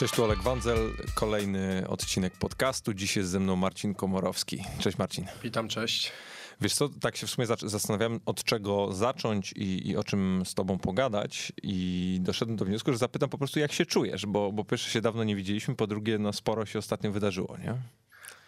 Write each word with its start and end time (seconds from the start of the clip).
Cześć, 0.00 0.14
tu 0.14 0.24
Olek 0.24 0.42
Wandzel, 0.42 0.92
kolejny 1.14 1.88
odcinek 1.88 2.32
podcastu. 2.32 2.94
Dziś 2.94 3.16
jest 3.16 3.30
ze 3.30 3.40
mną 3.40 3.56
Marcin 3.56 3.94
Komorowski. 3.94 4.64
Cześć 4.78 4.98
Marcin. 4.98 5.26
Witam, 5.42 5.68
cześć. 5.68 6.12
Wiesz 6.60 6.74
co, 6.74 6.88
tak 6.88 7.16
się 7.16 7.26
w 7.26 7.30
sumie 7.30 7.46
zastanawiałem, 7.46 8.20
od 8.26 8.44
czego 8.44 8.92
zacząć 8.92 9.52
i, 9.52 9.88
i, 9.88 9.96
o 9.96 10.04
czym 10.04 10.42
z 10.46 10.54
tobą 10.54 10.78
pogadać 10.78 11.52
i 11.62 12.18
doszedłem 12.22 12.56
do 12.56 12.64
wniosku, 12.64 12.92
że 12.92 12.98
zapytam 12.98 13.28
po 13.28 13.38
prostu, 13.38 13.60
jak 13.60 13.72
się 13.72 13.86
czujesz, 13.86 14.26
bo, 14.26 14.52
bo 14.52 14.64
pierwsze 14.64 14.90
się 14.90 15.00
dawno 15.00 15.24
nie 15.24 15.36
widzieliśmy, 15.36 15.76
po 15.76 15.86
drugie, 15.86 16.18
no 16.18 16.32
sporo 16.32 16.66
się 16.66 16.78
ostatnio 16.78 17.12
wydarzyło, 17.12 17.56
nie? 17.58 17.74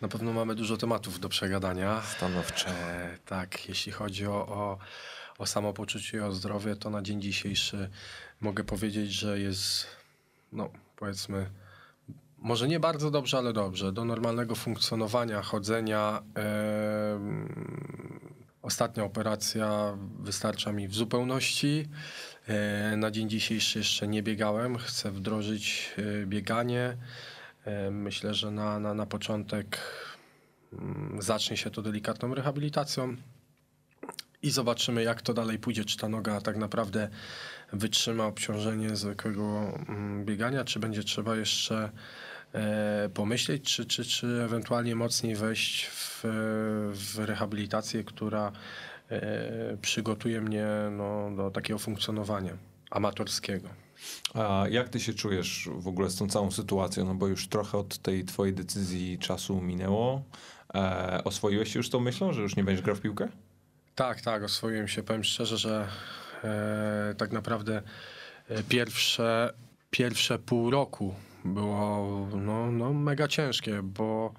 Na 0.00 0.08
pewno 0.08 0.32
mamy 0.32 0.54
dużo 0.54 0.76
tematów 0.76 1.20
do 1.20 1.28
przegadania. 1.28 2.02
Stanowczo. 2.16 2.68
E, 2.68 3.18
tak, 3.26 3.68
jeśli 3.68 3.92
chodzi 3.92 4.26
o, 4.26 4.48
o, 4.48 4.78
o 5.38 5.46
samopoczucie 5.46 6.18
i 6.18 6.20
o 6.20 6.32
zdrowie, 6.32 6.76
to 6.76 6.90
na 6.90 7.02
dzień 7.02 7.22
dzisiejszy 7.22 7.90
mogę 8.40 8.64
powiedzieć, 8.64 9.12
że 9.12 9.40
jest, 9.40 9.86
no 10.52 10.70
powiedzmy, 11.02 11.50
może 12.38 12.68
nie 12.68 12.80
bardzo 12.80 13.10
dobrze, 13.10 13.38
ale 13.38 13.52
dobrze. 13.52 13.92
Do 13.92 14.04
normalnego 14.04 14.54
funkcjonowania, 14.54 15.42
chodzenia. 15.42 16.22
ostatnia 18.62 19.04
operacja 19.04 19.98
wystarcza 20.20 20.72
mi 20.72 20.88
w 20.88 20.94
zupełności. 20.94 21.88
E, 22.48 22.96
na 22.96 23.10
dzień 23.10 23.28
dzisiejszy 23.28 23.78
jeszcze 23.78 24.08
nie 24.08 24.22
biegałem. 24.22 24.78
Chcę 24.78 25.10
wdrożyć 25.10 25.94
e, 25.98 26.26
bieganie. 26.26 26.96
E, 27.64 27.90
myślę, 27.90 28.34
że 28.34 28.50
na, 28.50 28.78
na, 28.78 28.94
na 28.94 29.06
początek 29.06 29.78
mm, 30.72 31.22
zacznie 31.22 31.56
się 31.56 31.70
to 31.70 31.82
delikatną 31.82 32.34
rehabilitacją 32.34 33.16
i 34.42 34.50
zobaczymy, 34.50 35.02
jak 35.02 35.22
to 35.22 35.34
dalej 35.34 35.58
pójdzie. 35.58 35.84
Czy 35.84 35.96
ta 35.96 36.08
noga 36.08 36.40
tak 36.40 36.56
naprawdę 36.56 37.08
wytrzyma 37.72 38.26
obciążenie 38.26 38.96
zwykłego 38.96 39.72
mm, 39.88 40.24
biegania, 40.24 40.64
czy 40.64 40.80
będzie 40.80 41.04
trzeba 41.04 41.36
jeszcze 41.36 41.90
e, 42.52 43.10
pomyśleć, 43.14 43.62
czy, 43.62 43.84
czy, 43.86 44.04
czy 44.04 44.26
ewentualnie 44.44 44.96
mocniej 44.96 45.36
wejść 45.36 45.86
w, 45.86 46.20
w 46.92 47.18
rehabilitację, 47.18 48.04
która 48.04 48.52
e, 49.10 49.76
przygotuje 49.82 50.40
mnie 50.40 50.66
no, 50.90 51.30
do 51.36 51.50
takiego 51.50 51.78
funkcjonowania 51.78 52.56
amatorskiego. 52.90 53.68
A 54.34 54.64
jak 54.70 54.88
ty 54.88 55.00
się 55.00 55.14
czujesz 55.14 55.68
w 55.72 55.88
ogóle 55.88 56.10
z 56.10 56.16
tą 56.16 56.28
całą 56.28 56.50
sytuacją? 56.50 57.04
No 57.04 57.14
bo 57.14 57.26
już 57.26 57.48
trochę 57.48 57.78
od 57.78 57.98
tej 57.98 58.24
twojej 58.24 58.54
decyzji 58.54 59.18
czasu 59.18 59.60
minęło. 59.60 60.22
E, 60.74 61.24
oswoiłeś 61.24 61.72
się 61.72 61.78
już 61.78 61.90
tą 61.90 62.00
myślą, 62.00 62.32
że 62.32 62.42
już 62.42 62.56
nie 62.56 62.64
będziesz 62.64 62.84
grał 62.84 62.96
w 62.96 63.00
piłkę? 63.00 63.28
Tak, 63.94 64.20
tak, 64.20 64.42
oswoiłem 64.42 64.88
się. 64.88 65.02
Powiem 65.02 65.24
szczerze, 65.24 65.58
że 65.58 65.88
tak 67.16 67.32
naprawdę 67.32 67.82
e, 68.48 68.62
pierwsze, 68.62 69.52
pierwsze 69.90 70.38
pół 70.38 70.70
roku 70.70 71.14
było 71.44 72.28
no, 72.36 72.72
no, 72.72 72.92
mega 72.92 73.28
ciężkie, 73.28 73.82
bo 73.82 74.34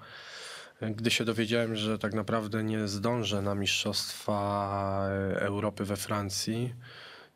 gdy 0.80 1.10
się 1.10 1.24
dowiedziałem, 1.24 1.76
że 1.76 1.98
tak 1.98 2.14
naprawdę 2.14 2.64
nie 2.64 2.88
zdążę 2.88 3.42
na 3.42 3.54
Mistrzostwa 3.54 5.08
Europy 5.40 5.84
we 5.84 5.96
Francji, 5.96 6.74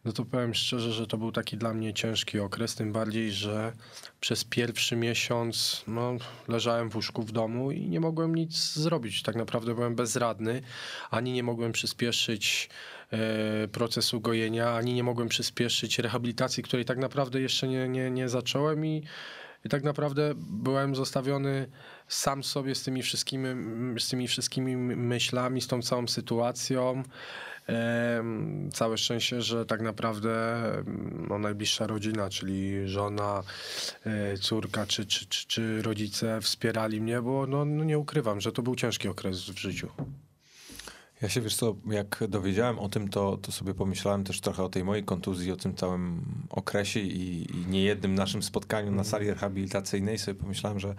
no 0.05 0.13
to 0.13 0.25
powiem 0.25 0.55
szczerze, 0.55 0.93
że 0.93 1.07
to 1.07 1.19
był 1.19 1.33
taki 1.33 1.57
dla 1.57 1.75
mnie 1.75 1.95
ciężki 1.95 2.41
okres, 2.41 2.75
tym 2.75 2.93
bardziej, 2.93 3.33
że 3.33 3.73
przez 4.21 4.45
pierwszy 4.45 4.97
miesiąc 4.97 5.85
no, 5.87 6.17
leżałem 6.49 6.91
w 6.91 6.97
łóżku 6.97 7.23
w 7.23 7.33
domu 7.33 7.71
i 7.71 7.89
nie 7.89 8.01
mogłem 8.01 8.35
nic 8.35 8.73
zrobić. 8.73 9.23
Tak 9.23 9.37
naprawdę 9.37 9.75
byłem 9.75 9.95
bezradny, 9.95 10.63
ani 11.11 11.33
nie 11.33 11.43
mogłem 11.43 11.73
przyspieszyć 11.73 12.69
e, 12.71 12.98
procesu 13.73 14.21
gojenia, 14.21 14.75
ani 14.75 14.95
nie 14.95 15.03
mogłem 15.03 15.29
przyspieszyć 15.29 15.99
rehabilitacji, 15.99 16.63
której 16.63 16.85
tak 16.85 16.99
naprawdę 16.99 17.41
jeszcze 17.41 17.69
nie, 17.69 17.89
nie, 17.89 18.11
nie 18.11 18.29
zacząłem 18.29 18.87
i, 18.87 19.03
i 19.65 19.69
tak 19.69 19.83
naprawdę 19.83 20.35
byłem 20.37 20.95
zostawiony 20.95 21.67
sam 22.09 22.45
sobie 22.45 22.75
z 22.75 22.83
tymi 22.83 23.03
wszystkimi, 23.03 23.49
z 23.99 24.09
tymi 24.09 24.29
wszystkimi 24.29 24.77
myślami, 24.77 25.61
z 25.61 25.67
tą 25.67 25.83
całą 25.83 26.09
sytuacją. 26.09 27.03
Całe 28.73 28.99
szczęście, 28.99 29.43
że 29.43 29.67
tak 29.67 29.81
naprawdę 29.81 30.63
no, 31.29 31.39
najbliższa 31.39 31.87
rodzina, 31.87 32.31
czyli 32.31 32.89
żona, 32.89 33.43
e, 34.07 34.39
córka 34.39 34.87
czy, 34.87 35.07
czy, 35.07 35.27
czy, 35.27 35.47
czy 35.47 35.83
rodzice 35.83 36.41
wspierali 36.41 37.01
mnie, 37.01 37.23
bo 37.23 37.47
no, 37.47 37.65
no 37.65 37.85
nie 37.85 37.99
ukrywam, 37.99 38.41
że 38.41 38.53
to 38.53 38.63
był 38.63 38.77
ciężki 38.77 39.09
okres 39.09 39.51
w 39.51 39.59
życiu. 39.59 39.89
Ja 41.23 41.29
się, 41.29 41.41
wiesz 41.41 41.57
co, 41.57 41.77
jak 41.91 42.25
dowiedziałem 42.29 42.79
o 42.79 42.89
tym, 42.89 43.09
to, 43.09 43.37
to 43.37 43.53
sobie 43.53 43.75
pomyślałem 43.75 44.25
też 44.25 44.41
trochę 44.41 44.63
o 44.63 44.69
tej 44.69 44.85
mojej 44.85 45.05
kontuzji, 45.05 45.53
o 45.53 45.57
tym 45.57 45.75
całym 45.75 46.25
okresie 46.51 47.01
i, 47.01 47.47
i 47.57 47.67
niejednym 47.67 48.15
naszym 48.15 48.43
spotkaniu 48.43 48.93
na 48.93 49.05
sali 49.05 49.31
rehabilitacyjnej. 49.31 50.19
Sobie 50.19 50.41
pomyślałem, 50.41 50.81
że 50.81 50.95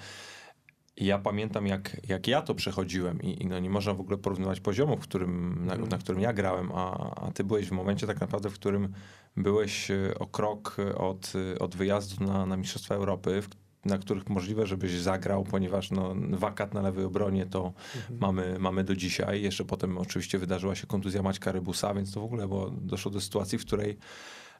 ja 0.98 1.20
pamiętam, 1.20 1.68
jak, 1.68 1.98
jak 2.08 2.28
ja 2.28 2.42
to 2.42 2.56
przechodziłem 2.56 3.22
i, 3.22 3.44
i 3.44 3.48
no 3.48 3.60
nie 3.60 3.70
można 3.70 3.94
w 3.94 4.00
ogóle 4.00 4.18
porównywać 4.18 4.60
poziomu, 4.60 4.98
w 4.98 5.00
którym, 5.00 5.66
na, 5.66 5.76
na 5.76 5.98
którym 5.98 6.22
ja 6.22 6.34
grałem, 6.34 6.72
a, 6.72 7.16
a 7.16 7.32
ty 7.32 7.44
byłeś 7.44 7.68
w 7.68 7.72
momencie 7.72 8.08
tak 8.08 8.22
naprawdę, 8.22 8.50
w 8.50 8.54
którym 8.54 8.94
byłeś 9.38 9.92
e, 9.92 10.20
o 10.20 10.28
krok 10.28 10.78
od, 10.98 11.34
od 11.60 11.76
wyjazdu 11.76 12.26
na, 12.26 12.46
na 12.46 12.58
Mistrzostwa 12.58 12.96
Europy, 12.96 13.42
w, 13.42 13.50
na 13.86 13.98
których 13.98 14.30
możliwe, 14.30 14.68
żebyś 14.68 14.92
zagrał, 14.92 15.44
ponieważ 15.44 15.92
no, 15.92 16.16
wakat 16.30 16.74
na 16.74 16.82
lewej 16.82 17.06
obronie 17.06 17.46
to 17.46 17.74
mhm. 17.96 18.20
mamy, 18.20 18.60
mamy 18.60 18.84
do 18.84 18.96
dzisiaj. 18.96 19.42
Jeszcze 19.42 19.66
potem 19.66 19.98
oczywiście 19.98 20.40
wydarzyła 20.40 20.76
się 20.76 20.88
kontuzja 20.88 21.22
Maćka 21.22 21.52
Rybusa, 21.52 21.94
więc 21.94 22.14
to 22.14 22.22
w 22.22 22.24
ogóle 22.24 22.48
było, 22.48 22.70
doszło 22.70 23.12
do 23.12 23.22
sytuacji, 23.22 23.58
w 23.58 23.66
której 23.66 23.98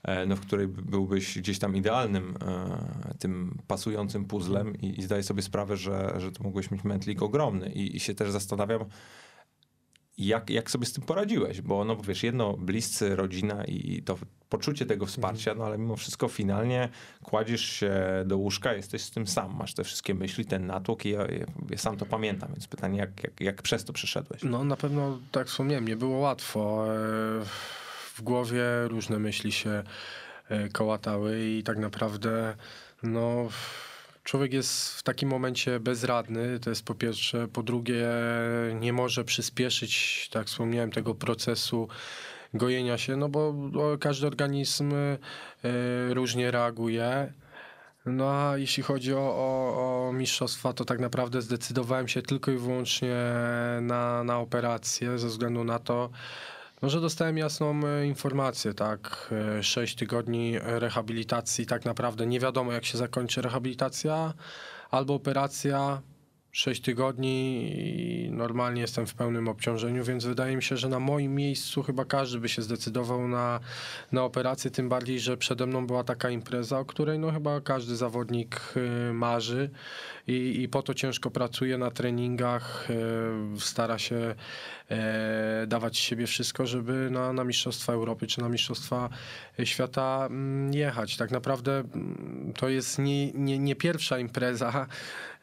E, 0.04 0.26
no, 0.26 0.36
w 0.36 0.40
której 0.40 0.68
byłbyś 0.68 1.38
gdzieś 1.38 1.60
tam 1.60 1.76
idealnym, 1.76 2.34
e, 2.48 3.16
tym 3.20 3.58
pasującym 3.68 4.26
puzzlem 4.26 4.82
i, 4.82 5.00
i 5.00 5.04
zdaję 5.04 5.24
sobie 5.24 5.42
sprawę, 5.42 5.78
że, 5.78 6.14
że 6.18 6.32
to 6.32 6.44
mógłbyś 6.44 6.72
mieć 6.72 6.84
mętlik 6.84 7.22
ogromny 7.22 7.70
I, 7.70 7.96
i 7.96 8.00
się 8.00 8.16
też 8.16 8.32
zastanawiam, 8.32 8.86
jak, 10.20 10.50
jak 10.50 10.72
sobie 10.72 10.86
z 10.86 10.94
tym 10.94 11.04
poradziłeś, 11.04 11.62
bo 11.62 11.86
no 11.86 11.96
wiesz, 11.96 12.24
jedno 12.24 12.54
bliscy, 12.54 13.16
rodzina 13.16 13.66
i 13.66 14.02
to 14.06 14.18
poczucie 14.50 14.86
tego 14.86 15.06
wsparcia, 15.06 15.56
no 15.56 15.66
ale 15.66 15.78
mimo 15.78 15.96
wszystko 15.96 16.28
finalnie 16.28 16.90
kładziesz 17.24 17.62
się 17.62 17.94
do 18.26 18.38
łóżka, 18.38 18.74
jesteś 18.74 19.02
z 19.02 19.12
tym 19.12 19.28
sam, 19.28 19.56
masz 19.56 19.74
te 19.74 19.84
wszystkie 19.84 20.14
myśli, 20.14 20.46
ten 20.46 20.66
natłok 20.66 21.06
i 21.06 21.10
ja, 21.10 21.22
ja, 21.22 21.46
ja 21.70 21.78
sam 21.78 21.98
to 21.98 22.06
pamiętam, 22.06 22.50
więc 22.52 22.68
pytanie, 22.68 23.00
jak, 23.00 23.24
jak, 23.24 23.42
jak 23.42 23.62
przez 23.62 23.86
to 23.86 23.94
przeszedłeś? 23.94 24.44
No 24.44 24.64
na 24.64 24.78
pewno, 24.78 25.20
tak 25.32 25.48
wspomniałem, 25.48 25.88
nie 25.88 25.96
było 25.96 26.18
łatwo. 26.18 26.86
E, 26.88 26.96
w 28.16 28.22
głowie 28.22 28.64
różne 28.88 29.20
myśli 29.20 29.52
się 29.52 29.84
e, 30.50 30.70
kołatały 30.70 31.46
i 31.46 31.64
tak 31.64 31.78
naprawdę 31.78 32.56
no 33.04 33.50
człowiek 34.30 34.54
jest 34.54 34.94
w 34.94 35.04
takim 35.04 35.30
momencie 35.30 35.80
bezradny, 35.80 36.60
to 36.60 36.70
jest 36.70 36.84
po 36.84 36.96
pierwsze, 36.96 37.48
po 37.48 37.64
drugie 37.64 38.08
nie 38.80 38.94
może 38.94 39.24
przyspieszyć, 39.24 40.30
tak 40.32 40.48
wspomniałem, 40.48 40.92
tego 40.92 41.16
procesu 41.16 41.88
gojenia 42.54 42.98
się, 42.98 43.16
no 43.16 43.30
bo 43.30 43.54
każdy 44.00 44.28
organizm 44.28 44.94
e, 44.94 45.18
różnie 46.14 46.52
reaguje. 46.52 47.34
No 48.06 48.32
a 48.32 48.58
jeśli 48.58 48.84
chodzi 48.84 49.14
o, 49.14 49.20
o, 49.20 50.08
o, 50.08 50.14
mistrzostwa, 50.14 50.74
to 50.74 50.86
tak 50.86 51.00
naprawdę 51.00 51.42
zdecydowałem 51.42 52.08
się 52.08 52.22
tylko 52.22 52.52
i 52.52 52.58
wyłącznie 52.58 53.16
na, 53.82 54.24
na 54.24 54.40
operację 54.40 55.20
ze 55.20 55.28
względu 55.28 55.64
na 55.64 55.80
to, 55.80 56.10
no, 56.82 56.90
że 56.90 57.02
dostałem 57.02 57.38
jasną 57.38 57.82
e, 57.88 58.06
informację, 58.06 58.74
tak. 58.74 59.30
E, 59.58 59.64
sześć 59.64 59.96
tygodni 59.96 60.60
rehabilitacji, 60.60 61.66
tak 61.66 61.86
naprawdę 61.86 62.28
nie 62.28 62.40
wiadomo, 62.40 62.74
jak 62.74 62.86
się 62.86 62.98
zakończy 62.98 63.42
rehabilitacja 63.42 64.34
albo 64.92 65.14
operacja. 65.14 66.02
6 66.52 66.82
tygodni 66.82 67.72
i 67.76 68.32
normalnie 68.32 68.82
jestem 68.82 69.08
w 69.08 69.14
pełnym 69.14 69.48
obciążeniu, 69.48 70.04
więc 70.04 70.26
wydaje 70.26 70.56
mi 70.56 70.64
się, 70.64 70.78
że 70.78 70.90
na 70.90 71.00
moim 71.00 71.36
miejscu 71.36 71.84
chyba 71.84 72.06
każdy 72.06 72.40
by 72.40 72.50
się 72.50 72.62
zdecydował 72.62 73.28
na, 73.28 73.60
na 74.12 74.24
operację, 74.24 74.72
tym 74.72 74.90
bardziej, 74.90 75.20
że 75.20 75.38
przede 75.38 75.66
mną 75.66 75.88
była 75.88 76.04
taka 76.04 76.30
impreza, 76.30 76.80
o 76.80 76.86
której 76.86 77.20
no 77.20 77.32
chyba 77.32 77.62
każdy 77.62 77.96
zawodnik 77.96 78.62
y, 78.78 79.14
marzy 79.14 79.70
i, 80.30 80.62
i 80.62 80.70
po 80.70 80.82
to 80.82 80.94
ciężko 80.94 81.32
pracuje 81.32 81.78
na 81.78 81.92
treningach, 81.92 82.88
y, 82.90 83.60
stara 83.60 84.00
się 84.00 84.36
e, 84.90 85.68
dawać 85.68 85.98
siebie 85.98 86.28
wszystko, 86.28 86.66
żeby 86.66 87.10
na, 87.12 87.34
na 87.34 87.44
Mistrzostwa 87.44 87.94
Europy 87.94 88.28
czy 88.28 88.42
na 88.42 88.50
Mistrzostwa 88.50 89.10
Świata 89.64 90.26
mm, 90.26 90.74
jechać. 90.74 91.18
Tak 91.18 91.32
naprawdę 91.32 91.72
mm, 91.72 92.54
to 92.58 92.70
jest 92.70 93.00
nie, 93.00 93.32
nie, 93.32 93.60
nie 93.60 93.76
pierwsza 93.76 94.20
impreza, 94.20 94.88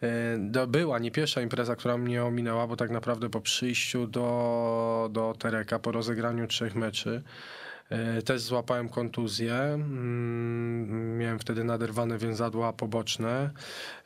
e, 0.02 0.66
była 0.66 0.98
nie 0.98 1.10
pierwsza 1.10 1.40
impreza, 1.40 1.76
która 1.76 1.98
mnie 1.98 2.24
ominęła, 2.24 2.66
bo 2.66 2.76
tak 2.76 2.90
naprawdę 2.90 3.30
po 3.30 3.40
przyjściu 3.40 4.06
do, 4.06 5.08
do 5.12 5.34
Tereka, 5.38 5.78
po 5.78 5.92
rozegraniu 5.92 6.46
trzech 6.46 6.74
meczy, 6.74 7.22
E, 7.22 7.65
Też 8.24 8.40
złapałem 8.40 8.88
kontuzję. 8.88 9.54
Mm, 9.54 11.18
Miałem 11.18 11.38
wtedy 11.38 11.64
naderwane 11.64 12.18
więzadła 12.18 12.72
poboczne. 12.72 13.50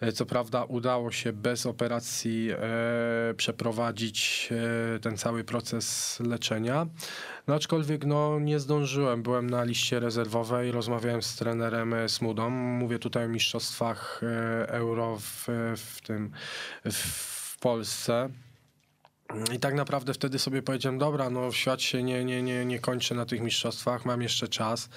E, 0.01 0.13
Co 0.13 0.27
prawda 0.27 0.65
udało 0.65 1.13
się 1.13 1.33
bez 1.33 1.67
operacji 1.67 2.51
e, 2.51 3.35
przeprowadzić 3.37 4.49
e, 4.97 4.99
ten 4.99 5.17
cały 5.17 5.45
proces 5.45 6.17
leczenia. 6.21 6.87
No 7.47 7.55
aczkolwiek 7.55 8.05
no, 8.05 8.41
nie 8.41 8.61
zdążyłem. 8.61 9.23
Byłem 9.23 9.51
na 9.51 9.65
liście 9.65 10.01
rezerwowej, 10.01 10.73
rozmawiałem 10.73 11.23
z 11.23 11.37
trenerem 11.37 11.95
e, 11.95 12.09
Smudą. 12.09 12.51
Mówię 12.51 12.99
tutaj 12.99 13.25
o 13.25 13.29
mistrzostwach 13.29 14.21
e, 14.23 14.69
euro 14.69 15.17
w, 15.21 15.47
w 15.77 16.01
tym 16.01 16.31
w 16.93 17.59
Polsce. 17.61 18.29
I 19.55 19.59
tak 19.59 19.75
naprawdę 19.75 20.15
wtedy 20.15 20.39
sobie 20.39 20.63
powiedziałem, 20.63 20.99
dobra, 20.99 21.31
no 21.31 21.53
świat 21.53 21.83
się 21.83 22.03
nie, 22.03 22.25
nie, 22.25 22.43
nie, 22.43 22.65
nie 22.65 22.79
kończy 22.79 23.15
na 23.15 23.27
tych 23.27 23.41
mistrzostwach, 23.41 24.05
mam 24.05 24.23
jeszcze 24.23 24.49
czas, 24.49 24.89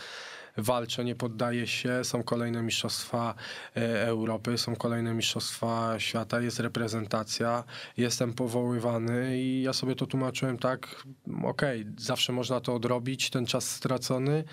walczę, 0.58 1.06
nie 1.06 1.16
poddaję 1.16 1.68
się, 1.68 2.04
są 2.04 2.24
kolejne 2.24 2.64
mistrzostwa 2.64 3.36
e, 3.78 4.08
Europy, 4.08 4.58
są 4.58 4.76
kolejne 4.76 5.14
mistrzostwa 5.14 6.00
świata, 6.00 6.42
jest 6.42 6.60
reprezentacja, 6.60 7.64
jestem 7.98 8.34
powoływany 8.34 9.38
i 9.38 9.62
ja 9.62 9.74
sobie 9.74 9.96
to 9.96 10.08
tłumaczyłem 10.08 10.58
tak, 10.58 11.06
okej, 11.44 11.86
zawsze 11.98 12.34
można 12.34 12.62
to 12.62 12.76
odrobić, 12.76 13.30
ten 13.30 13.46
czas 13.46 13.70
stracony 13.70 14.44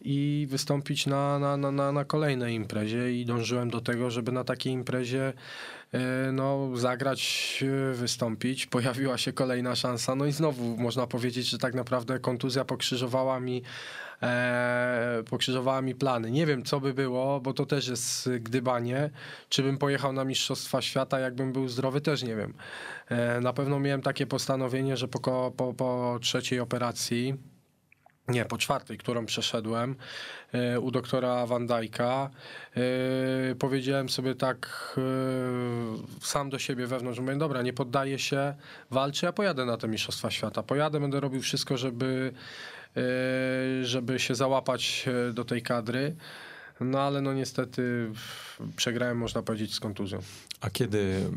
i 0.00 0.46
wystąpić 0.50 1.06
na, 1.06 1.38
na, 1.38 1.56
na, 1.56 1.92
na, 1.92 2.04
kolejnej 2.04 2.54
imprezie. 2.54 3.12
I 3.12 3.24
dążyłem 3.24 3.70
do 3.70 3.80
tego, 3.80 4.10
żeby 4.10 4.32
na 4.32 4.44
takiej 4.44 4.72
imprezie 4.72 5.32
no, 6.32 6.76
zagrać, 6.76 7.64
e, 7.90 7.94
wystąpić. 7.94 8.66
Pojawiła 8.66 9.18
się 9.18 9.32
kolejna 9.32 9.76
szansa, 9.76 10.14
no 10.14 10.26
i 10.26 10.32
znowu 10.32 10.76
można 10.76 11.06
powiedzieć, 11.06 11.48
że 11.48 11.58
tak 11.58 11.74
naprawdę 11.74 12.18
kontuzja 12.18 12.64
pokrzyżowała 12.64 13.40
mi 13.40 13.62
e, 14.22 15.22
pokrzyżowała 15.30 15.82
mi 15.82 15.94
plany. 15.94 16.30
Nie 16.30 16.46
wiem, 16.46 16.64
co 16.64 16.80
by 16.80 16.94
było, 16.94 17.40
bo 17.40 17.52
to 17.52 17.66
też 17.66 17.88
jest 17.88 18.30
gdybanie. 18.40 19.10
Czy 19.48 19.62
bym 19.62 19.78
pojechał 19.78 20.12
na 20.12 20.24
Mistrzostwa 20.24 20.82
Świata, 20.82 21.18
jakbym 21.18 21.52
był 21.52 21.68
zdrowy, 21.68 22.00
też 22.00 22.22
nie 22.22 22.36
wiem. 22.36 22.54
E, 23.08 23.40
na 23.40 23.52
pewno 23.52 23.80
miałem 23.80 24.02
takie 24.02 24.26
postanowienie, 24.26 24.96
że 24.96 25.08
po, 25.08 25.52
po, 25.56 25.74
po 25.74 26.18
trzeciej 26.22 26.60
operacji, 26.60 27.34
nie, 28.28 28.44
po 28.44 28.58
czwartej, 28.58 28.98
którą 28.98 29.26
przeszedłem 29.26 29.96
e, 30.52 30.80
u 30.80 30.90
doktora 30.90 31.46
Van 31.46 31.66
Dijk'a, 31.66 32.28
e, 32.76 33.54
powiedziałem 33.54 34.08
sobie 34.08 34.34
tak 34.34 34.94
e, 34.98 36.26
sam 36.26 36.50
do 36.50 36.58
siebie 36.58 36.86
wewnątrz, 36.86 37.20
mówię, 37.20 37.36
dobra, 37.36 37.62
nie 37.62 37.72
poddaję 37.72 38.18
się, 38.18 38.54
walczę, 38.90 39.26
ja 39.26 39.32
pojadę 39.32 39.64
na 39.64 39.76
te 39.76 39.88
Mistrzostwa 39.88 40.30
Świata. 40.30 40.62
Pojadę, 40.62 41.00
będę 41.00 41.20
robił 41.20 41.42
wszystko, 41.42 41.76
żeby, 41.76 42.32
żeby 43.82 44.18
się 44.18 44.34
załapać 44.34 45.06
do 45.32 45.44
tej 45.44 45.62
kadry. 45.62 46.16
No 46.80 47.00
ale 47.00 47.20
no 47.20 47.34
niestety 47.34 48.12
przegrałem, 48.76 49.18
można 49.18 49.42
powiedzieć, 49.42 49.74
z 49.74 49.80
kontuzją. 49.80 50.18
A 50.60 50.70
kiedy 50.70 51.30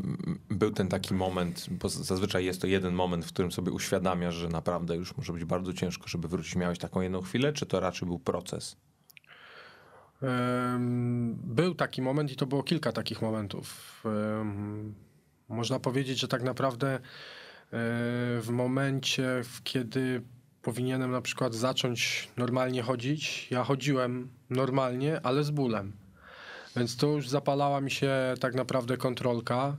był 0.50 0.70
ten 0.70 0.88
taki 0.88 1.14
moment, 1.14 1.66
bo 1.70 1.88
zazwyczaj 1.88 2.44
jest 2.44 2.60
to 2.60 2.66
jeden 2.66 2.94
moment, 2.94 3.24
w 3.24 3.28
którym 3.28 3.52
sobie 3.52 3.72
uświadamiasz, 3.72 4.34
że 4.34 4.48
naprawdę 4.48 4.96
już 4.96 5.16
może 5.16 5.32
być 5.32 5.44
bardzo 5.44 5.72
ciężko, 5.72 6.08
żeby 6.08 6.28
wrócić. 6.28 6.56
Miałeś 6.56 6.78
taką 6.78 7.00
jedną 7.00 7.20
chwilę, 7.20 7.52
czy 7.52 7.66
to 7.66 7.80
raczej 7.80 8.08
był 8.08 8.18
proces? 8.18 8.76
Był 11.44 11.74
taki 11.74 12.02
moment 12.02 12.32
i 12.32 12.36
to 12.36 12.46
było 12.46 12.62
kilka 12.62 12.92
takich 12.92 13.22
momentów. 13.22 14.02
Można 15.48 15.80
powiedzieć, 15.80 16.20
że 16.20 16.28
tak 16.28 16.42
naprawdę 16.42 16.94
e, 16.94 17.00
w 18.40 18.48
momencie, 18.50 19.40
w 19.44 19.62
kiedy 19.62 20.22
powinienem 20.62 21.10
na 21.10 21.22
przykład 21.22 21.54
zacząć 21.54 22.28
normalnie 22.36 22.82
chodzić, 22.82 23.50
ja 23.50 23.64
chodziłem 23.64 24.28
normalnie, 24.50 25.20
ale 25.22 25.44
z 25.44 25.50
bólem. 25.50 25.92
Więc 26.76 26.96
to 26.96 27.06
już 27.06 27.28
zapalała 27.28 27.80
mi 27.80 27.90
się 27.90 28.12
tak 28.40 28.54
naprawdę 28.54 28.96
kontrolka. 28.96 29.76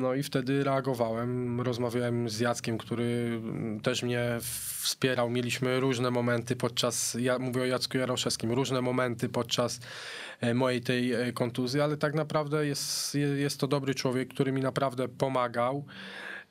No 0.00 0.14
i 0.14 0.22
wtedy 0.22 0.64
reagowałem. 0.64 1.60
Rozmawiałem 1.60 2.28
z 2.28 2.40
Jackiem, 2.40 2.78
który 2.78 3.40
też 3.82 4.02
mnie 4.02 4.38
wspierał. 4.82 5.30
Mieliśmy 5.30 5.80
różne 5.80 6.10
momenty 6.10 6.56
podczas, 6.56 7.16
ja 7.20 7.38
mówię 7.38 7.62
o 7.62 7.64
Jacku 7.64 7.98
Jaroszewskim, 7.98 8.52
różne 8.52 8.82
momenty 8.82 9.28
podczas 9.28 9.80
e, 10.40 10.54
mojej 10.54 10.80
tej 10.80 11.12
e, 11.12 11.32
kontuzji, 11.32 11.80
ale 11.80 11.96
tak 11.96 12.14
naprawdę 12.14 12.66
jest, 12.66 13.14
je- 13.14 13.20
jest 13.26 13.60
to 13.60 13.66
dobry 13.66 13.94
człowiek, 13.94 14.28
który 14.28 14.52
mi 14.52 14.60
naprawdę 14.60 15.08
pomagał. 15.08 15.84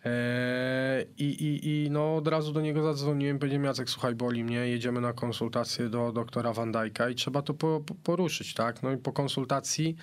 E, 0.07 1.05
I, 1.17 1.25
i, 1.25 1.85
I 1.85 1.91
no 1.91 2.15
od 2.15 2.27
razu 2.27 2.51
do 2.53 2.61
niego 2.61 2.83
zadzwoniłem, 2.83 3.39
powiedziałem 3.39 3.63
Jacek, 3.63 3.89
słuchaj, 3.89 4.15
boli 4.15 4.43
mnie, 4.43 4.57
jedziemy 4.57 5.01
na 5.01 5.13
konsultację 5.13 5.89
do 5.89 6.11
doktora 6.11 6.53
Van 6.53 6.71
Dijk'a 6.71 7.11
i 7.11 7.15
trzeba 7.15 7.41
to 7.41 7.53
po, 7.53 7.81
po, 7.85 7.95
poruszyć, 7.95 8.53
tak? 8.53 8.83
No 8.83 8.91
i 8.91 8.97
po 8.97 9.11
konsultacji 9.11 9.95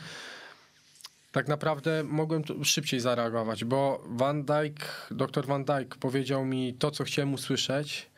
tak 1.33 1.49
naprawdę 1.49 2.05
mogłem 2.05 2.43
szybciej 2.62 3.01
zareagować, 3.01 3.65
bo 3.65 4.03
Van 4.06 4.45
Dijk, 4.45 5.09
doktor 5.11 5.47
Van 5.47 5.65
Dijk 5.65 5.97
powiedział 5.97 6.45
mi 6.45 6.75
to, 6.75 6.91
co 6.91 7.05
chciałem 7.05 7.35
usłyszeć. 7.35 8.11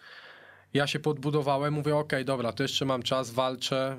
Ja 0.74 0.86
się 0.86 0.98
podbudowałem, 0.98 1.74
mówię, 1.74 1.96
okej, 1.96 2.24
dobra, 2.24 2.52
to 2.52 2.62
jeszcze 2.62 2.84
mam 2.84 3.02
czas, 3.02 3.30
walczę, 3.30 3.96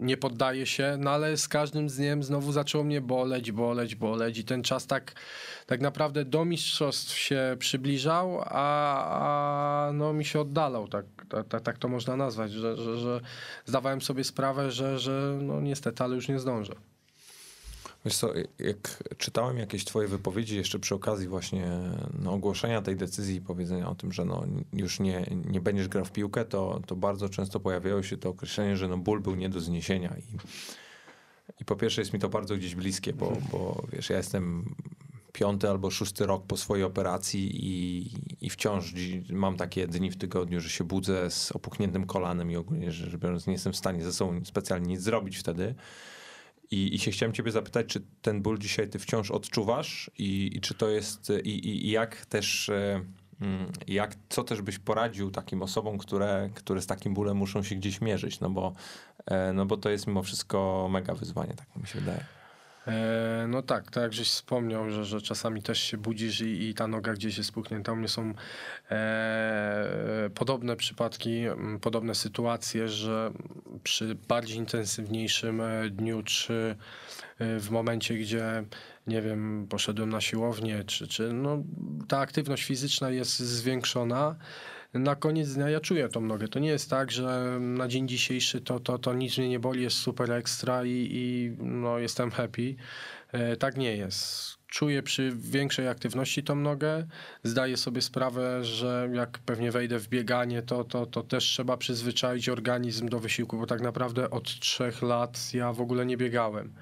nie 0.00 0.16
poddaję 0.16 0.66
się, 0.66 0.96
no 0.98 1.10
ale 1.10 1.36
z 1.36 1.48
każdym 1.48 1.86
dniem 1.86 2.22
znowu 2.22 2.52
zaczęło 2.52 2.84
mnie 2.84 3.00
boleć, 3.00 3.52
boleć, 3.52 3.94
boleć 3.94 4.38
i 4.38 4.44
ten 4.44 4.62
czas 4.62 4.86
tak, 4.86 5.14
tak 5.66 5.80
naprawdę 5.80 6.24
do 6.24 6.44
mistrzostw 6.44 7.18
się 7.18 7.56
przybliżał, 7.58 8.40
a, 8.44 9.88
a 9.88 9.92
no 9.92 10.12
mi 10.12 10.24
się 10.24 10.40
oddalał, 10.40 10.88
tak, 10.88 11.06
tak, 11.48 11.62
tak 11.62 11.78
to 11.78 11.88
można 11.88 12.16
nazwać, 12.16 12.52
że, 12.52 12.76
że, 12.76 12.98
że 12.98 13.20
zdawałem 13.66 14.00
sobie 14.00 14.24
sprawę, 14.24 14.70
że, 14.70 14.98
że 14.98 15.38
no 15.42 15.60
niestety, 15.60 16.04
ale 16.04 16.14
już 16.14 16.28
nie 16.28 16.38
zdążę. 16.38 16.74
Wiesz 18.08 18.16
co, 18.16 18.32
jak 18.58 19.04
czytałem 19.18 19.58
jakieś 19.58 19.84
twoje 19.84 20.08
wypowiedzi 20.08 20.56
jeszcze 20.56 20.78
przy 20.78 20.94
okazji 20.94 21.28
właśnie 21.28 21.66
no, 22.18 22.32
ogłoszenia 22.32 22.82
tej 22.82 22.96
decyzji 22.96 23.36
i 23.36 23.40
powiedzenia 23.40 23.90
o 23.90 23.94
tym, 23.94 24.12
że 24.12 24.24
no, 24.24 24.44
już 24.72 25.00
nie, 25.00 25.26
nie 25.44 25.60
będziesz 25.60 25.88
grał 25.88 26.04
w 26.04 26.12
piłkę, 26.12 26.44
to, 26.44 26.80
to 26.86 26.96
bardzo 26.96 27.28
często 27.28 27.60
pojawiało 27.60 28.02
się 28.02 28.16
to 28.16 28.28
określenie, 28.28 28.76
że 28.76 28.88
no, 28.88 28.98
ból 28.98 29.20
był 29.20 29.34
nie 29.34 29.48
do 29.48 29.60
zniesienia 29.60 30.16
i, 30.18 30.36
i 31.62 31.64
po 31.64 31.76
pierwsze 31.76 32.00
jest 32.00 32.12
mi 32.12 32.18
to 32.18 32.28
bardzo 32.28 32.56
gdzieś 32.56 32.74
bliskie, 32.74 33.12
bo, 33.12 33.32
bo 33.52 33.86
wiesz, 33.92 34.10
ja 34.10 34.16
jestem 34.16 34.74
piąty 35.32 35.70
albo 35.70 35.90
szósty 35.90 36.26
rok 36.26 36.46
po 36.46 36.56
swojej 36.56 36.84
operacji 36.84 37.50
i, 37.66 38.10
i 38.40 38.50
wciąż 38.50 38.94
mam 39.30 39.56
takie 39.56 39.86
dni 39.86 40.10
w 40.10 40.16
tygodniu, 40.16 40.60
że 40.60 40.68
się 40.68 40.84
budzę 40.84 41.30
z 41.30 41.52
opuchniętym 41.52 42.06
kolanem 42.06 42.50
i 42.50 42.56
ogólnie 42.56 42.92
rzecz 42.92 43.16
biorąc 43.16 43.46
nie 43.46 43.52
jestem 43.52 43.72
w 43.72 43.76
stanie 43.76 44.04
ze 44.04 44.12
sobą 44.12 44.40
specjalnie 44.44 44.86
nic 44.88 45.00
zrobić 45.00 45.36
wtedy. 45.36 45.74
I, 46.70 46.94
I 46.94 46.98
się 46.98 47.10
chciałem 47.10 47.32
ciebie 47.32 47.52
zapytać, 47.52 47.86
czy 47.86 48.00
ten 48.22 48.42
ból 48.42 48.58
dzisiaj 48.58 48.88
ty 48.88 48.98
wciąż 48.98 49.30
odczuwasz 49.30 50.10
i, 50.18 50.50
i 50.56 50.60
czy 50.60 50.74
to 50.74 50.88
jest, 50.88 51.32
i, 51.44 51.68
i, 51.68 51.90
jak 51.90 52.26
też, 52.26 52.68
e, 52.68 53.04
mm, 53.40 53.72
jak, 53.86 54.14
co 54.28 54.44
też 54.44 54.62
byś 54.62 54.78
poradził 54.78 55.30
takim 55.30 55.62
osobom, 55.62 55.98
które, 55.98 56.50
które 56.54 56.82
z 56.82 56.86
takim 56.86 57.14
bólem 57.14 57.36
muszą 57.36 57.62
się 57.62 57.74
gdzieś 57.74 58.00
mierzyć, 58.00 58.40
no 58.40 58.50
bo, 58.50 58.72
e, 59.26 59.52
no 59.52 59.66
bo 59.66 59.76
to 59.76 59.90
jest 59.90 60.06
mimo 60.06 60.22
wszystko 60.22 60.88
mega 60.90 61.14
wyzwanie, 61.14 61.54
tak 61.54 61.76
mi 61.76 61.86
się 61.86 61.98
wydaje. 61.98 62.37
E, 62.88 63.28
No 63.48 63.62
tak, 63.62 63.90
tak 63.90 64.02
jak 64.02 64.12
żeś 64.12 64.28
wspomniał, 64.28 64.90
że, 64.90 65.04
że 65.04 65.22
czasami 65.22 65.62
też 65.62 65.80
się 65.80 65.96
budzisz 65.96 66.40
i, 66.40 66.68
i 66.68 66.74
ta 66.74 66.86
noga 66.86 67.12
gdzieś 67.12 67.36
jest 67.38 67.48
spuchnięta. 67.48 67.92
U 67.92 67.96
mnie 67.96 68.08
są 68.08 68.34
e, 68.90 70.30
podobne 70.34 70.76
przypadki, 70.76 71.44
podobne 71.80 72.14
sytuacje, 72.14 72.88
że 72.88 73.32
przy 73.82 74.14
bardziej 74.28 74.56
intensywniejszym 74.56 75.60
e, 75.60 75.90
dniu, 75.90 76.22
czy 76.22 76.76
e, 77.38 77.58
w 77.58 77.70
momencie, 77.70 78.14
gdzie 78.14 78.64
nie 79.06 79.22
wiem, 79.22 79.66
poszedłem 79.70 80.10
na 80.10 80.20
siłownię, 80.20 80.84
czy, 80.84 81.08
czy 81.08 81.32
no, 81.32 81.62
ta 82.08 82.18
aktywność 82.18 82.64
fizyczna 82.64 83.10
jest 83.10 83.38
zwiększona, 83.38 84.36
na 84.94 85.14
koniec 85.14 85.54
dnia 85.54 85.68
ja 85.68 85.80
czuję 85.80 86.08
tą 86.08 86.20
nogę. 86.20 86.48
To 86.48 86.58
nie 86.58 86.68
jest 86.68 86.90
tak, 86.90 87.10
że 87.10 87.58
na 87.60 87.88
dzień 87.88 88.08
dzisiejszy 88.08 88.60
to, 88.60 88.80
to, 88.80 88.98
to 88.98 89.14
nic 89.14 89.38
mnie 89.38 89.48
nie 89.48 89.60
boli, 89.60 89.82
jest 89.82 89.96
super 89.96 90.32
ekstra 90.32 90.84
i, 90.84 91.08
i 91.10 91.56
no, 91.58 91.98
jestem 91.98 92.30
happy. 92.30 92.74
E, 93.32 93.56
tak 93.56 93.76
nie 93.76 93.96
jest. 93.96 94.58
Czuję 94.66 95.02
przy 95.02 95.32
większej 95.36 95.88
aktywności 95.88 96.42
tą 96.42 96.54
nogę. 96.54 97.06
Zdaję 97.42 97.76
sobie 97.76 98.02
sprawę, 98.02 98.64
że 98.64 99.08
jak 99.12 99.38
pewnie 99.38 99.72
wejdę 99.72 99.98
w 99.98 100.08
bieganie, 100.08 100.62
to, 100.62 100.84
to, 100.84 101.06
to 101.06 101.22
też 101.22 101.44
trzeba 101.44 101.76
przyzwyczaić 101.76 102.48
organizm 102.48 103.08
do 103.08 103.18
wysiłku, 103.20 103.58
bo 103.58 103.66
tak 103.66 103.80
naprawdę 103.80 104.30
od 104.30 104.60
trzech 104.60 105.02
lat 105.02 105.54
ja 105.54 105.72
w 105.72 105.80
ogóle 105.80 106.06
nie 106.06 106.16
biegałem. 106.16 106.74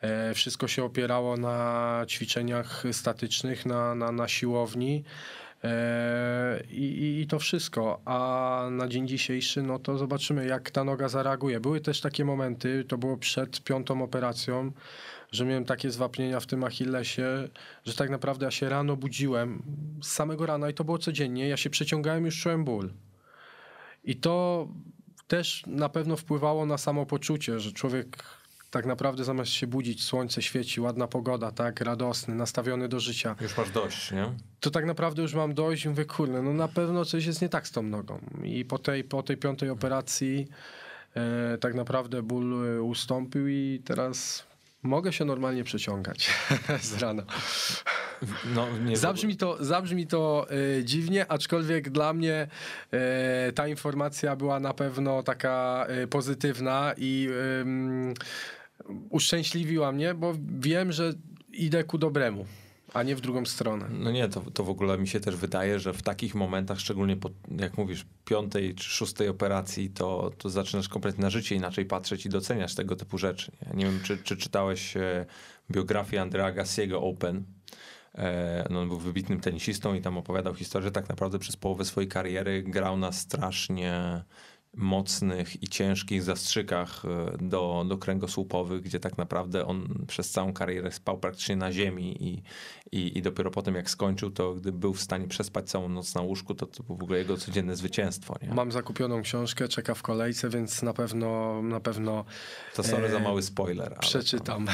E, 0.00 0.34
Wszystko 0.34 0.68
się 0.68 0.84
opierało 0.84 1.36
na 1.36 2.04
ćwiczeniach 2.08 2.84
statycznych, 2.92 3.66
na, 3.66 3.94
na, 3.94 4.12
na 4.12 4.28
siłowni. 4.28 5.04
E, 5.64 6.62
I, 6.70 7.20
i, 7.20 7.26
to 7.26 7.38
wszystko. 7.38 8.00
A 8.04 8.68
na 8.70 8.88
dzień 8.88 9.08
dzisiejszy, 9.08 9.62
no 9.62 9.78
to 9.78 9.98
zobaczymy, 9.98 10.46
jak 10.46 10.70
ta 10.70 10.84
noga 10.84 11.08
zareaguje. 11.08 11.60
Były 11.60 11.80
też 11.80 12.00
takie 12.00 12.24
momenty, 12.24 12.84
to 12.84 12.98
było 12.98 13.16
przed 13.16 13.64
piątą 13.64 14.02
operacją, 14.02 14.72
że 15.32 15.44
miałem 15.44 15.64
takie 15.64 15.90
zwapnienia 15.90 16.40
w 16.40 16.46
tym 16.46 16.64
Achillesie, 16.64 17.48
że 17.84 17.94
tak 17.94 18.10
naprawdę 18.10 18.44
ja 18.44 18.50
się 18.50 18.68
rano 18.68 18.96
budziłem 18.96 19.62
z 20.02 20.08
samego 20.08 20.46
rana 20.46 20.70
i 20.70 20.74
to 20.74 20.84
było 20.84 20.98
codziennie. 20.98 21.48
Ja 21.48 21.56
się 21.56 21.70
przeciągałem, 21.70 22.24
już 22.24 22.42
czułem 22.42 22.64
ból. 22.64 22.92
I 24.04 24.16
to 24.16 24.68
też 25.28 25.62
na 25.66 25.88
pewno 25.88 26.16
wpływało 26.16 26.66
na 26.66 26.78
samopoczucie, 26.78 27.60
że 27.60 27.72
człowiek 27.72 28.16
tak 28.70 28.86
naprawdę 28.86 29.24
zamiast 29.24 29.50
się 29.50 29.66
budzić, 29.66 30.04
słońce 30.04 30.42
świeci, 30.42 30.80
ładna 30.80 31.06
pogoda, 31.06 31.50
tak, 31.50 31.80
radosny, 31.80 32.34
nastawiony 32.34 32.88
do 32.88 33.00
życia. 33.00 33.36
Już 33.40 33.56
masz 33.56 33.70
dość, 33.70 34.12
nie? 34.12 34.32
To 34.60 34.70
tak 34.70 34.86
naprawdę 34.86 35.22
już 35.22 35.34
mam 35.34 35.54
dość 35.54 35.84
i 35.84 35.88
mówię, 35.88 36.04
kurde, 36.04 36.42
no 36.42 36.52
na 36.52 36.68
pewno 36.68 37.04
coś 37.04 37.26
jest 37.26 37.42
nie 37.42 37.48
tak 37.48 37.68
z 37.68 37.72
tą 37.72 37.82
nogą. 37.82 38.18
I 38.44 38.64
po 38.64 38.78
tej, 38.78 39.04
po 39.04 39.22
tej 39.22 39.36
piątej 39.36 39.70
operacji 39.70 40.48
e, 41.14 41.58
tak 41.58 41.74
naprawdę 41.74 42.22
ból 42.22 42.76
e, 42.76 42.82
ustąpił 42.82 43.48
i 43.48 43.82
teraz 43.84 44.46
mogę 44.86 45.12
się 45.12 45.24
normalnie 45.24 45.64
przeciągać 45.64 46.30
z 46.82 47.02
rana. 47.02 47.22
No, 48.54 48.78
nie 48.78 48.96
Zabrzmi 48.96 49.36
to, 49.36 49.64
zabrzmi 49.64 50.06
to 50.06 50.46
e, 50.78 50.84
dziwnie, 50.84 51.30
aczkolwiek 51.32 51.90
dla 51.90 52.12
mnie 52.12 52.48
e, 52.92 53.52
ta 53.52 53.68
informacja 53.68 54.36
była 54.36 54.60
na 54.60 54.74
pewno 54.74 55.22
taka 55.22 55.86
e, 55.88 56.06
pozytywna 56.06 56.94
i 56.96 57.28
uszczęśliwiła 59.10 59.92
mnie, 59.92 60.14
bo 60.14 60.34
wiem, 60.58 60.92
że 60.92 61.12
idę 61.52 61.84
ku 61.84 61.98
dobremu, 61.98 62.46
a 62.94 63.02
nie 63.02 63.16
w 63.16 63.20
drugą 63.20 63.44
stronę. 63.44 63.88
No 63.90 64.10
nie, 64.10 64.28
to, 64.28 64.40
to 64.40 64.64
w 64.64 64.70
ogóle 64.70 64.98
mi 64.98 65.08
się 65.08 65.20
też 65.20 65.36
wydaje, 65.36 65.80
że 65.80 65.92
w 65.92 66.02
takich 66.02 66.34
momentach, 66.34 66.80
szczególnie 66.80 67.16
po, 67.16 67.30
jak 67.58 67.78
mówisz, 67.78 68.06
piątej 68.24 68.74
czy 68.74 68.90
szóstej 68.90 69.28
operacji, 69.28 69.90
to, 69.90 70.30
to 70.38 70.50
zaczynasz 70.50 70.88
kompletnie 70.88 71.22
na 71.22 71.30
życie 71.30 71.54
inaczej 71.54 71.84
patrzeć 71.84 72.26
i 72.26 72.28
doceniasz 72.28 72.74
tego 72.74 72.96
typu 72.96 73.18
rzeczy. 73.18 73.52
Nie, 73.66 73.76
nie 73.76 73.84
wiem, 73.84 74.00
czy, 74.02 74.18
czy 74.18 74.36
czytałeś 74.36 74.96
e, 74.96 75.26
biografię 75.70 76.22
Andrea 76.22 76.52
Gassiego 76.52 77.02
Open. 77.02 77.44
E, 78.14 78.66
no, 78.70 78.80
on 78.80 78.88
był 78.88 78.98
wybitnym 78.98 79.40
tenisistą 79.40 79.94
i 79.94 80.00
tam 80.00 80.18
opowiadał 80.18 80.54
historię, 80.54 80.84
że 80.84 80.92
tak 80.92 81.08
naprawdę 81.08 81.38
przez 81.38 81.56
połowę 81.56 81.84
swojej 81.84 82.08
kariery 82.08 82.62
grał 82.62 82.96
na 82.96 83.12
strasznie 83.12 84.22
mocnych 84.76 85.62
i 85.62 85.68
ciężkich 85.68 86.22
zastrzykach 86.22 87.02
e, 87.04 87.38
do, 87.38 87.84
do 87.88 87.98
kręgosłupowych, 87.98 88.82
gdzie 88.82 89.00
tak 89.00 89.18
naprawdę 89.18 89.66
on 89.66 90.04
przez 90.06 90.30
całą 90.30 90.52
karierę 90.52 90.92
spał 90.92 91.18
praktycznie 91.18 91.56
na 91.56 91.72
ziemi 91.72 92.24
i, 92.24 92.42
i, 92.92 93.18
i 93.18 93.22
dopiero 93.22 93.50
potem 93.50 93.74
jak 93.74 93.90
skończył, 93.90 94.30
to 94.30 94.54
gdy 94.54 94.72
był 94.72 94.94
w 94.94 95.00
stanie 95.00 95.28
przespać 95.28 95.70
całą 95.70 95.88
noc 95.88 96.14
na 96.14 96.20
łóżku, 96.20 96.54
to 96.54 96.66
to 96.66 96.82
było 96.82 96.98
w 96.98 97.02
ogóle 97.02 97.18
jego 97.18 97.36
codzienne 97.36 97.76
zwycięstwo. 97.76 98.34
Nie? 98.42 98.54
Mam 98.54 98.72
zakupioną 98.72 99.22
książkę, 99.22 99.68
czeka 99.68 99.94
w 99.94 100.02
kolejce, 100.02 100.48
więc 100.48 100.82
na 100.82 100.92
pewno, 100.92 101.62
na 101.62 101.80
pewno 101.80 102.24
To 102.74 102.82
sorry 102.82 103.10
za 103.10 103.18
e, 103.18 103.22
mały 103.22 103.42
spoiler. 103.42 103.88
Ale 103.88 104.00
przeczytam. 104.00 104.66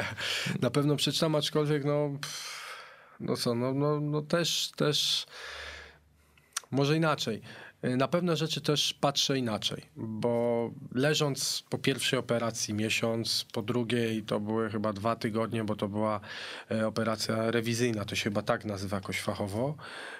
na 0.62 0.70
pewno 0.70 0.96
przeczytam, 0.96 1.34
aczkolwiek 1.34 1.84
no, 1.84 2.10
pff, 2.20 2.58
no 3.20 3.36
co, 3.36 3.54
no, 3.54 3.74
no, 3.74 4.00
no 4.00 4.22
też, 4.22 4.70
też 4.76 5.26
może 6.70 6.96
inaczej. 6.96 7.42
Na 7.82 8.08
pewne 8.08 8.36
rzeczy 8.36 8.60
też 8.60 8.94
patrzę 9.00 9.38
inaczej, 9.38 9.82
bo 9.96 10.70
leżąc 10.94 11.64
po 11.70 11.78
pierwszej 11.78 12.18
operacji 12.18 12.74
miesiąc, 12.74 13.46
po 13.52 13.62
drugiej 13.62 14.22
to 14.22 14.40
były 14.40 14.70
chyba 14.70 14.92
dwa 14.92 15.16
tygodnie, 15.16 15.64
bo 15.64 15.76
to 15.76 15.88
była 15.88 16.20
e, 16.70 16.86
operacja 16.86 17.50
rewizyjna, 17.50 18.04
to 18.04 18.14
się 18.16 18.24
chyba 18.24 18.42
tak 18.42 18.64
nazywa 18.64 18.96
jakoś 18.96 19.20
fachowo. 19.20 19.76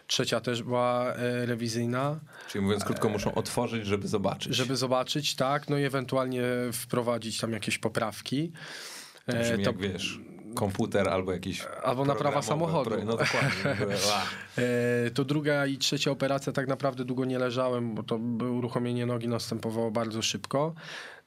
Trzecia 0.07 0.41
też 0.41 0.63
była 0.63 1.15
e, 1.15 1.47
rewizyjna. 1.47 2.21
Czyli 2.49 2.65
mówiąc 2.65 2.85
krótko, 2.85 3.09
muszą 3.09 3.35
otworzyć, 3.35 3.87
żeby 3.87 4.09
zobaczyć. 4.09 4.55
Żeby 4.55 4.77
zobaczyć, 4.77 5.35
tak, 5.37 5.69
no 5.69 5.79
i 5.79 5.85
ewentualnie 5.85 6.43
wprowadzić 6.73 7.39
tam 7.41 7.53
jakieś 7.53 7.79
poprawki. 7.79 8.53
To 9.27 9.33
brzmi 9.33 9.55
E, 9.55 9.59
to- 9.59 9.71
jak 9.71 9.79
wiesz, 9.79 10.21
komputer 10.55 11.09
albo 11.09 11.33
jakiś 11.33 11.67
Albo 11.85 12.05
naprawa 12.05 12.43
samochodu. 12.43 12.91
pro- 12.91 13.05
No 13.05 13.17
dokładnie. 13.17 13.87
E, 14.59 15.11
To 15.11 15.25
druga 15.25 15.67
i 15.67 15.79
trzecia 15.79 16.11
operacja 16.11 16.53
tak 16.53 16.69
naprawdę 16.69 17.05
długo 17.05 17.25
nie 17.25 17.39
leżałem, 17.39 17.95
bo 17.95 18.03
to 18.03 18.17
uruchomienie 18.59 19.07
nogi 19.07 19.29
następowało 19.29 19.91
bardzo 19.91 20.23
szybko. 20.23 20.75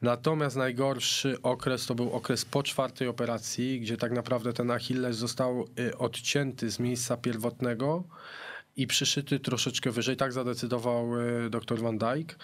Natomiast 0.01 0.55
najgorszy 0.55 1.37
okres 1.43 1.85
to 1.85 1.95
był 1.95 2.11
okres 2.13 2.45
po 2.45 2.63
czwartej 2.63 3.07
operacji, 3.07 3.79
gdzie 3.79 3.97
tak 3.97 4.11
naprawdę 4.11 4.53
ten 4.53 4.71
Achilles 4.71 5.15
został 5.17 5.65
e, 5.89 5.97
odcięty 5.97 6.71
z 6.71 6.79
miejsca 6.79 7.17
pierwotnego 7.17 8.03
i 8.75 8.87
przyszyty 8.87 9.39
troszeczkę 9.39 9.91
wyżej. 9.91 10.17
Tak 10.17 10.33
zadecydował 10.33 11.07
e, 11.45 11.49
dr 11.49 11.79
Van 11.81 11.97
Dijk. 11.97 12.35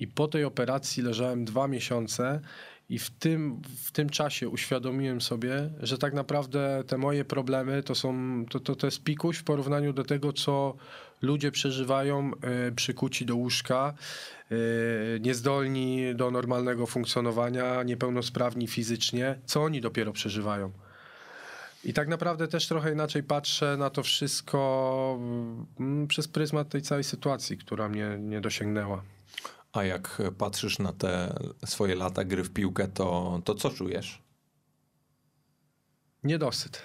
I 0.00 0.06
po 0.08 0.28
tej 0.28 0.44
operacji 0.44 1.02
leżałem 1.02 1.44
dwa 1.44 1.68
miesiące 1.68 2.40
i 2.88 2.98
w 2.98 3.10
tym, 3.10 3.62
w 3.84 3.92
tym 3.92 4.10
czasie 4.10 4.48
uświadomiłem 4.48 5.20
sobie, 5.20 5.70
że 5.82 5.98
tak 5.98 6.14
naprawdę 6.14 6.84
te 6.86 6.98
moje 6.98 7.24
problemy 7.24 7.82
to 7.82 7.94
są, 7.94 8.44
to, 8.50 8.60
to, 8.60 8.76
to 8.76 8.86
jest 8.86 9.02
pikuś 9.02 9.38
w 9.38 9.44
porównaniu 9.44 9.92
do 9.92 10.04
tego, 10.04 10.32
co 10.32 10.76
ludzie 11.22 11.50
przeżywają 11.50 12.30
e, 12.34 12.72
przykuci 12.72 13.26
do 13.26 13.36
łóżka, 13.36 13.94
e, 14.50 14.54
niezdolni 15.20 16.14
do 16.14 16.30
normalnego 16.30 16.86
funkcjonowania, 16.86 17.82
niepełnosprawni 17.82 18.66
fizycznie, 18.66 19.38
co 19.44 19.62
oni 19.62 19.80
dopiero 19.80 20.12
przeżywają. 20.12 20.72
I 21.84 21.92
tak 21.92 22.08
naprawdę 22.08 22.48
też 22.48 22.68
trochę 22.68 22.92
inaczej 22.92 23.22
patrzę 23.22 23.76
na 23.76 23.90
to 23.90 24.02
wszystko 24.02 25.18
mm, 25.80 26.06
przez 26.06 26.28
pryzmat 26.28 26.68
tej 26.68 26.82
całej 26.82 27.04
sytuacji, 27.04 27.58
która 27.58 27.88
mnie 27.88 28.16
nie 28.20 28.40
dosięgnęła. 28.40 29.13
A 29.74 29.84
jak 29.84 30.22
patrzysz 30.38 30.78
na 30.78 30.92
te 30.92 31.34
swoje 31.64 31.94
lata 31.94 32.24
gry 32.24 32.44
w 32.44 32.50
piłkę, 32.50 32.88
to, 32.88 33.40
to 33.44 33.54
co 33.54 33.70
czujesz? 33.70 34.22
Niedosyt. 36.24 36.82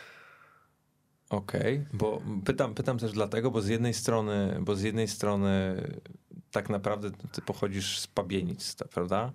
Okej, 1.29 1.85
bo 1.93 2.21
pytam, 2.45 2.73
pytam 2.75 2.97
też 2.97 3.11
dlatego, 3.11 3.51
bo 3.51 3.61
z 3.61 3.67
jednej 3.67 3.93
strony, 3.93 4.57
bo 4.61 4.75
z 4.75 4.81
jednej 4.81 5.07
strony 5.07 5.81
tak 6.51 6.69
naprawdę 6.69 7.11
ty 7.31 7.41
pochodzisz 7.41 7.99
z 7.99 8.07
Pabienic, 8.07 8.75
prawda? 8.93 9.31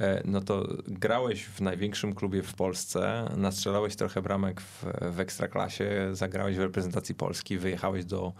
E, 0.00 0.22
No 0.24 0.40
to 0.40 0.68
grałeś 0.86 1.44
w 1.44 1.60
największym 1.60 2.14
klubie 2.14 2.42
w 2.42 2.54
Polsce, 2.54 3.28
nastrzelałeś 3.36 3.96
trochę 3.96 4.22
bramek 4.22 4.60
w, 4.60 4.84
w 5.14 5.20
Ekstraklasie, 5.20 6.10
zagrałeś 6.12 6.56
w 6.56 6.60
reprezentacji 6.60 7.14
Polski, 7.14 7.58
wyjechałeś 7.58 8.04
do 8.04 8.32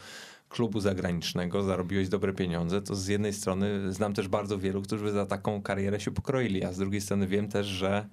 klubu 0.52 0.80
zagranicznego, 0.80 1.62
zarobiłeś 1.62 2.08
dobre 2.08 2.32
pieniądze, 2.32 2.82
to 2.82 2.94
z 2.94 3.06
jednej 3.06 3.32
strony 3.32 3.92
znam 3.92 4.14
też 4.14 4.28
bardzo 4.28 4.58
wielu, 4.58 4.82
którzy 4.82 5.10
za 5.12 5.26
taką 5.26 5.62
karierę 5.62 6.00
się 6.00 6.10
pokroili, 6.10 6.64
a 6.64 6.72
z 6.72 6.78
drugiej 6.78 7.00
strony 7.00 7.26
wiem 7.26 7.48
też, 7.48 7.66
że 7.66 8.06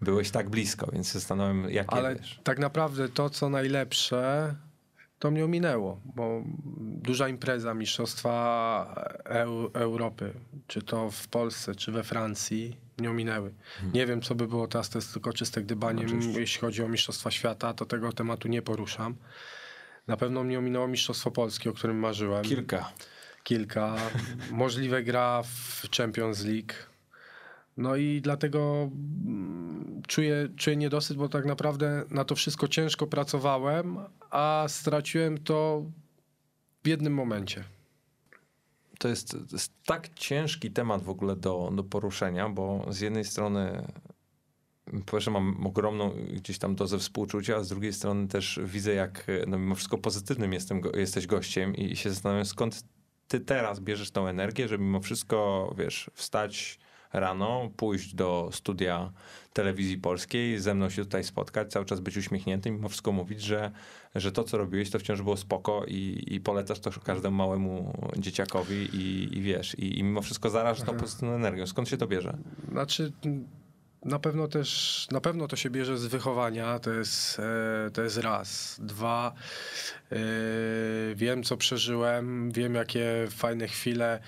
byłeś 0.00 0.30
tak 0.30 0.50
blisko, 0.50 0.90
więc 0.92 1.06
się 1.06 1.12
zastanawiam, 1.12 1.70
jak 1.70 1.92
Ale 1.92 2.16
wiesz. 2.16 2.40
tak 2.44 2.58
naprawdę 2.58 3.08
to, 3.08 3.30
co 3.30 3.48
najlepsze, 3.48 4.54
to 5.18 5.30
mnie 5.30 5.44
ominęło, 5.44 6.00
bo 6.04 6.42
duża 6.78 7.28
impreza 7.28 7.74
Mistrzostwa 7.74 9.04
Eu 9.24 9.70
Europy, 9.74 10.32
czy 10.66 10.82
to 10.82 11.10
w 11.10 11.28
Polsce, 11.28 11.74
czy 11.74 11.92
we 11.92 12.02
Francji, 12.04 12.76
mnie 12.98 13.10
ominęły. 13.10 13.54
Nie 13.94 14.06
wiem, 14.06 14.22
co 14.22 14.34
by 14.34 14.48
było 14.48 14.66
teraz, 14.68 14.88
to 14.90 14.98
jest 14.98 15.12
tylko 15.12 15.32
czyste 15.32 15.62
gdybanie, 15.62 15.98
Hmm. 16.02 16.18
Oczywiście. 16.18 16.40
jeśli 16.40 16.60
chodzi 16.60 16.82
o 16.82 16.88
Mistrzostwa 16.88 17.30
Świata, 17.30 17.74
to 17.74 17.86
tego 17.86 18.12
tematu 18.12 18.48
nie 18.48 18.62
poruszam. 18.62 19.14
Na 20.06 20.16
pewno 20.16 20.44
mnie 20.44 20.58
ominęło 20.58 20.88
Mistrzostwo 20.88 21.30
Polskie, 21.30 21.70
o 21.70 21.72
którym 21.72 21.98
marzyłem. 21.98 22.44
Kilka. 22.44 22.92
kilka. 23.44 23.96
Możliwe 24.50 25.02
gra 25.02 25.42
w 25.42 25.82
Champions 25.96 26.44
League. 26.44 26.72
No 27.76 27.96
i 27.96 28.20
dlatego 28.20 28.90
mm, 29.26 30.02
czuję, 30.08 30.48
czuję 30.56 30.76
niedosyt, 30.76 31.16
bo 31.16 31.28
tak 31.28 31.44
naprawdę 31.44 32.04
na 32.10 32.24
to 32.24 32.34
wszystko 32.34 32.68
ciężko 32.68 33.06
pracowałem, 33.06 33.98
a 34.30 34.64
straciłem 34.68 35.38
to 35.38 35.84
w 36.84 36.88
jednym 36.88 37.14
momencie. 37.14 37.64
To 38.98 39.08
jest, 39.08 39.30
to 39.30 39.38
jest 39.52 39.72
tak 39.84 40.14
ciężki 40.14 40.70
temat 40.70 41.02
w 41.02 41.08
ogóle 41.08 41.36
do, 41.36 41.70
do 41.74 41.84
poruszenia, 41.84 42.48
bo 42.48 42.86
z 42.88 43.00
jednej 43.00 43.24
strony 43.24 43.92
po 45.06 45.12
pierwsze 45.12 45.30
mam 45.30 45.66
ogromną 45.66 46.10
gdzieś 46.32 46.58
tam 46.58 46.74
dozę 46.74 46.98
współczucia, 46.98 47.56
a 47.56 47.62
z 47.62 47.68
drugiej 47.68 47.92
strony 47.92 48.28
też 48.28 48.60
widzę, 48.64 48.94
jak 48.94 49.26
no 49.46 49.58
mimo 49.58 49.74
wszystko 49.74 49.98
pozytywnym 49.98 50.52
jestem, 50.52 50.80
jesteś 50.94 51.26
gościem 51.26 51.76
i 51.76 51.96
się 51.96 52.10
zastanawiam, 52.10 52.44
skąd 52.44 52.84
ty 53.28 53.40
teraz 53.40 53.80
bierzesz 53.80 54.10
tą 54.10 54.26
energię, 54.26 54.68
żeby 54.68 54.84
mimo 54.84 55.00
wszystko, 55.00 55.74
wiesz, 55.78 56.10
wstać 56.14 56.78
rano, 57.12 57.70
pójść 57.76 58.14
do 58.14 58.50
studia 58.52 59.12
telewizji 59.52 59.98
polskiej, 59.98 60.58
ze 60.58 60.74
mną 60.74 60.90
się 60.90 61.04
tutaj 61.04 61.24
spotkać, 61.24 61.70
cały 61.70 61.84
czas 61.84 62.00
być 62.00 62.16
uśmiechnięty, 62.16 62.70
mimo 62.70 62.88
wszystko 62.88 63.12
mówić, 63.12 63.42
że, 63.42 63.70
że 64.14 64.32
to, 64.32 64.44
co 64.44 64.58
robiłeś, 64.58 64.90
to 64.90 64.98
wciąż 64.98 65.22
było 65.22 65.36
spoko 65.36 65.84
i, 65.88 66.24
i 66.26 66.40
polecasz 66.40 66.80
to 66.80 66.90
każdemu 66.90 67.36
małemu 67.36 67.98
dzieciakowi 68.16 68.76
i, 68.76 69.38
i 69.38 69.42
wiesz, 69.42 69.78
i, 69.78 69.98
i 69.98 70.02
mimo 70.02 70.22
wszystko 70.22 70.50
zarażasz 70.50 70.86
tą 70.86 70.96
pozytywną 70.96 71.34
energią. 71.34 71.66
Skąd 71.66 71.88
się 71.88 71.96
to 71.96 72.06
bierze? 72.06 72.38
Znaczy, 72.70 73.12
na 74.04 74.18
pewno 74.18 74.48
też, 74.48 75.06
na 75.10 75.20
pewno 75.20 75.48
to 75.48 75.56
się 75.56 75.70
bierze 75.70 75.98
z 75.98 76.06
wychowania, 76.06 76.78
to 76.78 76.90
jest, 76.90 77.38
e, 77.38 77.90
to 77.90 78.02
jest 78.02 78.16
raz. 78.16 78.76
Dwa, 78.80 79.32
e, 80.12 80.16
wiem 81.14 81.42
co 81.42 81.56
przeżyłem, 81.56 82.52
wiem 82.52 82.74
jakie 82.74 83.26
fajne 83.30 83.68
chwile 83.68 84.20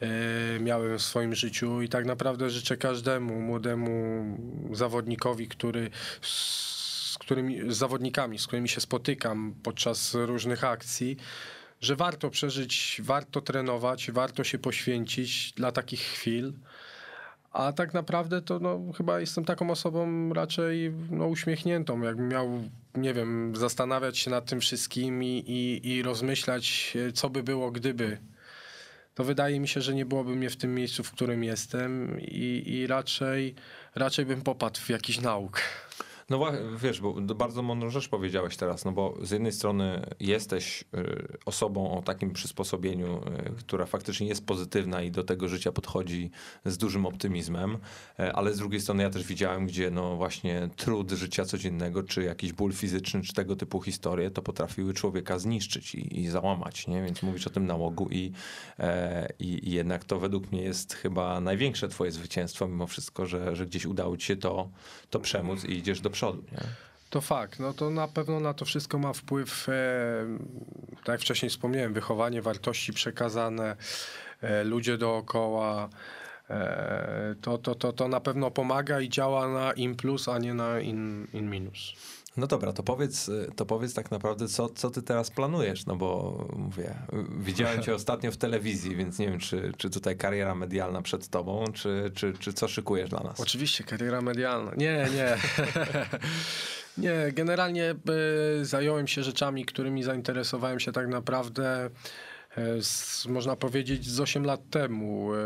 e, 0.00 0.08
miałem 0.60 0.98
w 0.98 1.02
swoim 1.02 1.34
życiu 1.34 1.82
i 1.82 1.88
tak 1.88 2.06
naprawdę 2.06 2.50
życzę 2.50 2.76
każdemu 2.76 3.40
młodemu 3.40 4.24
zawodnikowi, 4.72 5.48
który 5.48 5.90
z 6.22 7.16
którymi, 7.20 7.72
z 7.72 7.76
zawodnikami, 7.76 8.38
z 8.38 8.46
którymi 8.46 8.68
się 8.68 8.80
spotykam 8.80 9.54
podczas 9.62 10.14
różnych 10.14 10.64
akcji, 10.64 11.16
że 11.80 11.96
warto 11.96 12.30
przeżyć, 12.30 13.00
warto 13.04 13.40
trenować, 13.40 14.10
warto 14.10 14.44
się 14.44 14.58
poświęcić 14.58 15.52
dla 15.52 15.72
takich 15.72 16.00
chwil. 16.00 16.52
A 17.50 17.72
tak 17.72 17.94
naprawdę 17.94 18.42
to 18.42 18.58
no, 18.58 18.80
chyba 18.96 19.20
jestem 19.20 19.44
taką 19.44 19.70
osobą 19.70 20.32
raczej 20.34 20.92
no, 21.10 21.26
uśmiechniętą. 21.26 22.02
Jakbym 22.02 22.28
miał, 22.28 22.62
nie 22.94 23.14
wiem, 23.14 23.56
zastanawiać 23.56 24.18
się 24.18 24.30
nad 24.30 24.44
tym 24.46 24.60
wszystkim 24.60 25.24
i, 25.24 25.44
i, 25.46 25.88
i 25.88 26.02
rozmyślać, 26.02 26.96
e, 27.08 27.12
co 27.12 27.30
by 27.30 27.42
było, 27.42 27.70
gdyby. 27.70 28.18
To 29.14 29.24
wydaje 29.24 29.60
mi 29.60 29.68
się, 29.68 29.80
że 29.80 29.94
nie 29.94 30.06
byłoby 30.06 30.36
mnie 30.36 30.50
w 30.50 30.56
tym 30.56 30.74
miejscu, 30.74 31.04
w 31.04 31.12
którym 31.12 31.44
jestem 31.44 32.20
i, 32.20 32.62
i 32.66 32.86
raczej, 32.86 33.54
raczej 33.94 34.26
bym 34.26 34.42
popadł 34.42 34.80
w 34.80 34.88
jakiś 34.88 35.20
nauk. 35.20 35.60
No 36.30 36.52
wiesz, 36.82 37.00
bo 37.00 37.12
bardzo 37.12 37.62
mądrą 37.62 37.90
rzecz 37.90 38.08
powiedziałeś 38.08 38.56
teraz, 38.56 38.84
no 38.84 38.92
bo 38.92 39.14
z 39.22 39.30
jednej 39.30 39.52
strony 39.52 40.06
jesteś 40.20 40.84
y, 40.94 41.38
osobą 41.46 41.98
o 41.98 42.02
takim 42.02 42.32
przysposobieniu, 42.32 43.16
y, 43.16 43.52
która 43.58 43.86
faktycznie 43.86 44.26
jest 44.26 44.46
pozytywna 44.46 45.02
i 45.02 45.10
do 45.10 45.24
tego 45.24 45.48
życia 45.48 45.72
podchodzi 45.72 46.30
z 46.64 46.78
dużym 46.78 47.06
optymizmem, 47.06 47.78
y, 48.20 48.32
ale 48.32 48.54
z 48.54 48.58
drugiej 48.58 48.80
strony 48.80 49.02
ja 49.02 49.10
też 49.10 49.24
widziałem, 49.24 49.66
gdzie 49.66 49.90
no 49.90 50.16
właśnie 50.16 50.68
trud 50.76 51.10
życia 51.10 51.44
codziennego, 51.44 52.02
czy 52.02 52.22
jakiś 52.22 52.52
ból 52.52 52.72
fizyczny, 52.72 53.22
czy 53.22 53.32
tego 53.32 53.56
typu 53.56 53.82
historie, 53.82 54.30
to 54.30 54.42
potrafiły 54.42 54.94
człowieka 54.94 55.38
zniszczyć 55.38 55.94
i, 55.94 56.20
i 56.20 56.28
załamać, 56.28 56.86
nie? 56.86 57.02
Więc 57.02 57.22
mówisz 57.22 57.46
o 57.46 57.50
tym 57.50 57.66
nałogu 57.66 58.08
i, 58.10 58.32
e, 58.78 59.28
i, 59.38 59.70
jednak 59.70 60.04
to 60.04 60.18
według 60.18 60.52
mnie 60.52 60.62
jest 60.62 60.94
chyba 60.94 61.40
największe 61.40 61.88
twoje 61.88 62.12
zwycięstwo 62.12 62.68
mimo 62.68 62.86
wszystko, 62.86 63.26
że, 63.26 63.56
że 63.56 63.66
gdzieś 63.66 63.86
udało 63.86 64.16
ci 64.16 64.26
się 64.26 64.36
to, 64.36 64.70
to 65.10 65.20
przemóc 65.20 65.64
i 65.64 65.72
idziesz 65.72 66.00
do 66.00 66.10
nie? 66.26 66.58
To 67.10 67.20
fakt, 67.20 67.58
no 67.60 67.72
to 67.72 67.90
na 67.90 68.08
pewno 68.08 68.40
na 68.40 68.54
to 68.54 68.64
wszystko 68.64 68.98
ma 68.98 69.12
wpływ, 69.12 69.68
e, 69.68 69.72
tak 70.96 71.08
jak 71.08 71.20
wcześniej 71.20 71.50
wspomniałem, 71.50 71.92
wychowanie, 71.92 72.42
wartości 72.42 72.92
przekazane, 72.92 73.76
e, 74.42 74.64
ludzie 74.64 74.98
dookoła. 74.98 75.88
E, 76.50 77.34
to, 77.40 77.58
to, 77.58 77.74
to, 77.74 77.92
to 77.92 78.08
na 78.08 78.20
pewno 78.20 78.50
pomaga 78.50 79.00
i 79.00 79.08
działa 79.08 79.48
na 79.48 79.72
in 79.72 79.96
plus, 79.96 80.28
a 80.28 80.38
nie 80.38 80.54
na 80.54 80.80
in, 80.80 81.26
in 81.32 81.50
minus. 81.50 81.92
No 82.36 82.46
dobra, 82.46 82.72
to 82.72 82.82
powiedz, 82.82 83.30
to 83.56 83.66
powiedz 83.66 83.94
tak 83.94 84.10
naprawdę, 84.10 84.48
co, 84.48 84.68
co 84.68 84.90
ty 84.90 85.02
teraz 85.02 85.30
planujesz, 85.30 85.86
no 85.86 85.96
bo 85.96 86.38
mówię, 86.56 86.94
widziałem 87.38 87.82
cię 87.82 87.94
ostatnio 88.00 88.32
w 88.32 88.36
telewizji, 88.36 88.96
więc 88.96 89.18
nie 89.18 89.28
wiem, 89.28 89.38
czy, 89.38 89.72
czy 89.76 89.90
tutaj 89.90 90.16
kariera 90.16 90.54
medialna 90.54 91.02
przed 91.02 91.28
tobą, 91.28 91.64
czy, 91.74 92.10
czy, 92.14 92.32
czy 92.38 92.52
co 92.52 92.68
szykujesz 92.68 93.10
dla 93.10 93.20
nas? 93.20 93.40
Oczywiście, 93.40 93.84
kariera 93.84 94.20
medialna. 94.20 94.72
Nie, 94.76 95.06
nie. 95.14 95.36
nie, 97.08 97.32
generalnie 97.32 97.94
y, 98.60 98.64
zająłem 98.64 99.08
się 99.08 99.22
rzeczami, 99.22 99.64
którymi 99.64 100.02
zainteresowałem 100.02 100.80
się 100.80 100.92
tak 100.92 101.08
naprawdę, 101.08 101.90
y, 102.58 102.82
z, 102.82 103.26
można 103.26 103.56
powiedzieć, 103.56 104.06
z 104.06 104.20
8 104.20 104.44
lat 104.44 104.60
temu. 104.70 105.34
Y, 105.34 105.38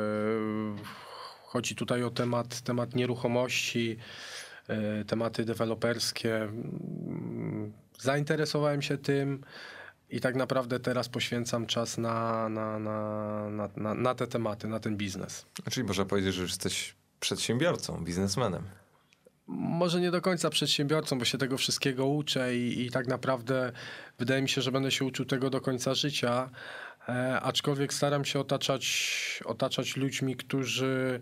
chodzi 1.45 1.75
tutaj 1.75 2.03
o 2.03 2.11
temat, 2.11 2.61
temat 2.61 2.95
nieruchomości, 2.95 3.97
y, 4.01 4.34
tematy 5.07 5.45
deweloperskie. 5.45 6.37
Mm, 6.37 7.73
Zainteresowałem 8.01 8.83
się 8.83 8.99
tym. 8.99 9.41
I 10.11 10.21
tak 10.21 10.35
naprawdę 10.35 10.81
teraz 10.81 11.09
poświęcam 11.09 11.67
czas 11.67 11.99
na, 11.99 12.49
na, 12.49 12.79
na, 12.79 13.51
na, 13.51 13.69
na, 13.77 13.95
na 13.95 14.15
te 14.15 14.27
tematy, 14.27 14.69
na 14.69 14.81
ten 14.81 14.97
biznes. 14.97 15.47
Czyli 15.71 15.87
można 15.87 16.05
powiedzieć, 16.05 16.35
że 16.35 16.43
już 16.43 16.51
jesteś 16.51 16.95
przedsiębiorcą, 17.21 18.05
biznesmenem. 18.05 18.63
Może 19.47 20.01
nie 20.01 20.11
do 20.11 20.21
końca 20.21 20.51
przedsiębiorcą, 20.51 21.19
bo 21.19 21.25
się 21.25 21.39
tego 21.39 21.59
wszystkiego 21.59 22.07
uczę 22.07 22.57
i, 22.57 22.87
i 22.87 22.91
tak 22.91 23.07
naprawdę 23.07 23.73
wydaje 24.19 24.43
mi 24.43 24.49
się, 24.49 24.63
że 24.63 24.73
będę 24.73 24.91
się 24.91 25.05
uczył 25.05 25.25
tego 25.25 25.51
do 25.51 25.61
końca 25.61 25.95
życia. 25.95 26.51
E, 27.09 27.41
aczkolwiek 27.41 27.95
staram 27.95 28.25
się 28.25 28.41
otaczać, 28.41 29.43
otaczać 29.45 29.97
ludźmi, 29.97 30.37
którzy 30.37 31.21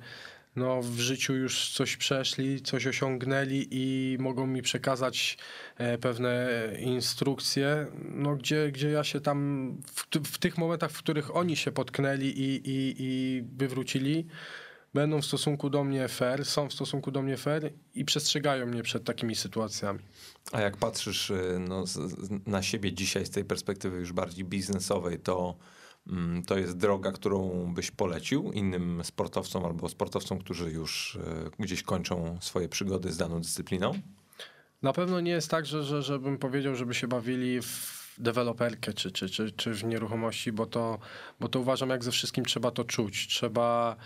no, 0.57 0.83
w 0.83 0.99
życiu 0.99 1.35
już 1.35 1.71
coś 1.71 1.97
przeszli, 1.97 2.63
coś 2.63 2.87
osiągnęli 2.87 3.69
i 3.71 4.17
mogą 4.21 4.47
mi 4.47 4.63
przekazać 4.63 5.39
e, 5.77 5.99
pewne 5.99 6.49
instrukcje, 6.79 7.87
no, 8.11 8.37
gdzie, 8.37 8.73
gdzie 8.73 8.91
ja 8.91 9.05
się 9.05 9.21
tam 9.21 9.77
w, 9.87 10.19
w 10.29 10.39
tych 10.39 10.59
momentach, 10.59 10.91
w 10.91 10.99
których 10.99 11.37
oni 11.37 11.57
się 11.57 11.73
potknęli 11.73 12.27
i, 12.27 12.71
i, 12.71 12.95
i 12.99 13.43
wywrócili, 13.57 14.27
będą 14.95 15.21
w 15.21 15.27
stosunku 15.27 15.71
do 15.71 15.85
mnie 15.85 16.09
fair, 16.09 16.45
są 16.45 16.69
w 16.69 16.73
stosunku 16.73 17.11
do 17.11 17.23
mnie 17.23 17.37
fair 17.37 17.73
i 17.95 18.05
przestrzegają 18.05 18.67
mnie 18.67 18.83
przed 18.83 19.05
takimi 19.05 19.35
sytuacjami. 19.35 19.99
A 20.53 20.61
jak 20.61 20.77
patrzysz 20.77 21.31
y, 21.31 21.59
no, 21.69 21.85
na 22.47 22.63
siebie 22.63 22.93
dzisiaj 22.93 23.27
z 23.27 23.31
tej 23.31 23.45
perspektywy 23.45 23.99
już 23.99 24.13
bardziej 24.13 24.45
biznesowej, 24.45 25.19
to 25.19 25.57
to 26.47 26.59
jest 26.59 26.77
droga, 26.77 27.13
którą 27.13 27.67
byś 27.75 27.91
polecił 27.91 28.53
innym 28.53 29.05
sportowcom 29.05 29.65
albo 29.65 29.89
sportowcom, 29.89 30.39
którzy 30.39 30.71
już 30.71 31.15
y, 31.15 31.21
gdzieś 31.59 31.83
kończą 31.83 32.39
swoje 32.41 32.69
przygody 32.69 33.13
z 33.13 33.17
daną 33.17 33.41
dyscypliną? 33.41 33.93
Na 34.83 34.93
pewno 34.93 35.21
nie 35.21 35.33
jest 35.33 35.51
tak, 35.51 35.67
że, 35.67 35.85
że, 35.85 36.03
żebym 36.03 36.39
powiedział, 36.39 36.75
żeby 36.77 36.95
się 36.95 37.09
bawili 37.09 37.63
w 37.63 38.03
deweloperkę 38.19 38.93
czy, 38.93 39.11
czy, 39.13 39.29
czy, 39.29 39.53
czy 39.53 39.75
w 39.75 39.85
nieruchomości, 39.85 40.53
bo 40.53 40.67
to, 40.67 40.99
bo 41.41 41.49
to 41.49 41.61
uważam, 41.61 41.91
jak 41.91 42.05
ze 42.05 42.11
wszystkim 42.11 42.45
trzeba 42.45 42.71
to 42.71 42.85
czuć. 42.85 43.29
Trzeba, 43.29 43.97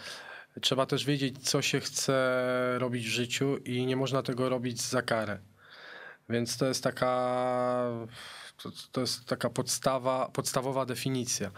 trzeba 0.60 0.86
też 0.86 1.04
wiedzieć, 1.04 1.48
co 1.48 1.62
się 1.62 1.80
chce 1.80 2.76
robić 2.78 3.06
w 3.06 3.10
życiu 3.10 3.56
i 3.56 3.86
nie 3.86 3.96
można 3.96 4.22
tego 4.22 4.48
robić 4.48 4.82
za 4.82 5.02
karę. 5.02 5.38
Więc 6.28 6.56
to 6.56 6.66
jest 6.66 6.82
taka, 6.82 8.06
to, 8.62 8.70
to 8.92 9.00
jest 9.00 9.24
taka 9.24 9.50
podstawa, 9.50 10.28
podstawowa 10.28 10.86
definicja. 10.86 11.50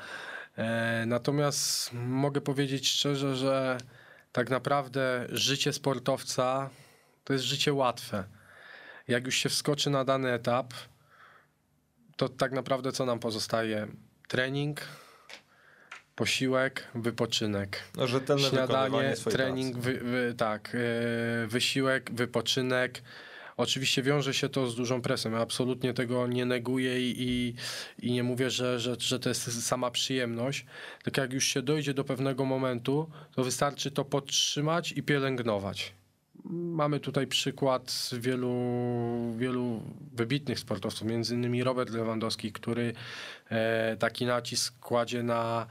E, 0.57 1.05
natomiast 1.07 1.91
mogę 1.93 2.41
powiedzieć 2.41 2.89
szczerze, 2.89 3.37
że 3.37 3.79
tak 4.33 4.51
naprawdę 4.51 5.27
życie 5.29 5.73
sportowca 5.73 6.71
to 7.25 7.33
jest 7.33 7.45
życie 7.45 7.73
łatwe. 7.73 8.25
Jak 9.09 9.27
już 9.27 9.35
się 9.37 9.49
wskoczy 9.49 9.91
na 9.91 10.05
dany 10.05 10.33
etap, 10.33 10.75
to 12.17 12.29
tak 12.29 12.53
naprawdę 12.53 12.93
co 12.93 13.07
nam 13.07 13.19
pozostaje? 13.19 13.87
Trening, 14.29 14.81
posiłek, 16.15 16.89
wypoczynek. 16.95 17.83
Rzetelne 18.05 18.49
Śniadanie, 18.49 19.15
trening, 19.31 19.77
wy, 19.77 19.95
wy, 19.95 20.35
tak, 20.39 20.75
e, 20.75 21.47
wysiłek, 21.47 22.11
wypoczynek. 22.13 23.03
Oczywiście 23.59 24.03
wiąże 24.03 24.35
się 24.35 24.49
to 24.49 24.71
z 24.71 24.77
dużą 24.77 25.03
presją. 25.03 25.31
Ja 25.31 25.39
absolutnie 25.39 25.95
tego 25.95 26.27
nie 26.27 26.45
neguję 26.45 27.11
i, 27.11 27.55
i, 27.99 28.13
nie 28.13 28.23
mówię, 28.23 28.51
że, 28.51 28.81
że, 28.81 28.97
że 28.99 29.19
to 29.19 29.29
jest 29.29 29.67
sama 29.67 29.91
przyjemność. 29.91 30.67
Tylko 31.03 31.21
jak 31.21 31.33
już 31.33 31.45
się 31.45 31.63
dojdzie 31.63 31.95
do 31.95 32.05
pewnego 32.05 32.45
momentu, 32.45 33.11
to 33.35 33.45
wystarczy 33.45 33.91
to 33.91 34.05
podtrzymać 34.05 34.93
i 34.93 35.03
pielęgnować. 35.03 35.93
Mamy 36.51 37.01
tutaj 37.01 37.27
przykład 37.27 38.11
wielu, 38.13 38.55
wielu 39.37 39.83
wybitnych 40.13 40.59
sportowców, 40.59 41.09
między 41.09 41.35
innymi 41.35 41.65
Robert 41.65 41.91
Lewandowski, 41.91 42.53
który 42.53 42.93
e, 43.51 43.97
taki 43.97 44.27
nacisk 44.27 44.79
kładzie 44.81 45.23
na, 45.23 45.67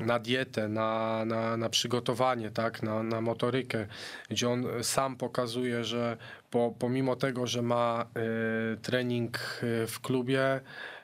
na 0.00 0.18
dietę, 0.18 0.68
na, 0.68 1.24
na, 1.24 1.56
na 1.56 1.68
przygotowanie, 1.68 2.50
tak, 2.50 2.82
na, 2.82 3.02
na 3.02 3.20
motorykę, 3.20 3.86
gdzie 4.30 4.48
on 4.48 4.66
sam 4.82 5.16
pokazuje, 5.16 5.84
że 5.84 6.16
po, 6.50 6.74
pomimo 6.78 7.16
tego, 7.16 7.46
że 7.46 7.62
ma 7.62 8.06
e, 8.14 8.76
trening 8.76 9.38
e, 9.38 9.86
w 9.86 10.00
klubie, 10.00 10.60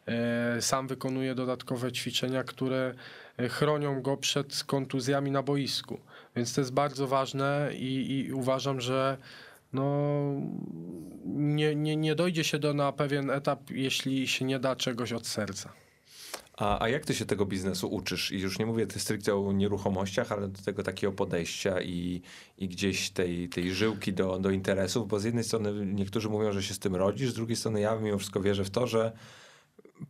e, 0.06 0.62
sam 0.62 0.88
wykonuje 0.88 1.34
dodatkowe 1.34 1.92
ćwiczenia, 1.92 2.44
które 2.44 2.94
chronią 3.48 4.02
go 4.02 4.16
przed 4.16 4.64
kontuzjami 4.64 5.30
na 5.30 5.42
boisku. 5.42 6.00
Więc 6.36 6.54
to 6.54 6.60
jest 6.60 6.72
bardzo 6.72 7.06
ważne 7.06 7.70
i, 7.74 8.18
i 8.26 8.32
uważam, 8.32 8.80
że 8.80 9.16
no, 9.72 10.20
nie, 11.24 11.74
nie, 11.74 11.96
nie 11.96 12.14
dojdzie 12.14 12.44
się 12.44 12.58
do 12.58 12.74
na 12.74 12.92
pewien 12.92 13.30
etap, 13.30 13.70
jeśli 13.70 14.28
się 14.28 14.44
nie 14.44 14.58
da 14.58 14.76
czegoś 14.76 15.12
od 15.12 15.26
serca. 15.26 15.72
A, 16.58 16.82
a 16.82 16.88
jak 16.88 17.04
ty 17.04 17.14
się 17.14 17.26
tego 17.26 17.46
biznesu 17.46 17.88
uczysz? 17.88 18.32
I 18.32 18.40
już 18.40 18.58
nie 18.58 18.66
mówię 18.66 18.86
ty 18.86 19.00
stricte 19.00 19.34
o 19.34 19.52
nieruchomościach, 19.52 20.32
ale 20.32 20.48
do 20.48 20.62
tego 20.62 20.82
takiego 20.82 21.12
podejścia 21.12 21.80
i, 21.80 22.22
i 22.58 22.68
gdzieś 22.68 23.10
tej, 23.10 23.48
tej 23.48 23.72
żyłki 23.72 24.12
do, 24.12 24.38
do 24.38 24.50
interesów, 24.50 25.08
bo 25.08 25.20
z 25.20 25.24
jednej 25.24 25.44
strony 25.44 25.86
niektórzy 25.86 26.28
mówią, 26.28 26.52
że 26.52 26.62
się 26.62 26.74
z 26.74 26.78
tym 26.78 26.96
rodzisz, 26.96 27.30
z 27.30 27.34
drugiej 27.34 27.56
strony 27.56 27.80
ja 27.80 27.96
mimo 27.96 28.18
wszystko 28.18 28.40
wierzę 28.40 28.64
w 28.64 28.70
to, 28.70 28.86
że 28.86 29.12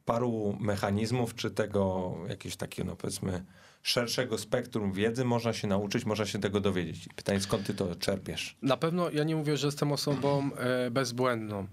paru 0.05 0.57
mechanizmów, 0.61 1.35
czy 1.35 1.51
tego 1.51 2.15
jakiegoś 2.29 2.57
takiego, 2.57 2.91
no 2.91 2.97
powiedzmy, 2.97 3.45
szerszego 3.83 4.39
spektrum 4.39 4.93
wiedzy 4.93 5.25
można 5.25 5.53
się 5.53 5.67
nauczyć, 5.69 6.05
można 6.05 6.27
się 6.27 6.39
tego 6.39 6.61
dowiedzieć. 6.61 7.09
Pytanie, 7.17 7.41
skąd 7.41 7.67
ty 7.67 7.75
to 7.75 7.95
czerpiesz? 7.95 8.57
Na 8.63 8.77
pewno 8.77 9.11
ja 9.11 9.25
nie 9.25 9.37
mówię, 9.37 9.57
że 9.57 9.67
jestem 9.67 9.93
osobą 9.93 10.51
e, 10.57 10.91
bezbłędną. 10.91 11.67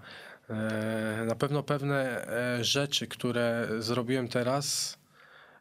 E, 0.50 1.24
na 1.26 1.36
pewno 1.36 1.64
pewne 1.64 2.28
e, 2.28 2.64
rzeczy, 2.64 3.08
które 3.08 3.68
zrobiłem 3.80 4.28
teraz, 4.28 4.98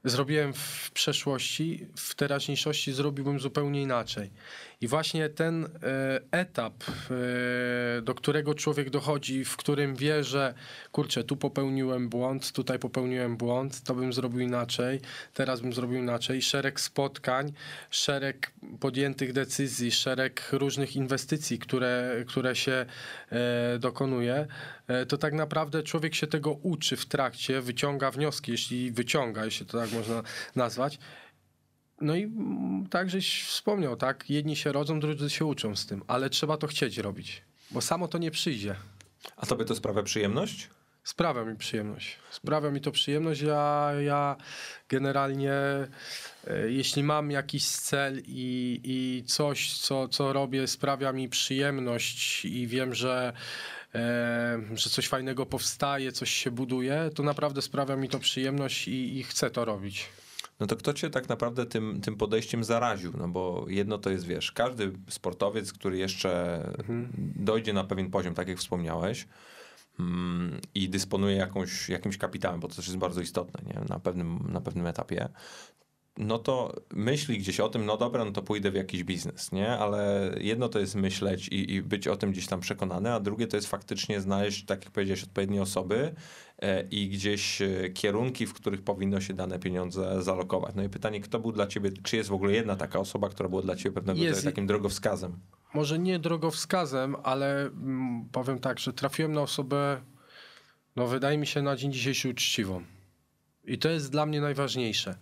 zrobiłem 0.05 0.53
w 0.53 0.91
przeszłości, 0.91 1.87
w 1.97 2.15
teraźniejszości 2.15 2.93
zrobiłbym 2.93 3.41
zupełnie 3.41 3.83
inaczej. 3.83 4.31
I 4.81 4.89
właśnie 4.89 5.29
ten 5.29 5.65
e, 5.65 5.69
etap, 6.31 6.75
e, 7.99 8.03
do 8.03 8.15
którego 8.15 8.55
człowiek 8.55 8.91
dochodzi, 8.91 9.45
w 9.45 9.57
którym 9.57 9.97
wie, 9.97 10.25
że 10.25 10.55
kurczę, 10.93 11.25
tu 11.25 11.37
popełniłem 11.37 12.09
błąd, 12.09 12.53
tutaj 12.53 12.79
popełniłem 12.79 13.37
błąd, 13.37 13.83
to 13.83 13.95
bym 13.95 14.13
zrobił 14.13 14.41
inaczej, 14.41 15.01
teraz 15.35 15.61
bym 15.61 15.73
zrobił 15.73 15.99
inaczej. 15.99 16.43
Szereg 16.43 16.81
spotkań, 16.81 17.53
szereg 17.91 18.53
podjętych 18.81 19.33
decyzji, 19.33 19.93
szereg 19.93 20.49
różnych 20.53 20.97
inwestycji, 20.97 21.59
które, 21.59 22.25
które 22.27 22.57
się 22.57 22.87
e, 23.31 23.79
dokonuje, 23.79 24.47
to 25.09 25.19
tak 25.19 25.33
naprawdę 25.33 25.83
człowiek 25.83 26.15
się 26.15 26.27
tego 26.27 26.53
uczy 26.53 26.97
w 26.97 27.07
trakcie, 27.07 27.61
wyciąga 27.61 28.11
wnioski, 28.11 28.53
jeśli 28.53 28.93
wyciąga, 28.93 29.45
jeśli 29.45 29.67
to 29.67 29.79
tak 29.79 29.93
można 29.93 30.23
nazwać. 30.57 30.99
No 32.01 32.17
i 32.17 32.33
tak, 32.91 33.11
żeś 33.11 33.45
wspomniał, 33.45 33.97
tak? 33.97 34.31
Jedni 34.31 34.57
się 34.57 34.73
rodzą, 34.73 35.01
drudzy 35.01 35.31
się 35.31 35.45
uczą 35.45 35.77
z 35.77 35.87
tym, 35.87 36.03
ale 36.07 36.31
trzeba 36.31 36.57
to 36.57 36.67
chcieć 36.67 36.99
robić, 36.99 37.43
bo 37.71 37.81
samo 37.81 38.09
to 38.09 38.19
nie 38.19 38.31
przyjdzie. 38.31 38.77
A 39.37 39.47
tobie 39.47 39.65
to 39.65 39.75
sprawia 39.75 40.03
przyjemność? 40.03 40.71
Sprawia 41.05 41.45
mi 41.45 41.57
przyjemność. 41.57 42.19
Sprawia 42.31 42.71
mi 42.71 42.81
to 42.81 42.91
przyjemność. 42.93 43.41
Ja, 43.41 43.91
ja 44.01 44.37
generalnie, 44.89 45.53
e, 45.53 45.89
jeśli 46.69 47.03
mam 47.03 47.31
jakiś 47.31 47.67
cel 47.67 48.23
i, 48.27 48.81
i 48.85 49.25
coś, 49.27 49.79
co, 49.79 50.09
co 50.09 50.33
robię, 50.33 50.67
sprawia 50.67 51.13
mi 51.13 51.29
przyjemność 51.29 52.45
i 52.45 52.67
wiem, 52.67 52.95
że, 52.95 53.33
e, 53.95 54.61
że 54.75 54.91
coś 54.91 55.09
fajnego 55.09 55.47
powstaje, 55.47 56.13
coś 56.13 56.31
się 56.31 56.51
buduje, 56.51 57.11
to 57.15 57.23
naprawdę 57.23 57.63
sprawia 57.63 57.97
mi 57.97 58.09
to 58.09 58.19
przyjemność 58.19 58.89
i, 58.89 59.19
i 59.19 59.23
chcę 59.23 59.51
to 59.51 59.65
robić 59.65 60.09
no 60.61 60.67
to 60.67 60.77
kto 60.77 60.93
cię 60.93 61.11
tak 61.11 61.29
naprawdę 61.29 61.67
tym, 61.67 62.01
tym 62.01 62.17
podejściem 62.17 62.65
zaraził? 62.65 63.13
No 63.19 63.29
bo 63.29 63.67
jedno 63.69 63.99
to 63.99 64.11
jest, 64.11 64.27
wiesz, 64.27 64.53
każdy 64.53 64.93
sportowiec, 65.09 65.73
który 65.73 65.99
jeszcze 65.99 66.63
mhm. 66.79 67.09
dojdzie 67.37 67.73
na 67.73 67.85
pewien 67.85 68.11
poziom, 68.11 68.35
tak 68.35 68.49
jak 68.49 68.59
wspomniałeś, 68.59 69.27
mm, 70.01 70.61
i 70.75 70.89
dysponuje 70.89 71.37
jakąś, 71.37 71.89
jakimś 71.89 72.19
kapitałem, 72.19 72.61
bo 72.61 72.69
to 72.69 72.75
też 72.75 72.87
jest 72.87 72.99
bardzo 72.99 73.21
istotne 73.21 73.75
nie? 73.75 73.81
Na, 73.89 73.99
pewnym, 73.99 74.39
na 74.53 74.61
pewnym 74.61 74.87
etapie, 74.87 75.29
no 76.19 76.39
to 76.39 76.75
myśli 76.93 77.39
gdzieś 77.39 77.61
o 77.61 77.69
tym, 77.69 77.87
no 77.87 77.97
dobra, 77.97 78.25
no 78.25 78.33
to 78.33 78.43
pójdę 78.43 78.71
w 78.71 78.75
jakiś 78.75 79.05
biznes, 79.05 79.53
nie? 79.53 79.69
Ale 79.69 80.31
jedno 80.41 80.69
to 80.69 80.79
jest 80.79 80.95
myśleć 80.95 81.49
i, 81.49 81.75
i 81.75 81.83
być 81.83 82.09
o 82.09 82.17
tym 82.17 82.33
gdzieś 82.33 82.47
tam 82.47 82.61
przekonany, 82.61 83.13
a 83.13 83.21
drugie 83.21 83.47
to 83.47 83.57
jest 83.57 83.69
faktycznie 83.69 84.21
znaleźć, 84.21 84.65
tak 84.65 84.85
jak 84.85 84.93
powiedziałeś, 84.93 85.25
odpowiednie 85.25 85.63
osoby 85.63 86.15
i 86.91 87.09
gdzieś 87.09 87.63
e, 87.63 87.91
kierunki, 87.91 88.47
w 88.47 88.55
których 88.55 88.83
powinno 88.83 89.21
się 89.21 89.35
dane 89.35 89.59
pieniądze 89.59 90.23
zalokować. 90.23 90.75
No 90.75 90.83
i 90.83 90.89
pytanie, 90.89 91.21
kto 91.21 91.41
był 91.41 91.53
dla 91.53 91.67
ciebie, 91.67 91.91
czy 92.03 92.17
jest 92.17 92.29
w 92.29 92.33
ogóle 92.33 92.53
jedna 92.53 92.77
taka 92.77 92.99
osoba, 92.99 93.29
która 93.29 93.49
była 93.49 93.63
dla 93.63 93.77
ciebie 93.77 93.95
pewnego 93.95 94.21
jest 94.21 94.45
takim 94.45 94.67
drogowskazem? 94.67 95.39
Może 95.75 95.99
nie 95.99 96.19
drogowskazem, 96.19 97.17
ale 97.23 97.63
mm, 97.63 98.29
powiem 98.33 98.59
tak, 98.59 98.79
że 98.79 98.93
trafiłem 98.93 99.33
na 99.33 99.41
osobę, 99.41 100.01
no 100.97 101.07
wydaje 101.07 101.39
mi 101.39 101.47
się 101.47 101.63
na 101.63 101.77
dzień 101.77 101.93
dzisiejszy 101.93 102.29
uczciwą. 102.29 102.83
I 103.65 103.79
to 103.79 103.89
jest 103.89 104.13
dla 104.13 104.27
mnie 104.27 104.41
najważniejsze. 104.41 105.19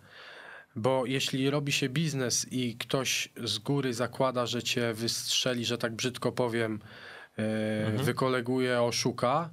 Bo 0.76 1.06
jeśli 1.06 1.50
robi 1.50 1.72
się 1.72 1.88
biznes 1.88 2.46
i 2.50 2.76
ktoś 2.76 3.28
z 3.44 3.58
góry 3.58 3.94
zakłada, 3.94 4.46
że 4.46 4.62
cię 4.62 4.94
wystrzeli, 4.94 5.64
że 5.64 5.78
tak 5.78 5.96
brzydko 5.96 6.32
powiem, 6.32 6.80
e, 7.38 7.86
mhm. 7.86 8.04
wykoleguje, 8.04 8.82
oszuka, 8.82 9.50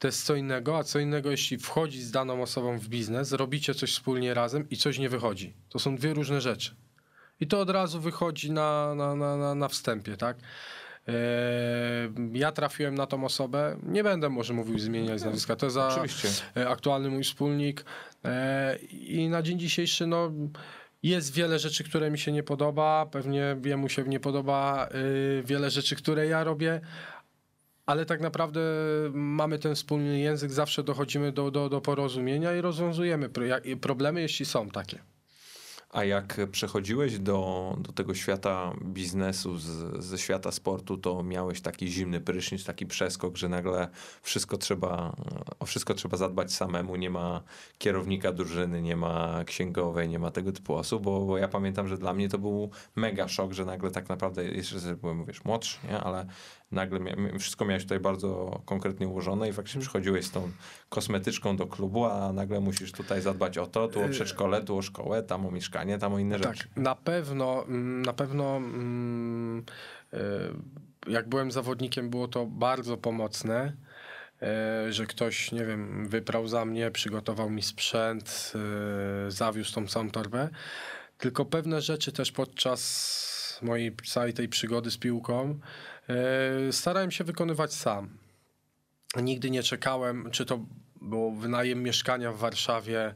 to 0.00 0.08
jest 0.08 0.24
co 0.24 0.34
innego, 0.34 0.78
a 0.78 0.84
co 0.84 0.98
innego, 0.98 1.30
jeśli 1.30 1.58
wchodzi 1.58 2.02
z 2.02 2.10
daną 2.10 2.42
osobą 2.42 2.78
w 2.78 2.88
biznes, 2.88 3.32
robicie 3.32 3.74
coś 3.74 3.92
wspólnie 3.92 4.34
razem 4.34 4.68
i 4.70 4.76
coś 4.76 4.98
nie 4.98 5.08
wychodzi. 5.08 5.54
To 5.68 5.78
są 5.78 5.96
dwie 5.96 6.14
różne 6.14 6.40
rzeczy. 6.40 6.74
I 7.40 7.46
to 7.46 7.60
od 7.60 7.70
razu 7.70 8.00
wychodzi 8.00 8.52
na, 8.52 8.94
na, 8.94 9.14
na, 9.14 9.54
na 9.54 9.68
wstępie, 9.68 10.16
tak? 10.16 10.36
E, 11.08 11.12
ja 12.32 12.52
trafiłem 12.52 12.94
na 12.94 13.06
tą 13.06 13.24
osobę, 13.24 13.76
nie 13.82 14.04
będę 14.04 14.28
może 14.28 14.54
mówił 14.54 14.78
zmieniać 14.78 15.22
nazwiska, 15.22 15.56
to 15.56 15.70
za 15.70 15.88
Oczywiście. 15.88 16.28
E, 16.56 16.68
aktualny 16.68 17.10
mój 17.10 17.24
wspólnik 17.24 17.84
e, 18.24 18.76
i 18.90 19.28
na 19.28 19.42
dzień 19.42 19.58
dzisiejszy 19.58 20.06
no, 20.06 20.32
jest 21.02 21.34
wiele 21.34 21.58
rzeczy, 21.58 21.84
które 21.84 22.10
mi 22.10 22.18
się 22.18 22.32
nie 22.32 22.42
podoba, 22.42 23.06
pewnie 23.06 23.56
jemu 23.64 23.88
się 23.88 24.02
nie 24.02 24.20
podoba 24.20 24.88
wiele 25.44 25.70
rzeczy, 25.70 25.96
które 25.96 26.26
ja 26.26 26.44
robię, 26.44 26.80
ale 27.90 28.06
tak 28.06 28.20
naprawdę 28.20 28.60
mamy 29.12 29.58
ten 29.58 29.74
wspólny 29.74 30.18
język, 30.18 30.52
zawsze 30.52 30.82
dochodzimy 30.82 31.32
do, 31.32 31.50
do, 31.50 31.68
do 31.68 31.80
porozumienia 31.80 32.56
i 32.56 32.60
rozwiązujemy 32.60 33.28
problemy, 33.80 34.20
jeśli 34.20 34.46
są 34.46 34.68
takie. 34.68 34.98
A 35.92 36.04
jak 36.04 36.40
przechodziłeś 36.52 37.18
do, 37.18 37.76
do 37.80 37.92
tego 37.92 38.14
świata 38.14 38.72
biznesu, 38.84 39.58
z, 39.58 40.04
ze 40.04 40.18
świata 40.18 40.52
sportu, 40.52 40.98
to 40.98 41.22
miałeś 41.22 41.60
taki 41.60 41.88
zimny 41.88 42.20
prysznic, 42.20 42.64
taki 42.64 42.86
przeskok, 42.86 43.36
że 43.36 43.48
nagle 43.48 43.88
wszystko 44.22 44.56
trzeba, 44.56 45.16
o 45.58 45.66
wszystko 45.66 45.94
trzeba 45.94 46.16
zadbać 46.16 46.52
samemu, 46.52 46.96
nie 46.96 47.10
ma 47.10 47.42
kierownika 47.78 48.32
drużyny, 48.32 48.82
nie 48.82 48.96
ma 48.96 49.44
księgowej, 49.44 50.08
nie 50.08 50.18
ma 50.18 50.30
tego 50.30 50.52
typu 50.52 50.74
osób, 50.74 51.02
bo, 51.02 51.20
bo 51.20 51.38
ja 51.38 51.48
pamiętam, 51.48 51.88
że 51.88 51.98
dla 51.98 52.14
mnie 52.14 52.28
to 52.28 52.38
był 52.38 52.70
mega 52.96 53.28
szok, 53.28 53.52
że 53.52 53.64
nagle 53.64 53.90
tak 53.90 54.08
naprawdę, 54.08 54.44
jeszcze 54.44 54.96
byłem, 54.96 55.24
wiesz, 55.24 55.44
młodszy, 55.44 55.78
nie? 55.88 56.00
ale 56.00 56.26
nagle 56.72 57.00
mia 57.00 57.38
wszystko 57.38 57.64
miałeś 57.64 57.82
tutaj 57.82 58.00
bardzo 58.00 58.60
konkretnie 58.64 59.08
ułożone 59.08 59.48
i 59.48 59.52
faktycznie 59.52 59.80
przychodziłeś 59.80 60.26
z 60.26 60.30
tą 60.30 60.50
kosmetyczką 60.88 61.56
do 61.56 61.66
klubu, 61.66 62.04
a 62.04 62.32
nagle 62.32 62.60
musisz 62.60 62.92
tutaj 62.92 63.22
zadbać 63.22 63.58
o 63.58 63.66
to, 63.66 63.88
tu 63.88 64.04
o 64.04 64.08
przedszkole, 64.08 64.62
tu 64.62 64.76
o 64.76 64.82
szkołę, 64.82 65.22
tam 65.22 65.46
o 65.46 65.50
mieszkanie, 65.50 65.98
tam 65.98 66.14
o 66.14 66.18
inne 66.18 66.40
tak, 66.40 66.56
rzeczy. 66.56 66.68
Na 66.76 66.94
pewno, 66.94 67.64
mm, 67.64 68.02
na 68.02 68.12
pewno 68.12 68.56
mm, 68.56 69.64
e, 70.12 70.18
jak 71.06 71.28
byłem 71.28 71.52
zawodnikiem, 71.52 72.10
było 72.10 72.28
to 72.28 72.46
bardzo 72.46 72.96
pomocne 72.96 73.72
e, 74.42 74.92
że 74.92 75.06
ktoś, 75.06 75.52
nie 75.52 75.64
wiem, 75.64 76.08
wyprał 76.08 76.48
za 76.48 76.64
mnie, 76.64 76.90
przygotował 76.90 77.50
mi 77.50 77.62
sprzęt, 77.62 78.52
zawiózł 79.28 79.74
tą 79.74 79.86
całą 79.86 80.10
torbę. 80.10 80.48
Tylko 81.18 81.44
pewne 81.44 81.80
rzeczy 81.80 82.12
też 82.12 82.32
podczas 82.32 83.60
mojej 83.62 83.96
całej 84.06 84.32
tej 84.32 84.48
przygody 84.48 84.90
z 84.90 84.98
piłką 84.98 85.58
starałem 86.70 87.10
się 87.10 87.24
wykonywać 87.24 87.74
sam. 87.74 88.18
Nigdy 89.16 89.50
nie 89.50 89.62
czekałem, 89.62 90.30
czy 90.30 90.46
to 90.46 90.60
było 91.00 91.32
wynajem 91.32 91.82
mieszkania 91.82 92.32
w 92.32 92.38
Warszawie. 92.38 93.14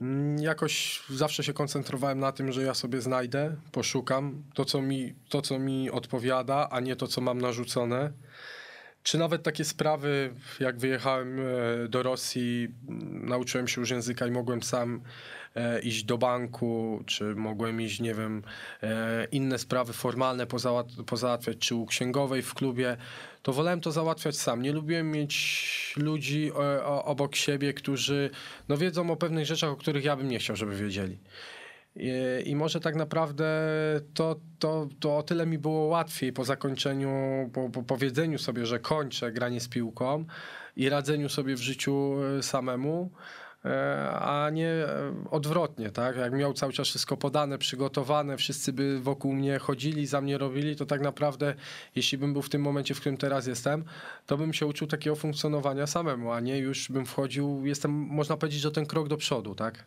Mm, 0.00 0.38
jakoś 0.38 1.02
zawsze 1.10 1.44
się 1.44 1.52
koncentrowałem 1.52 2.18
na 2.18 2.32
tym, 2.32 2.52
że 2.52 2.62
ja 2.62 2.74
sobie 2.74 3.00
znajdę, 3.00 3.56
poszukam 3.72 4.44
to 4.54 4.64
co, 4.64 4.82
mi, 4.82 5.14
to, 5.28 5.42
co 5.42 5.58
mi 5.58 5.90
odpowiada, 5.90 6.68
a 6.70 6.80
nie 6.80 6.96
to, 6.96 7.06
co 7.06 7.20
mam 7.20 7.40
narzucone. 7.40 8.12
Czy 9.02 9.18
nawet 9.18 9.42
takie 9.42 9.64
sprawy, 9.64 10.34
jak 10.60 10.78
wyjechałem 10.78 11.40
e, 11.40 11.88
do 11.88 12.02
Rosji, 12.02 12.68
mm, 12.88 13.28
nauczyłem 13.28 13.68
się 13.68 13.80
już 13.80 13.90
języka 13.90 14.26
i 14.26 14.30
mogłem 14.30 14.62
sam 14.62 15.00
E, 15.56 15.80
iść 15.80 16.04
do 16.04 16.18
banku, 16.18 17.02
czy 17.06 17.34
mogłem 17.34 17.80
iść, 17.80 18.00
nie 18.00 18.14
wiem, 18.14 18.42
e, 18.82 19.26
inne 19.32 19.58
sprawy 19.58 19.92
formalne 19.92 20.46
pozałatwiać, 21.06 21.58
czy 21.58 21.74
u 21.74 21.86
księgowej 21.86 22.42
w 22.42 22.54
klubie, 22.54 22.96
to 23.42 23.52
wolałem 23.52 23.80
to 23.80 23.92
załatwiać 23.92 24.36
sam. 24.36 24.62
Nie 24.62 24.72
lubiłem 24.72 25.10
mieć 25.10 25.94
ludzi 25.96 26.52
obok 27.04 27.36
siebie, 27.36 27.74
którzy 27.74 28.30
no, 28.68 28.76
wiedzą 28.76 29.10
o 29.10 29.16
pewnych 29.16 29.46
rzeczach, 29.46 29.70
o 29.70 29.76
których 29.76 30.04
ja 30.04 30.16
bym 30.16 30.28
nie 30.28 30.38
chciał, 30.38 30.56
żeby 30.56 30.76
wiedzieli. 30.76 31.18
I, 31.96 32.56
może 32.56 32.80
tak 32.80 32.96
naprawdę 32.96 33.44
to, 34.14 34.36
to, 34.58 34.88
to 35.00 35.16
o 35.16 35.22
tyle 35.22 35.46
mi 35.46 35.58
było 35.58 35.84
łatwiej 35.84 36.32
po 36.32 36.44
zakończeniu, 36.44 37.10
po, 37.52 37.70
po 37.70 37.82
powiedzeniu 37.82 38.38
sobie, 38.38 38.66
że 38.66 38.78
kończę 38.78 39.32
granie 39.32 39.60
z 39.60 39.68
piłką 39.68 40.24
i 40.76 40.88
radzeniu 40.88 41.28
sobie 41.28 41.56
w 41.56 41.60
życiu 41.60 42.14
samemu, 42.40 43.10
E, 43.64 44.10
a 44.10 44.50
nie 44.50 44.68
e, 44.68 45.14
odwrotnie, 45.30 45.90
tak? 45.90 46.16
Jak 46.16 46.32
miał 46.32 46.52
cały 46.52 46.72
czas 46.72 46.88
wszystko 46.88 47.16
podane, 47.16 47.58
przygotowane, 47.58 48.36
wszyscy 48.36 48.72
by 48.72 49.00
wokół 49.00 49.32
mnie 49.32 49.58
chodzili, 49.58 50.06
za 50.06 50.20
mnie 50.20 50.38
robili, 50.38 50.76
to 50.76 50.86
tak 50.86 51.00
naprawdę, 51.00 51.54
jeśli 51.96 52.18
bym 52.18 52.32
był 52.32 52.42
w 52.42 52.48
tym 52.48 52.62
momencie, 52.62 52.94
w 52.94 53.00
którym 53.00 53.16
teraz 53.16 53.46
jestem, 53.46 53.84
to 54.26 54.36
bym 54.36 54.52
się 54.52 54.66
uczył 54.66 54.86
takiego 54.86 55.16
funkcjonowania 55.16 55.86
samemu, 55.86 56.32
a 56.32 56.40
nie 56.40 56.58
już 56.58 56.90
bym 56.90 57.06
wchodził, 57.06 57.66
jestem, 57.66 57.90
można 57.90 58.36
powiedzieć, 58.36 58.60
że 58.60 58.70
ten 58.70 58.86
krok 58.86 59.08
do 59.08 59.16
przodu, 59.16 59.54
tak? 59.54 59.84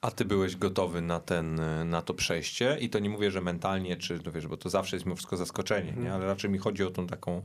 A 0.00 0.10
ty 0.10 0.24
byłeś 0.24 0.56
gotowy 0.56 1.00
na, 1.00 1.20
ten, 1.20 1.60
na 1.84 2.02
to 2.02 2.14
przejście 2.14 2.76
i 2.80 2.90
to 2.90 2.98
nie 2.98 3.10
mówię, 3.10 3.30
że 3.30 3.40
mentalnie, 3.40 3.96
czy 3.96 4.18
no 4.26 4.32
wiesz, 4.32 4.46
bo 4.46 4.56
to 4.56 4.70
zawsze 4.70 4.96
jest 4.96 5.06
mimo 5.06 5.16
wszystko 5.16 5.36
zaskoczenie, 5.36 5.92
nie? 5.92 5.96
Mhm. 5.96 6.14
ale 6.14 6.26
raczej 6.26 6.50
mi 6.50 6.58
chodzi 6.58 6.84
o 6.84 6.90
tą 6.90 7.06
taką 7.06 7.42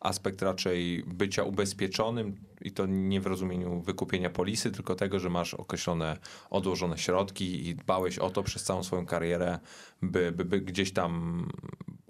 aspekt 0.00 0.42
raczej 0.42 1.04
bycia 1.06 1.42
ubezpieczonym 1.42 2.36
i 2.60 2.72
to 2.72 2.86
nie 2.86 3.20
w 3.20 3.26
rozumieniu 3.26 3.80
wykupienia 3.80 4.30
polisy, 4.30 4.70
tylko 4.70 4.94
tego, 4.94 5.18
że 5.18 5.30
masz 5.30 5.54
określone 5.54 6.16
odłożone 6.50 6.98
środki 6.98 7.68
i 7.68 7.74
dbałeś 7.74 8.18
o 8.18 8.30
to 8.30 8.42
przez 8.42 8.64
całą 8.64 8.82
swoją 8.82 9.06
karierę, 9.06 9.58
by, 10.02 10.32
by, 10.32 10.44
by 10.44 10.60
gdzieś 10.60 10.92
tam 10.92 11.44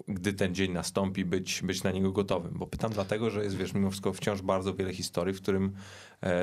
gdy 0.07 0.33
ten 0.33 0.55
dzień 0.55 0.71
nastąpi, 0.71 1.25
być, 1.25 1.61
być 1.61 1.83
na 1.83 1.91
niego 1.91 2.11
gotowym. 2.11 2.53
Bo 2.55 2.67
pytam 2.67 2.91
dlatego, 2.91 3.29
że 3.29 3.43
jest, 3.43 3.57
wiesz, 3.57 3.73
mimo 3.73 3.89
wszystko 3.89 4.13
wciąż 4.13 4.41
bardzo 4.41 4.73
wiele 4.73 4.93
historii, 4.93 5.33
w 5.33 5.41
którym 5.41 5.71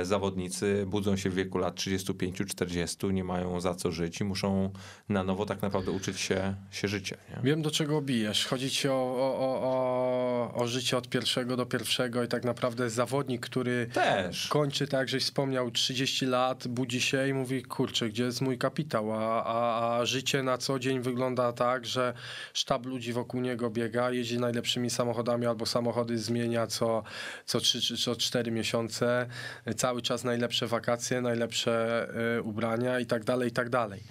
zawodnicy 0.03 0.85
budzą 0.87 1.17
się 1.17 1.31
w 1.31 1.35
wieku 1.35 1.59
lat 1.59 1.77
35-40, 1.77 3.13
nie 3.13 3.25
mają 3.25 3.61
za 3.61 3.75
co 3.75 3.93
żyć 3.93 4.21
i 4.21 4.25
muszą 4.25 4.71
na 5.09 5.25
nowo 5.25 5.47
tak 5.47 5.63
naprawdę 5.63 5.91
uczyć 5.91 6.21
się, 6.21 6.55
się 6.71 6.89
życie. 6.89 7.17
Nie? 7.31 7.43
Wiem, 7.43 7.63
do 7.63 7.71
czego 7.71 8.03
bijesz. 8.03 8.47
Chodzi 8.47 8.71
ci 8.71 8.89
o, 8.89 8.93
o, 8.93 9.39
o, 9.63 10.55
o, 10.55 10.67
życie 10.67 10.97
od 10.97 11.09
pierwszego 11.09 11.57
do 11.57 11.67
pierwszego 11.67 12.25
i 12.25 12.29
tak 12.29 12.45
naprawdę 12.45 12.91
zawodnik, 12.91 13.47
który 13.47 13.87
Też. 13.95 14.49
kończy, 14.49 14.87
tak 14.87 15.09
żeś 15.09 15.25
wspomniał, 15.25 15.71
30 15.71 16.27
lat, 16.27 16.69
budzi 16.69 17.01
się 17.01 17.29
i 17.29 17.35
mówi, 17.35 17.63
kurczę, 17.63 18.09
gdzie 18.09 18.25
jest 18.25 18.41
mój 18.41 18.59
kapitał? 18.59 19.13
A, 19.13 19.45
a, 19.45 19.99
a 19.99 20.07
życie 20.07 20.43
na 20.43 20.59
co 20.59 20.79
dzień 20.79 21.01
wygląda 21.01 21.53
tak, 21.53 21.87
że 21.87 22.15
sztab 22.55 22.87
ludzi 22.87 23.13
wokół 23.13 23.41
niego 23.41 23.71
biega, 23.71 24.11
jeździ 24.11 24.39
najlepszymi 24.39 24.91
samochodami 24.91 25.47
albo 25.47 25.67
samochody 25.67 26.19
zmienia 26.19 26.67
co, 26.67 27.03
co 27.45 27.61
3 27.61 27.81
czy 27.81 27.97
co 27.97 28.17
4 28.17 28.51
miesiące, 28.51 29.27
cały 29.75 30.03
czas 30.03 30.25
najlepsze 30.25 30.67
wakacje, 30.67 31.21
najlepsze 31.21 32.07
y, 32.39 32.43
ubrania 32.43 33.01
i 33.01 33.07
tak 33.07 33.25
dalej, 33.25 33.49
i 33.49 33.53
tak 33.53 33.69
dalej. 33.71 34.03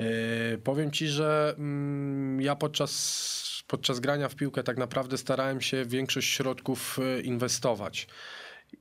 Y, 0.00 0.58
powiem 0.64 0.90
ci, 0.90 1.08
że 1.08 1.54
mm, 1.58 2.40
ja 2.40 2.56
podczas, 2.56 3.62
podczas 3.68 4.00
grania 4.00 4.28
w 4.28 4.34
piłkę 4.34 4.62
tak 4.62 4.76
naprawdę 4.76 5.18
starałem 5.18 5.60
się 5.60 5.84
większość 5.84 6.28
środków 6.28 6.98
y, 6.98 7.22
inwestować. 7.22 8.06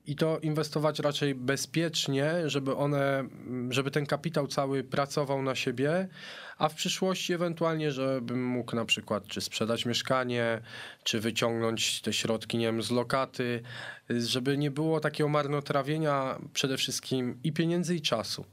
I 0.06 0.16
to 0.16 0.40
inwestować 0.40 1.00
raczej 1.00 1.36
bezpiecznie, 1.36 2.34
żeby 2.46 2.76
one, 2.76 3.24
żeby 3.70 3.92
ten 3.92 4.06
kapitał 4.06 4.48
cały 4.48 4.84
pracował 4.84 5.42
na 5.42 5.56
siebie, 5.56 6.08
a 6.58 6.70
w 6.70 6.76
przyszłości 6.76 7.34
ewentualnie, 7.34 7.92
żebym 7.92 8.46
mógł 8.46 8.76
na 8.76 8.86
przykład 8.86 9.28
czy 9.28 9.42
sprzedać 9.42 9.86
mieszkanie, 9.86 10.62
czy 11.04 11.20
wyciągnąć 11.20 12.02
te 12.02 12.14
środki, 12.14 12.58
nie 12.58 12.66
wiem, 12.66 12.82
z 12.82 12.92
lokaty, 12.92 13.62
żeby 14.10 14.58
nie 14.58 14.72
było 14.72 15.00
takiego 15.00 15.30
marnotrawienia 15.30 16.40
przede 16.54 16.78
wszystkim 16.78 17.40
i 17.44 17.54
pieniędzy, 17.54 17.96
i 17.96 18.02
czasu. 18.02 18.46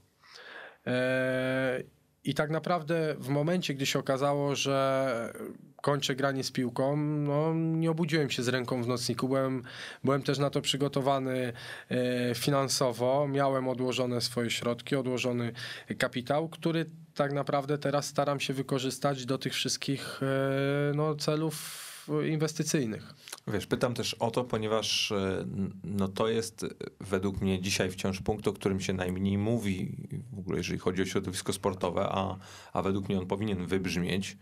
Eee, 0.86 1.84
I 2.24 2.34
tak 2.34 2.50
naprawdę 2.50 3.14
w 3.18 3.28
momencie, 3.28 3.74
gdy 3.74 3.86
się 3.86 3.98
okazało, 3.98 4.54
że 4.54 5.32
kończę 5.82 6.14
granie 6.14 6.44
z 6.44 6.50
piłką, 6.50 6.96
no 6.96 7.54
nie 7.54 7.90
obudziłem 7.90 8.30
się 8.30 8.42
z 8.42 8.48
ręką 8.48 8.82
w 8.82 8.88
nocniku, 8.88 9.28
byłem, 9.28 9.62
byłem 10.04 10.22
też 10.22 10.38
na 10.38 10.50
to 10.50 10.60
przygotowany 10.60 11.52
e, 11.88 12.34
finansowo, 12.34 13.28
miałem 13.28 13.68
odłożone 13.68 14.20
swoje 14.20 14.50
środki, 14.50 14.96
odłożony 14.96 15.52
kapitał, 15.98 16.48
który 16.48 16.86
tak 17.14 17.32
naprawdę 17.32 17.78
teraz 17.78 18.06
staram 18.06 18.40
się 18.40 18.54
wykorzystać 18.54 19.26
do 19.26 19.38
tych 19.38 19.54
wszystkich 19.54 20.20
e, 20.22 20.92
no, 20.94 21.14
celów 21.14 21.88
inwestycyjnych. 22.28 23.14
Wiesz, 23.48 23.66
pytam 23.66 23.94
też 23.94 24.14
o 24.14 24.30
to, 24.30 24.44
ponieważ 24.44 25.12
e, 25.12 25.44
no 25.84 26.08
to 26.08 26.28
jest 26.28 26.66
według 27.00 27.40
mnie 27.40 27.60
dzisiaj 27.60 27.90
wciąż 27.90 28.20
punkt, 28.20 28.48
o 28.48 28.52
którym 28.52 28.80
się 28.80 28.92
najmniej 28.92 29.38
mówi, 29.38 29.96
w 30.32 30.38
ogóle 30.38 30.58
jeżeli 30.58 30.78
chodzi 30.78 31.02
o 31.02 31.06
środowisko 31.06 31.52
sportowe, 31.52 32.08
a, 32.10 32.36
a 32.72 32.82
według 32.82 33.08
mnie 33.08 33.18
on 33.18 33.26
powinien 33.26 33.66
wybrzmieć, 33.66 34.36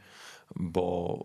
bo 0.57 1.19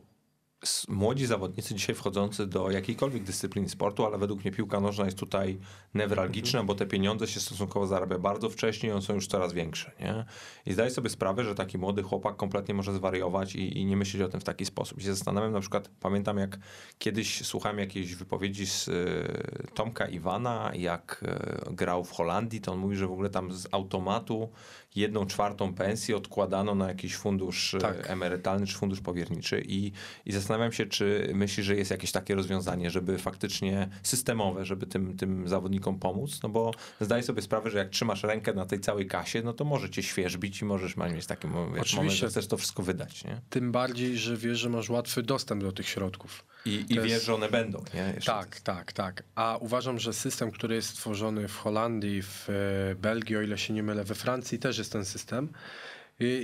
młodzi 0.88 1.26
zawodnicy 1.26 1.76
dzisiaj 1.76 1.96
wchodzący 1.96 2.48
do 2.48 2.72
jakiejkolwiek 2.72 3.24
dyscypliny 3.24 3.70
sportu, 3.70 4.06
ale 4.06 4.18
według 4.18 4.40
mnie 4.44 4.52
piłka 4.52 4.80
nożna 4.80 5.06
jest 5.06 5.18
tutaj 5.18 5.60
newralgiczna, 5.94 6.60
mhm. 6.60 6.68
bo 6.68 6.76
te 6.76 6.86
pieniądze 6.86 7.28
się 7.28 7.40
stosunkowo 7.40 7.88
zarabia 7.88 8.20
bardzo 8.20 8.50
wcześnie 8.50 8.90
i 8.90 8.92
one 8.92 9.02
są 9.02 9.14
już 9.14 9.28
coraz 9.28 9.54
większe. 9.54 9.92
Nie? 10.00 10.26
I 10.66 10.74
zdaję 10.74 10.90
sobie 10.92 11.10
sprawę, 11.10 11.44
że 11.44 11.56
taki 11.56 11.78
młody 11.78 12.04
chłopak 12.04 12.36
kompletnie 12.36 12.74
może 12.74 12.94
zwariować 12.94 13.56
i, 13.56 13.78
i 13.78 13.86
nie 13.86 13.98
myśleć 13.98 14.24
o 14.24 14.30
tym 14.30 14.40
w 14.40 14.44
taki 14.44 14.66
sposób. 14.66 15.00
I 15.00 15.04
się 15.04 15.14
zastanawiam 15.14 15.52
na 15.52 15.60
przykład, 15.60 15.90
pamiętam 16.00 16.38
jak 16.38 16.60
kiedyś 17.00 17.46
słuchałem 17.46 17.80
jakiejś 17.80 18.16
wypowiedzi 18.16 18.68
z 18.68 18.88
y, 18.88 19.68
Tomka 19.74 20.06
Iwana, 20.06 20.72
jak 20.76 21.24
y, 21.70 21.76
grał 21.76 22.04
w 22.04 22.12
Holandii, 22.12 22.62
to 22.62 22.72
on 22.72 22.80
mówi, 22.80 22.96
że 22.96 23.08
w 23.08 23.12
ogóle 23.12 23.30
tam 23.30 23.54
z 23.54 23.68
automatu 23.72 24.50
jedną 24.96 25.26
czwartą 25.26 25.74
pensji 25.74 26.14
odkładano 26.14 26.76
na 26.76 26.88
jakiś 26.88 27.16
fundusz 27.16 27.74
e, 27.74 27.78
tak. 27.78 28.10
emerytalny 28.10 28.68
czy 28.68 28.78
fundusz 28.78 29.02
powierniczy 29.02 29.64
i, 29.66 29.92
i 30.26 30.32
zastanawiam 30.32 30.72
się, 30.72 30.86
czy 30.86 31.32
myśli, 31.34 31.64
że 31.64 31.76
jest 31.76 31.92
jakieś 31.92 32.12
takie 32.12 32.36
rozwiązanie, 32.36 32.92
żeby 32.92 33.18
faktycznie 33.18 33.90
systemowe, 34.04 34.66
żeby 34.66 34.88
tym, 34.88 35.18
tym 35.18 35.48
zawodnikom 35.48 36.00
pomóc, 36.00 36.40
no 36.44 36.50
bo 36.50 36.72
zdaję 37.02 37.24
sobie 37.24 37.42
sprawę, 37.42 37.70
że 37.70 37.78
jak 37.78 37.90
trzymasz 37.90 38.24
rękę 38.24 38.54
na 38.54 38.66
tej 38.66 38.80
całej 38.80 39.08
kasie, 39.08 39.42
no 39.42 39.54
to 39.54 39.66
może 39.66 39.90
cię 39.90 40.04
świeżbić 40.04 40.62
i 40.62 40.66
możesz 40.66 40.98
mieć 40.98 41.26
taki 41.26 41.48
wiesz, 41.76 41.96
moment, 41.96 42.14
że 42.14 42.28
chcesz 42.28 42.48
to 42.48 42.58
wszystko 42.58 42.84
wydać. 42.84 43.24
Nie? 43.24 43.42
Tym 43.50 43.72
bardziej, 43.72 44.18
że 44.18 44.38
wiesz, 44.38 44.60
że 44.60 44.70
masz 44.70 44.90
łatwy 44.90 45.24
dostęp 45.24 45.62
do 45.62 45.72
tych 45.72 45.88
środków. 45.88 46.46
I, 46.66 46.86
i 46.90 46.96
wiesz, 46.96 47.12
jest... 47.12 47.26
że 47.26 47.34
one 47.34 47.50
będą. 47.50 47.84
Nie? 47.94 48.14
tak, 48.26 48.60
tak, 48.60 48.94
tak. 48.94 49.24
A 49.36 49.58
uważam, 49.60 50.00
że 50.00 50.14
system, 50.14 50.52
który 50.52 50.76
jest 50.76 50.90
stworzony 50.90 51.48
w 51.48 51.58
Holandii, 51.58 52.22
w 52.22 52.50
e, 52.50 52.96
Belgii, 52.96 53.38
o 53.38 53.42
ile 53.42 53.58
się 53.58 53.74
nie 53.74 53.84
mylę, 53.84 54.04
we 54.04 54.16
Francji 54.16 54.60
też 54.60 54.78
jest 54.78 54.92
ten 54.92 55.06
system. 55.06 55.50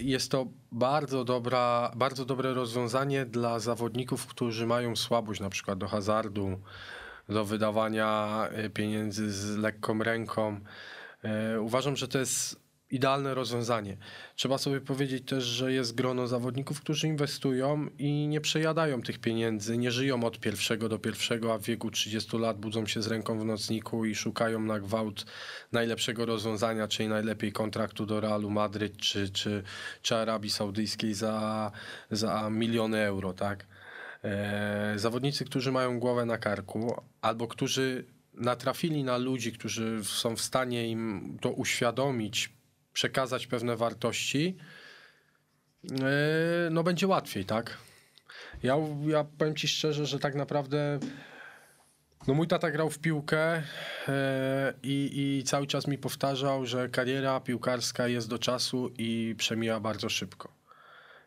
Jest 0.01 0.31
to 0.31 0.47
bardzo, 0.71 1.23
dobra, 1.23 1.91
bardzo 1.95 2.25
dobre 2.25 2.53
rozwiązanie 2.53 3.25
dla 3.25 3.59
zawodników, 3.59 4.27
którzy 4.27 4.67
mają 4.67 4.95
słabość 4.95 5.39
na 5.39 5.49
przykład 5.49 5.79
do 5.79 5.87
hazardu, 5.87 6.59
do 7.29 7.45
wydawania 7.45 8.41
e, 8.51 8.69
pieniędzy 8.69 9.31
z 9.31 9.57
lekką 9.57 10.03
ręką. 10.03 10.59
E, 11.23 11.61
uważam, 11.61 11.95
że 11.95 12.07
to 12.07 12.19
jest 12.19 12.66
idealne 12.91 13.33
rozwiązanie. 13.33 13.97
Trzeba 14.35 14.57
sobie 14.57 14.81
powiedzieć 14.81 15.29
też, 15.29 15.43
że 15.43 15.73
jest 15.73 15.95
grono 15.95 16.27
zawodników, 16.27 16.81
którzy 16.81 17.07
inwestują 17.07 17.87
i 17.97 18.27
nie 18.27 18.41
przejadają 18.41 19.01
tych 19.01 19.19
pieniędzy, 19.19 19.77
nie 19.77 19.91
żyją 19.91 20.23
od 20.23 20.39
pierwszego 20.39 20.89
do 20.89 20.99
pierwszego, 20.99 21.53
a 21.53 21.57
w 21.57 21.63
wieku 21.63 21.91
30 21.91 22.37
lat 22.37 22.57
budzą 22.57 22.85
się 22.85 23.01
z 23.01 23.07
ręką 23.07 23.39
w 23.39 23.45
nocniku 23.45 24.05
i 24.05 24.15
szukają 24.15 24.59
na 24.59 24.79
gwałt 24.79 25.25
najlepszego 25.71 26.25
rozwiązania, 26.25 26.87
czyli 26.87 27.09
najlepiej 27.09 27.51
kontraktu 27.51 28.05
do 28.05 28.19
Realu 28.19 28.49
Madryt 28.49 28.97
czy, 28.97 29.29
czy, 29.29 29.63
czy 30.01 30.15
Arabii 30.15 30.49
Saudyjskiej 30.49 31.13
za, 31.13 31.71
za 32.11 32.49
miliony 32.49 32.97
euro, 32.97 33.33
tak? 33.33 33.65
E, 34.23 34.93
zawodnicy, 34.95 35.45
którzy 35.45 35.71
mają 35.71 35.99
głowę 35.99 36.25
na 36.25 36.37
karku 36.37 37.01
albo 37.21 37.47
którzy 37.47 38.05
natrafili 38.33 39.03
na 39.03 39.17
ludzi, 39.17 39.51
którzy 39.51 39.99
są 40.03 40.35
w 40.35 40.41
stanie 40.41 40.89
im 40.89 41.37
to 41.41 41.51
uświadomić, 41.51 42.56
przekazać 42.97 43.47
pewne 43.47 43.75
wartości, 43.75 44.57
e, 45.91 46.69
no 46.71 46.83
będzie 46.83 47.07
łatwiej, 47.07 47.45
tak? 47.45 47.77
Ja, 48.63 48.75
ja 49.07 49.25
powiem 49.37 49.55
ci 49.55 49.67
szczerze, 49.67 50.05
że 50.05 50.19
tak 50.19 50.35
naprawdę 50.35 50.99
no 52.27 52.33
mój 52.33 52.47
tata 52.47 52.71
grał 52.71 52.89
w 52.89 52.99
piłkę 52.99 53.63
e, 54.07 54.73
i, 54.83 55.11
i 55.39 55.43
cały 55.43 55.67
czas 55.67 55.87
mi 55.87 55.97
powtarzał, 55.97 56.65
że 56.65 56.89
kariera 56.89 57.39
piłkarska 57.39 58.07
jest 58.07 58.29
do 58.29 58.39
czasu 58.39 58.91
i 58.97 59.35
przemija 59.37 59.79
bardzo 59.79 60.09
szybko. 60.09 60.53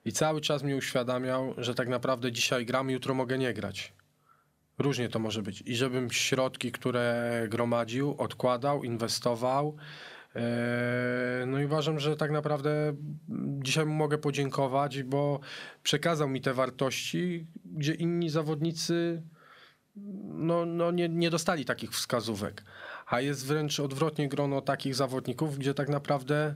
I 0.05 0.13
cały 0.13 0.41
czas 0.41 0.63
mi 0.63 0.75
uświadamiał, 0.75 1.55
że 1.59 1.75
tak 1.75 1.89
naprawdę 1.89 2.33
dzisiaj 2.33 2.67
gram, 2.67 2.91
jutro 2.91 3.15
mogę 3.15 3.39
nie 3.39 3.55
grać. 3.55 3.93
Różnie 4.79 5.09
to 5.09 5.19
może 5.19 5.43
być. 5.43 5.63
I 5.67 5.77
żebym 5.77 6.11
środki, 6.11 6.73
które 6.73 7.47
gromadził, 7.49 8.15
odkładał, 8.19 8.85
inwestował, 8.85 9.77
no 11.47 11.61
i 11.61 11.65
uważam, 11.65 12.01
że 12.01 12.17
tak 12.17 12.31
naprawdę 12.31 12.97
dzisiaj 13.59 13.87
mu 13.87 13.95
mogę 13.95 14.19
podziękować, 14.19 15.03
bo 15.03 15.41
przekazał 15.83 16.29
mi 16.29 16.41
te 16.41 16.55
wartości, 16.55 17.47
gdzie 17.65 17.95
inni 17.95 18.31
zawodnicy 18.31 19.23
no, 20.35 20.67
no 20.67 20.91
nie, 20.91 21.09
nie 21.09 21.31
dostali 21.31 21.65
takich 21.65 21.91
wskazówek. 21.91 22.65
A 23.07 23.21
jest 23.21 23.47
wręcz 23.47 23.81
odwrotnie 23.81 24.29
grono 24.29 24.61
takich 24.61 24.95
zawodników, 24.95 25.59
gdzie 25.59 25.75
tak 25.75 25.89
naprawdę, 25.89 26.55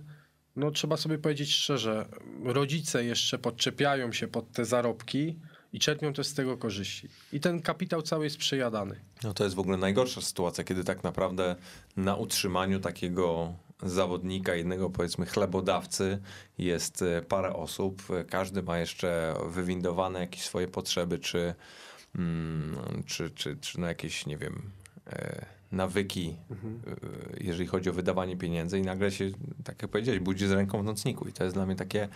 no 0.57 0.71
trzeba 0.71 0.97
sobie 0.97 1.19
powiedzieć 1.19 1.55
szczerze, 1.55 2.09
rodzice 2.45 3.05
jeszcze 3.05 3.39
podczepiają 3.39 4.13
się 4.13 4.29
pod 4.29 4.53
te 4.53 4.65
zarobki, 4.65 5.41
i 5.75 5.79
czerpią 5.79 6.13
też 6.13 6.27
z 6.27 6.35
tego 6.35 6.57
korzyści. 6.57 7.09
I 7.33 7.41
ten 7.41 7.63
kapitał 7.63 8.03
cały 8.03 8.25
jest 8.25 8.37
przejadany. 8.37 9.01
No 9.23 9.35
to 9.35 9.45
jest 9.45 9.57
w 9.57 9.59
ogóle 9.59 9.77
najgorsza 9.77 10.21
sytuacja, 10.21 10.65
kiedy 10.65 10.85
tak 10.85 11.05
naprawdę 11.05 11.57
na 11.97 12.17
utrzymaniu 12.17 12.81
takiego 12.81 13.53
zawodnika, 13.83 14.55
jednego 14.55 14.91
powiedzmy 14.91 15.27
chlebodawcy 15.27 16.19
jest 16.59 17.03
e, 17.03 17.23
parę 17.23 17.53
osób. 17.53 18.03
Każdy 18.29 18.63
ma 18.63 18.79
jeszcze 18.79 19.35
wywindowane 19.47 20.21
jakieś 20.21 20.43
swoje 20.43 20.69
potrzeby, 20.69 21.19
czy, 21.19 21.55
mm, 22.15 23.03
czy, 23.07 23.31
czy, 23.31 23.57
czy 23.57 23.81
na 23.81 23.89
jakieś, 23.89 24.27
nie 24.27 24.37
wiem, 24.37 24.71
e, 25.07 25.47
nawyki, 25.75 26.37
mhm. 26.51 26.81
Jeżeli 27.41 27.67
chodzi 27.67 27.91
o 27.91 27.93
wydawanie 27.93 28.37
pieniędzy 28.37 28.79
i 28.79 28.83
nagle 28.83 29.11
się, 29.11 29.31
tak 29.65 29.83
jak 29.83 29.91
powiedziałeś, 29.91 30.21
budzi 30.21 30.47
z 30.47 30.51
ręką 30.51 30.83
w 30.83 30.85
nocniku 30.85 31.29
i 31.29 31.33
to 31.33 31.45
jest 31.45 31.57
dla 31.57 31.67
mnie 31.67 31.77
takie, 31.77 32.09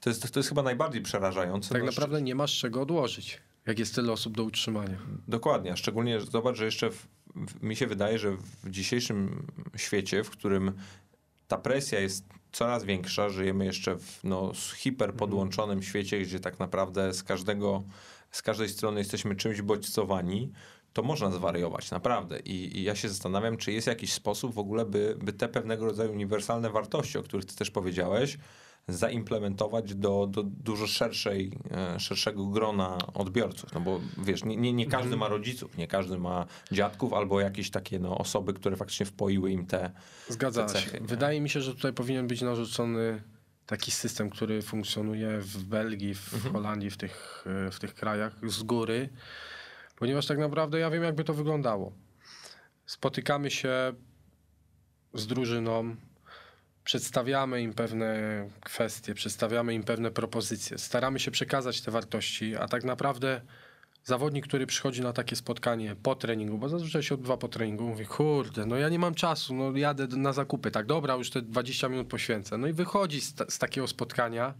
to 0.00 0.10
jest, 0.10 0.32
to 0.32 0.40
jest 0.40 0.48
chyba 0.48 0.62
najbardziej 0.62 1.02
przerażające. 1.02 1.68
Tak 1.68 1.82
no, 1.82 1.86
naprawdę 1.86 2.22
nie 2.22 2.34
masz 2.34 2.58
czego 2.58 2.82
odłożyć, 2.82 3.40
jak 3.66 3.78
jest 3.78 3.94
tyle 3.94 4.12
osób 4.12 4.36
do 4.36 4.44
utrzymania. 4.44 4.98
Dokładnie, 5.28 5.72
a 5.72 5.76
szczególnie 5.76 6.20
zobacz, 6.20 6.56
że 6.56 6.64
jeszcze 6.64 6.90
w, 6.90 7.06
w, 7.36 7.62
mi 7.62 7.76
się 7.76 7.86
wydaje, 7.86 8.18
że 8.18 8.36
w 8.62 8.70
dzisiejszym 8.70 9.46
świecie, 9.76 10.24
w 10.24 10.30
którym 10.30 10.72
ta 11.48 11.58
presja 11.58 12.00
jest 12.00 12.24
coraz 12.52 12.84
większa. 12.84 13.28
Żyjemy 13.28 13.64
jeszcze 13.64 13.98
w 13.98 14.20
no, 14.24 14.52
hiper 14.76 15.14
podłączonym 15.14 15.82
świecie, 15.82 16.20
gdzie 16.20 16.40
tak 16.40 16.58
naprawdę 16.58 17.14
z 17.14 17.22
każdego, 17.22 17.82
z 18.30 18.42
każdej 18.42 18.68
strony 18.68 18.98
jesteśmy 19.00 19.36
czymś 19.36 19.62
bodźcowani 19.62 20.52
to 20.94 21.02
można 21.02 21.30
zwariować, 21.30 21.90
naprawdę. 21.90 22.38
I, 22.38 22.78
I, 22.78 22.82
ja 22.82 22.94
się 22.94 23.08
zastanawiam, 23.08 23.56
czy 23.56 23.72
jest 23.72 23.86
jakiś 23.86 24.12
sposób 24.12 24.54
w 24.54 24.58
ogóle, 24.58 24.84
by, 24.84 25.16
by 25.18 25.32
te 25.32 25.48
pewnego 25.48 25.84
rodzaju 25.84 26.12
uniwersalne 26.12 26.70
wartości, 26.70 27.18
o 27.18 27.22
których 27.22 27.44
ty 27.44 27.56
też 27.56 27.70
powiedziałeś, 27.70 28.38
zaimplementować 28.88 29.94
do, 29.94 30.26
do 30.26 30.42
dużo 30.42 30.86
szerszej, 30.86 31.58
e, 31.70 32.00
szerszego 32.00 32.46
grona 32.46 32.98
odbiorców. 33.14 33.72
No 33.72 33.80
bo 33.80 34.00
wiesz, 34.18 34.44
nie, 34.44 34.56
nie, 34.56 34.72
nie 34.72 34.86
każdy 34.86 35.14
mhm. 35.14 35.20
ma 35.20 35.28
rodziców, 35.28 35.78
nie 35.78 35.86
każdy 35.86 36.18
ma 36.18 36.46
dziadków 36.72 37.12
albo 37.12 37.40
jakieś 37.40 37.70
takie 37.70 37.98
no, 37.98 38.18
osoby, 38.18 38.54
które 38.54 38.76
faktycznie 38.76 39.06
wpoiły 39.06 39.50
im 39.50 39.66
te, 39.66 39.90
Zgadza 40.28 40.66
te 40.66 40.72
cechy. 40.72 40.98
Się. 40.98 41.04
Wydaje 41.04 41.40
mi 41.40 41.50
się, 41.50 41.60
że 41.60 41.74
tutaj 41.74 41.92
powinien 41.92 42.26
być 42.26 42.42
narzucony 42.42 43.22
taki 43.66 43.90
system, 43.90 44.30
który 44.30 44.62
funkcjonuje 44.62 45.38
w 45.40 45.64
Belgii, 45.64 46.14
w 46.14 46.34
mhm. 46.34 46.52
Holandii, 46.52 46.90
w 46.90 46.96
tych, 46.96 47.44
e, 47.66 47.70
w 47.70 47.78
tych 47.78 47.94
krajach 47.94 48.32
z 48.42 48.62
góry, 48.62 49.08
ponieważ 49.96 50.26
tak 50.26 50.38
naprawdę 50.38 50.78
ja 50.78 50.90
wiem, 50.90 51.02
jakby 51.02 51.24
to 51.24 51.34
wyglądało. 51.34 51.92
Spotykamy 52.86 53.50
się 53.50 53.92
z 55.14 55.26
drużyną, 55.26 55.96
przedstawiamy 56.84 57.62
im 57.62 57.74
pewne 57.74 58.14
kwestie, 58.60 59.14
przedstawiamy 59.14 59.74
im 59.74 59.82
pewne 59.82 60.10
propozycje, 60.10 60.78
staramy 60.78 61.20
się 61.20 61.30
przekazać 61.30 61.80
te 61.80 61.90
wartości, 61.90 62.56
a 62.56 62.68
tak 62.68 62.84
naprawdę 62.84 63.40
zawodnik, 64.04 64.46
który 64.46 64.66
przychodzi 64.66 65.02
na 65.02 65.12
takie 65.12 65.36
spotkanie 65.36 65.96
po 66.02 66.14
treningu, 66.14 66.58
bo 66.58 66.68
zazwyczaj 66.68 67.02
się 67.02 67.14
odbywa 67.14 67.36
po 67.36 67.48
treningu, 67.48 67.84
mówi, 67.84 68.06
kurde, 68.06 68.66
no 68.66 68.76
ja 68.76 68.88
nie 68.88 68.98
mam 68.98 69.14
czasu, 69.14 69.54
no 69.54 69.76
jadę 69.76 70.06
na 70.06 70.32
zakupy, 70.32 70.70
tak 70.70 70.86
dobra, 70.86 71.14
już 71.14 71.30
te 71.30 71.42
20 71.42 71.88
minut 71.88 72.08
poświęcę. 72.08 72.58
No 72.58 72.66
i 72.66 72.72
wychodzi 72.72 73.20
z, 73.20 73.34
z 73.48 73.58
takiego 73.58 73.88
spotkania, 73.88 74.54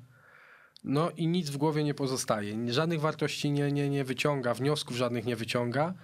no 0.84 1.10
i 1.10 1.26
nic 1.26 1.50
w 1.50 1.56
głowie 1.56 1.84
nie 1.84 1.94
pozostaje. 1.94 2.72
Żadnych 2.72 3.00
wartości 3.00 3.50
nie, 3.50 3.72
nie, 3.72 3.88
nie 3.88 4.04
wyciąga, 4.04 4.54
wniosków 4.54 4.96
żadnych 4.96 5.24
nie 5.24 5.36
wyciąga. 5.36 5.94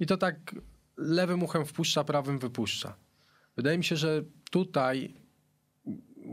I 0.00 0.06
to 0.06 0.16
tak 0.16 0.36
lewym 0.96 1.42
uchem 1.42 1.66
wpuszcza, 1.66 2.04
prawym 2.04 2.38
wypuszcza. 2.38 2.96
Wydaje 3.56 3.78
mi 3.78 3.84
się, 3.84 3.96
że 3.96 4.22
tutaj 4.50 5.14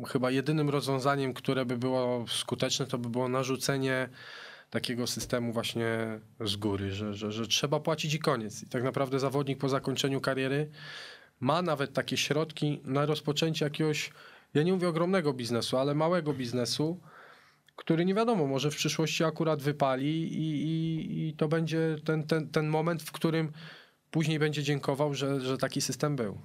chyba 0.07 0.31
jedynym 0.31 0.69
rozwiązaniem, 0.69 1.33
które 1.33 1.65
by 1.65 1.77
było 1.77 2.25
skuteczne, 2.27 2.85
to 2.85 2.97
by 2.97 3.09
było 3.09 3.29
narzucenie 3.29 4.09
takiego 4.69 5.07
systemu 5.07 5.53
właśnie 5.53 6.19
z 6.39 6.55
góry, 6.55 6.91
że, 6.91 7.13
że, 7.13 7.31
że 7.31 7.47
trzeba 7.47 7.79
płacić 7.79 8.13
i 8.13 8.19
koniec. 8.19 8.63
I 8.63 8.69
tak 8.69 8.83
naprawdę 8.83 9.19
zawodnik 9.19 9.59
po 9.59 9.69
zakończeniu 9.69 10.21
kariery 10.21 10.69
ma 11.39 11.61
nawet 11.61 11.93
takie 11.93 12.17
środki 12.17 12.81
na 12.83 13.05
rozpoczęcie 13.05 13.65
jakiegoś, 13.65 14.11
ja 14.53 14.63
nie 14.63 14.73
mówię 14.73 14.87
ogromnego 14.87 15.33
biznesu, 15.33 15.77
ale 15.77 15.95
małego 15.95 16.33
biznesu, 16.33 16.99
który 17.81 18.05
nie 18.05 18.13
wiadomo, 18.13 18.47
może 18.47 18.71
w 18.71 18.75
przyszłości 18.75 19.23
akurat 19.23 19.61
wypali 19.61 20.33
i, 20.33 20.63
i, 20.67 21.27
i 21.27 21.33
to 21.33 21.47
będzie 21.47 21.95
ten, 22.05 22.23
ten, 22.23 22.49
ten 22.49 22.67
moment, 22.67 23.03
w 23.03 23.11
którym 23.11 23.51
później 24.11 24.39
będzie 24.39 24.63
dziękował, 24.63 25.13
że, 25.13 25.41
że 25.41 25.57
taki 25.57 25.81
system 25.81 26.15
był. 26.15 26.37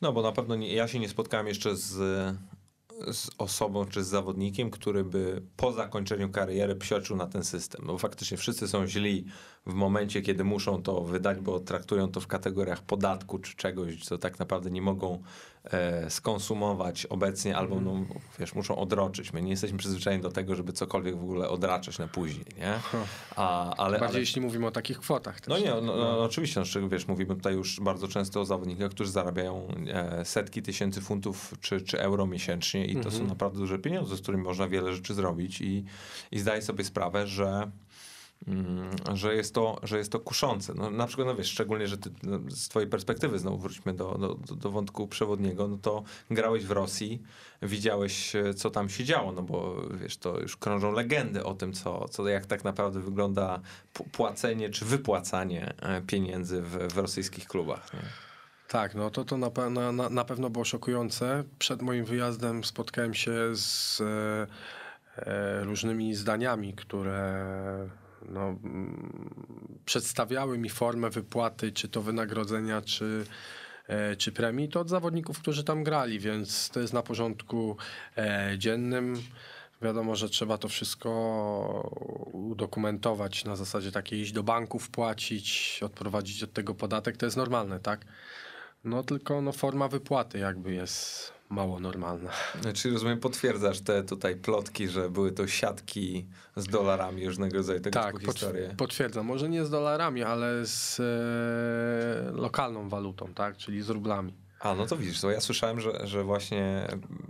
No 0.00 0.12
bo 0.12 0.22
na 0.22 0.32
pewno 0.32 0.56
nie, 0.56 0.74
ja 0.74 0.88
się 0.88 0.98
nie 0.98 1.08
spotkałem 1.08 1.46
jeszcze 1.46 1.76
z, 1.76 1.88
z 3.12 3.30
osobą 3.38 3.86
czy 3.86 4.04
z 4.04 4.06
zawodnikiem, 4.06 4.70
który 4.70 5.04
by 5.04 5.42
po 5.56 5.72
zakończeniu 5.72 6.30
kariery 6.30 6.76
psioczył 6.76 7.16
na 7.16 7.26
ten 7.26 7.44
system. 7.44 7.84
No 7.86 7.98
faktycznie 7.98 8.36
wszyscy 8.36 8.68
są 8.68 8.86
źli 8.86 9.24
w 9.66 9.74
momencie, 9.74 10.22
kiedy 10.22 10.44
muszą 10.44 10.82
to 10.82 11.00
wydać, 11.00 11.40
bo 11.40 11.60
traktują 11.60 12.08
to 12.08 12.20
w 12.20 12.26
kategoriach 12.26 12.82
podatku 12.82 13.38
czy 13.38 13.56
czegoś, 13.56 14.04
co 14.04 14.18
tak 14.18 14.38
naprawdę 14.38 14.70
nie 14.70 14.82
mogą 14.82 15.22
e, 15.64 16.10
skonsumować 16.10 17.06
obecnie, 17.06 17.56
albo 17.56 17.80
no, 17.80 17.94
wiesz, 18.38 18.54
muszą 18.54 18.76
odroczyć. 18.76 19.32
My 19.32 19.42
nie 19.42 19.50
jesteśmy 19.50 19.78
przyzwyczajeni 19.78 20.22
do 20.22 20.32
tego, 20.32 20.54
żeby 20.54 20.72
cokolwiek 20.72 21.16
w 21.16 21.22
ogóle 21.22 21.48
odraczać 21.48 21.98
na 21.98 22.08
później, 22.08 22.46
nie? 22.58 22.72
A, 23.36 23.74
ale, 23.76 23.98
Bardziej 23.98 24.14
ale... 24.14 24.20
jeśli 24.20 24.40
mówimy 24.40 24.66
o 24.66 24.70
takich 24.70 24.98
kwotach. 24.98 25.40
Też, 25.40 25.48
no 25.48 25.58
nie, 25.58 25.70
no, 25.70 25.80
no, 25.80 25.96
no 25.96 26.22
oczywiście, 26.22 26.62
no, 26.80 26.88
wiesz, 26.88 27.08
mówimy 27.08 27.34
tutaj 27.34 27.54
już 27.54 27.80
bardzo 27.80 28.08
często 28.08 28.40
o 28.40 28.44
zawodnikach, 28.44 28.90
którzy 28.90 29.10
zarabiają 29.10 29.68
e, 29.88 30.24
setki 30.24 30.62
tysięcy 30.62 31.00
funtów 31.00 31.54
czy, 31.60 31.80
czy 31.80 32.00
euro 32.00 32.26
miesięcznie 32.26 32.84
i 32.84 32.92
to 32.92 32.98
mhm. 32.98 33.16
są 33.16 33.26
naprawdę 33.26 33.58
duże 33.58 33.78
pieniądze, 33.78 34.16
z 34.16 34.20
którymi 34.20 34.44
można 34.44 34.68
wiele 34.68 34.94
rzeczy 34.94 35.14
zrobić 35.14 35.60
i, 35.60 35.84
i 36.30 36.38
zdaję 36.38 36.62
sobie 36.62 36.84
sprawę, 36.84 37.26
że 37.26 37.70
że 39.14 39.34
jest 39.34 39.54
to, 39.54 39.80
że 39.82 39.98
jest 39.98 40.12
to 40.12 40.20
kuszące. 40.20 40.74
No, 40.74 40.90
na 40.90 41.06
przykład, 41.06 41.28
no 41.28 41.34
wiesz, 41.34 41.50
szczególnie, 41.50 41.88
że 41.88 41.98
ty, 41.98 42.10
no, 42.22 42.38
z 42.48 42.68
twojej 42.68 42.88
perspektywy, 42.88 43.38
znowu 43.38 43.58
wróćmy 43.58 43.94
do, 43.94 44.18
do, 44.18 44.54
do 44.54 44.70
wątku 44.70 45.08
przewodniego, 45.08 45.68
no 45.68 45.78
to 45.78 46.02
grałeś 46.30 46.64
w 46.64 46.70
Rosji, 46.70 47.22
widziałeś, 47.62 48.36
e, 48.36 48.54
co 48.54 48.70
tam 48.70 48.88
się 48.88 49.04
działo, 49.04 49.32
no 49.32 49.42
bo 49.42 49.82
wiesz, 49.90 50.16
to 50.16 50.40
już 50.40 50.56
krążą 50.56 50.92
legendy 50.92 51.44
o 51.44 51.54
tym, 51.54 51.72
co, 51.72 52.08
co 52.08 52.28
jak 52.28 52.46
tak 52.46 52.64
naprawdę 52.64 53.00
wygląda 53.00 53.60
płacenie 54.12 54.70
czy 54.70 54.84
wypłacanie 54.84 55.74
e, 55.82 56.02
pieniędzy 56.02 56.62
w, 56.62 56.92
w 56.92 56.98
rosyjskich 56.98 57.46
klubach. 57.48 57.94
Nie? 57.94 58.00
Tak, 58.68 58.94
no 58.94 59.10
to 59.10 59.24
to 59.24 59.36
na, 59.36 59.92
na, 59.92 60.08
na 60.10 60.24
pewno 60.24 60.50
było 60.50 60.64
szokujące. 60.64 61.44
Przed 61.58 61.82
moim 61.82 62.04
wyjazdem 62.04 62.64
spotkałem 62.64 63.14
się 63.14 63.56
z 63.56 64.00
e, 64.00 64.46
e 65.16 65.64
różnymi 65.64 66.14
zdaniami, 66.14 66.74
które 66.74 67.46
no, 68.28 68.58
przedstawiały 69.84 70.58
mi 70.58 70.68
formę 70.68 71.10
wypłaty, 71.10 71.72
czy 71.72 71.88
to 71.88 72.02
wynagrodzenia, 72.02 72.82
czy, 72.82 73.24
e, 73.88 74.16
czy 74.16 74.32
premii, 74.32 74.68
to 74.68 74.80
od 74.80 74.88
zawodników, 74.88 75.38
którzy 75.38 75.64
tam 75.64 75.84
grali, 75.84 76.18
więc 76.18 76.70
to 76.70 76.80
jest 76.80 76.92
na 76.92 77.02
porządku 77.02 77.76
e, 78.16 78.54
dziennym. 78.58 79.22
Wiadomo, 79.82 80.16
że 80.16 80.28
trzeba 80.28 80.58
to 80.58 80.68
wszystko 80.68 81.10
udokumentować 82.32 83.44
na 83.44 83.56
zasadzie 83.56 83.92
takiej 83.92 84.20
iść 84.20 84.32
do 84.32 84.42
banku, 84.42 84.78
wpłacić, 84.78 85.80
odprowadzić 85.82 86.42
od 86.42 86.52
tego 86.52 86.74
podatek, 86.74 87.16
to 87.16 87.26
jest 87.26 87.36
normalne, 87.36 87.80
tak? 87.80 88.04
No 88.84 89.02
tylko 89.02 89.42
no, 89.42 89.52
forma 89.52 89.88
wypłaty 89.88 90.38
jakby 90.38 90.74
jest 90.74 91.35
mało 91.48 91.80
normalna. 91.80 92.30
Znaczy, 92.60 92.90
rozumiem, 92.90 93.20
potwierdzasz 93.20 93.80
te 93.80 94.02
tutaj 94.02 94.36
plotki, 94.36 94.88
że 94.88 95.10
były 95.10 95.32
to 95.32 95.46
siatki 95.46 96.26
z 96.56 96.66
dolarami 96.66 97.26
różnego 97.26 97.56
rodzaju 97.56 97.80
tego 97.80 98.00
tak, 98.00 98.18
typu 98.18 98.32
historie. 98.32 98.68
Tak, 98.68 98.76
potwierdzam. 98.76 99.26
Może 99.26 99.48
nie 99.48 99.64
z 99.64 99.70
dolarami, 99.70 100.22
ale 100.22 100.66
z 100.66 101.00
e, 101.00 102.32
lokalną 102.40 102.88
walutą, 102.88 103.34
tak? 103.34 103.56
Czyli 103.56 103.82
z 103.82 103.90
rublami. 103.90 104.32
A, 104.60 104.74
no 104.74 104.86
to 104.86 104.96
widzisz, 104.96 105.20
to 105.20 105.30
ja 105.30 105.40
słyszałem, 105.40 105.80
że, 105.80 106.06
że 106.06 106.24
właśnie 106.24 106.88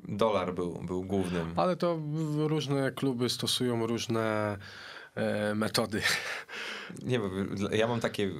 dolar 0.09 0.55
był, 0.55 0.83
był 0.83 1.05
głównym. 1.05 1.53
Ale 1.57 1.77
to 1.77 1.99
różne 2.37 2.93
kluby 2.93 3.29
stosują 3.29 3.87
różne 3.87 4.59
metody. 5.55 6.03
Nie 7.03 7.21
wiem, 7.21 7.57
ja 7.73 7.87
mam 7.87 8.01
takie, 8.01 8.31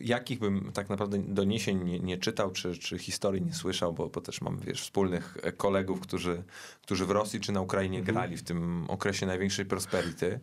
jakich 0.00 0.38
bym 0.38 0.72
tak 0.72 0.88
naprawdę 0.88 1.18
doniesień 1.18 1.84
nie, 1.84 2.00
nie 2.00 2.18
czytał, 2.18 2.50
czy, 2.50 2.78
czy 2.78 2.98
historii 2.98 3.42
nie 3.42 3.54
słyszał, 3.54 3.92
bo, 3.92 4.08
bo 4.08 4.20
też 4.20 4.40
mam, 4.40 4.58
wiesz, 4.58 4.82
wspólnych 4.82 5.36
kolegów, 5.56 6.00
którzy, 6.00 6.42
którzy 6.82 7.06
w 7.06 7.10
Rosji 7.10 7.40
czy 7.40 7.52
na 7.52 7.60
Ukrainie 7.60 7.98
mhm. 7.98 8.14
grali 8.14 8.36
w 8.36 8.42
tym 8.42 8.84
okresie 8.88 9.26
największej 9.26 9.64
prosperity 9.64 10.40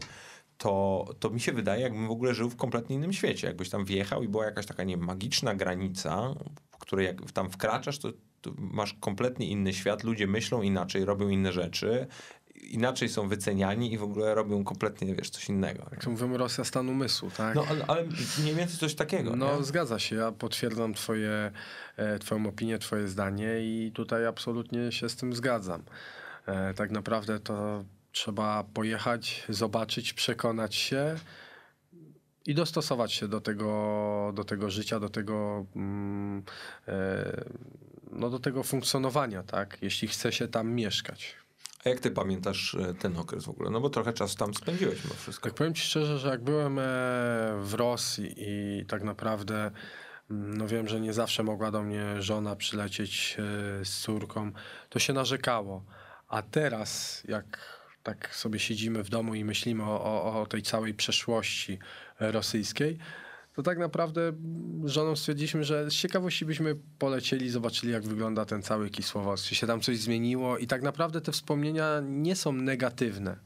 to, 0.62 1.06
to 1.20 1.30
mi 1.30 1.40
się 1.40 1.52
wydaje, 1.52 1.82
jakbym 1.82 2.08
w 2.08 2.12
ogóle 2.12 2.34
żył 2.34 2.50
w 2.50 2.56
kompletnie 2.56 2.96
innym 2.96 3.14
świecie. 3.14 3.48
Jakbyś 3.48 3.70
tam 3.70 3.86
wjechał 3.86 4.24
i 4.24 4.28
była 4.28 4.46
jakaś 4.46 4.66
taka 4.66 4.84
nie 4.84 4.98
magiczna 4.98 5.56
granica, 5.56 6.34
w 6.72 6.78
której 6.78 7.06
jak 7.06 7.32
tam 7.32 7.50
wkraczasz, 7.50 8.00
to, 8.00 8.12
to, 8.42 8.52
masz 8.58 8.94
kompletnie 8.94 9.48
inny 9.48 9.74
świat, 9.74 10.04
ludzie 10.04 10.28
myślą 10.28 10.62
inaczej, 10.62 11.06
robią 11.06 11.30
inne 11.30 11.52
rzeczy 11.52 12.08
inaczej 12.70 13.10
są 13.10 13.28
wyceniani 13.28 13.94
i 13.94 13.98
w 13.98 14.04
ogóle 14.04 14.36
robią 14.36 14.64
kompletnie, 14.64 15.16
wiesz, 15.16 15.30
coś 15.30 15.50
innego. 15.50 15.86
Jak 15.92 16.08
mówimy, 16.08 16.38
Rosja 16.38 16.64
stan 16.64 16.90
umysłu, 16.90 17.32
tak? 17.38 17.56
No, 17.56 17.66
ale, 17.70 17.86
ale 17.88 18.04
mniej 18.42 18.56
więcej 18.56 18.78
coś 18.78 18.96
takiego. 18.96 19.36
No, 19.36 19.58
nie? 19.58 19.64
zgadza 19.64 20.00
się. 20.00 20.16
Ja 20.16 20.32
potwierdzam 20.32 20.94
twoje, 20.94 21.52
e, 21.98 22.20
twoją 22.20 22.46
opinię, 22.46 22.80
twoje 22.80 23.08
zdanie 23.08 23.60
i 23.62 23.92
tutaj 23.92 24.26
absolutnie 24.26 24.92
się 24.92 25.10
z 25.10 25.16
tym 25.16 25.34
zgadzam. 25.34 25.84
E, 26.46 26.74
tak 26.74 26.92
naprawdę 26.92 27.40
to 27.40 27.84
trzeba 28.12 28.64
pojechać, 28.64 29.46
zobaczyć, 29.50 30.14
przekonać 30.14 30.76
się 30.76 31.16
i 32.46 32.56
dostosować 32.56 33.14
się 33.14 33.28
do 33.28 33.42
tego, 33.42 34.32
do 34.36 34.44
tego 34.44 34.70
życia, 34.70 35.00
do 35.00 35.10
tego, 35.10 35.66
mm, 35.76 36.44
e, 36.88 37.44
no, 38.12 38.30
do 38.30 38.40
tego 38.40 38.64
funkcjonowania, 38.64 39.44
tak? 39.44 39.78
Jeśli 39.82 40.08
chce 40.08 40.32
się 40.32 40.48
tam 40.48 40.72
mieszkać. 40.72 41.41
A 41.86 41.90
jak 41.90 42.00
ty 42.00 42.12
pamiętasz 42.12 42.76
e, 42.76 42.94
ten 42.94 43.18
okres 43.18 43.46
w 43.46 43.50
ogóle? 43.50 43.70
No 43.70 43.82
bo 43.82 43.90
trochę 43.90 44.14
czasu 44.14 44.38
tam 44.38 44.54
spędziłeś 44.54 45.04
mimo 45.04 45.16
wszystko. 45.16 45.50
Tak 45.50 45.58
powiem 45.58 45.74
ci 45.74 45.82
szczerze, 45.82 46.18
że 46.18 46.30
jak 46.30 46.44
byłem 46.44 46.80
e, 46.80 46.84
w 47.62 47.74
Rosji 47.74 48.34
i 48.38 48.86
tak 48.86 49.04
naprawdę 49.04 49.72
mm, 50.32 50.58
no 50.58 50.68
wiem, 50.68 50.88
że 50.88 51.02
nie 51.02 51.14
zawsze 51.14 51.44
mogła 51.44 51.72
do 51.72 51.84
mnie 51.84 52.22
żona 52.22 52.56
przylecieć 52.56 53.38
e, 53.40 53.86
z 53.86 54.00
córką, 54.00 54.52
to 54.90 55.00
się 55.00 55.14
narzekało. 55.14 55.86
A 56.28 56.42
teraz, 56.42 57.24
jak 57.28 57.82
tak 58.04 58.36
sobie 58.36 58.60
siedzimy 58.60 59.04
w 59.04 59.10
domu 59.10 59.36
i 59.36 59.46
myślimy 59.46 59.84
o, 59.84 60.04
o, 60.04 60.42
o 60.42 60.46
tej 60.46 60.62
całej 60.62 60.94
przeszłości 60.94 61.80
rosyjskiej, 62.20 62.98
to 63.62 63.66
to 63.66 63.72
tak 63.72 63.80
naprawdę 63.80 64.34
z 64.84 64.90
żoną 64.90 65.16
stwierdziliśmy, 65.16 65.64
że 65.64 65.92
z 65.92 65.94
ciekawości 65.94 66.46
byśmy 66.46 66.76
polecieli, 67.00 67.50
zobaczyli 67.50 67.94
jak 67.94 68.04
wygląda 68.04 68.46
ten 68.46 68.62
cały 68.62 68.90
Kisłowodz, 68.90 69.44
czy 69.44 69.56
się 69.56 69.68
tam 69.68 69.82
coś 69.82 69.98
zmieniło 69.98 70.58
i 70.58 70.68
tak 70.68 70.82
naprawdę 70.82 71.22
te 71.22 71.32
wspomnienia 71.32 72.02
nie 72.04 72.36
są 72.36 72.52
negatywne. 72.52 73.38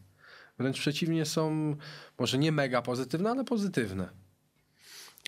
Wręcz 0.59 0.79
przeciwnie 0.79 1.25
są 1.25 1.75
może 2.19 2.37
nie 2.37 2.51
mega 2.51 2.81
pozytywne, 2.81 3.29
ale 3.29 3.43
pozytywne. 3.43 4.09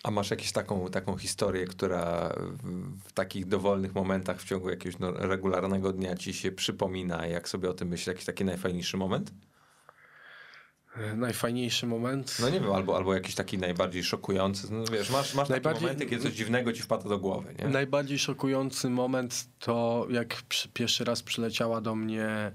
A 0.04 0.12
masz 0.12 0.32
jakąś 0.32 0.52
taką, 0.52 0.88
taką 0.90 1.18
historię, 1.18 1.66
która 1.66 2.34
w, 2.40 3.00
w 3.04 3.14
takich 3.14 3.46
dowolnych 3.46 3.96
momentach 3.96 4.42
w 4.42 4.46
ciągu 4.46 4.70
jakiegoś 4.70 5.00
no, 5.00 5.12
regularnego 5.12 5.94
dnia 5.94 6.16
ci 6.16 6.34
się 6.34 6.52
przypomina, 6.52 7.26
jak 7.26 7.50
sobie 7.50 7.70
o 7.70 7.74
tym 7.74 7.88
myślisz, 7.88 8.08
jakiś 8.08 8.26
taki 8.26 8.46
najfajniejszy 8.46 8.98
moment? 8.98 9.32
E, 10.98 11.16
Najfajniejszy 11.16 11.88
moment. 11.88 12.38
No 12.42 12.50
nie 12.50 12.60
wiem, 12.60 12.72
albo, 12.72 12.96
albo 12.98 13.14
jakiś 13.14 13.36
taki 13.36 13.58
najbardziej 13.58 14.04
szokujący. 14.04 14.68
No 14.74 14.84
wiesz, 14.92 15.10
masz, 15.10 15.34
masz 15.36 15.50
Najbardziej- 15.50 15.82
momenty, 15.82 16.06
kiedy 16.06 16.24
coś 16.24 16.34
dziwnego 16.34 16.74
ci 16.74 16.82
wpada 16.82 17.10
do 17.10 17.20
głowy, 17.20 17.56
nie? 17.60 17.68
Najbardziej 17.68 18.20
szokujący 18.20 18.90
moment 18.90 19.48
to 19.60 20.08
jak 20.10 20.36
przy, 20.50 20.70
pierwszy 20.70 21.04
raz 21.04 21.24
przyleciała 21.24 21.82
do 21.82 21.96
mnie 21.96 22.52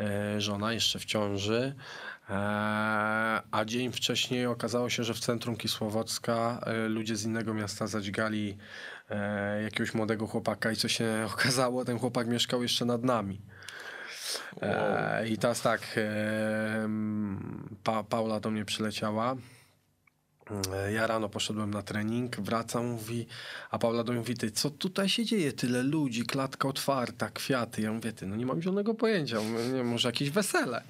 e, 0.00 0.40
żona, 0.40 0.72
jeszcze 0.72 0.98
w 0.98 1.04
ciąży, 1.04 1.74
e, 2.30 2.32
a 3.50 3.64
dzień 3.66 3.92
wcześniej 3.92 4.46
okazało 4.46 4.90
się, 4.90 5.04
że 5.04 5.14
w 5.14 5.20
centrum 5.20 5.56
Kisłowocka 5.56 6.60
e, 6.66 6.88
ludzie 6.88 7.16
z 7.16 7.24
innego 7.24 7.54
miasta 7.54 7.86
zadźgali 7.86 8.56
e, 9.10 9.62
jakiegoś 9.62 9.94
młodego 9.94 10.26
chłopaka 10.26 10.72
i 10.72 10.76
co 10.76 10.88
się 10.88 11.06
okazało, 11.34 11.84
ten 11.84 11.98
chłopak 11.98 12.26
mieszkał 12.28 12.62
jeszcze 12.62 12.84
nad 12.84 13.04
nami. 13.04 13.40
E, 14.62 15.28
I 15.28 15.38
teraz 15.38 15.62
tak, 15.62 15.80
e, 15.96 16.88
pa, 17.84 18.02
Paula 18.04 18.40
do 18.40 18.50
mnie 18.50 18.64
przyleciała. 18.64 19.36
E, 20.74 20.92
Ja 20.92 21.06
rano 21.06 21.28
poszedłem 21.28 21.70
na 21.70 21.82
trening, 21.82 22.36
wracam, 22.40 22.86
mówi, 22.86 23.26
a 23.70 23.78
Paula 23.78 24.04
do 24.04 24.12
mnie 24.12 24.20
mówi, 24.20 24.34
ty, 24.34 24.50
co 24.50 24.70
tutaj 24.70 25.08
się 25.08 25.24
dzieje? 25.24 25.52
Tyle 25.52 25.82
ludzi, 25.82 26.22
klatka 26.26 26.68
otwarta, 26.68 27.28
kwiaty. 27.30 27.82
Ja 27.82 27.92
mówię, 27.92 28.12
ty, 28.12 28.26
no 28.26 28.36
nie 28.36 28.46
mam 28.46 28.62
zielonego 28.62 28.94
pojęcia, 28.94 29.36
nie, 29.74 29.84
może 29.84 30.08
jakieś 30.08 30.30
wesele. 30.30 30.82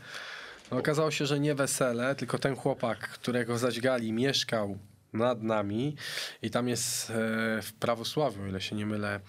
No, 0.71 0.79
okazało 0.79 1.11
się, 1.11 1.27
że 1.27 1.41
nie 1.41 1.55
wesele, 1.55 2.15
tylko 2.15 2.39
ten 2.39 2.57
chłopak, 2.57 2.99
którego 3.09 3.59
zaćgali, 3.59 4.13
mieszkał 4.13 4.79
nad 5.19 5.43
nami 5.43 5.97
i 6.43 6.51
tam 6.51 6.69
jest 6.69 7.11
e, 7.11 7.15
w 7.63 7.73
prawosławiu, 7.73 8.43
o 8.43 8.47
ile 8.47 8.61
się 8.61 8.77
nie 8.77 8.87
mylę, 8.87 9.21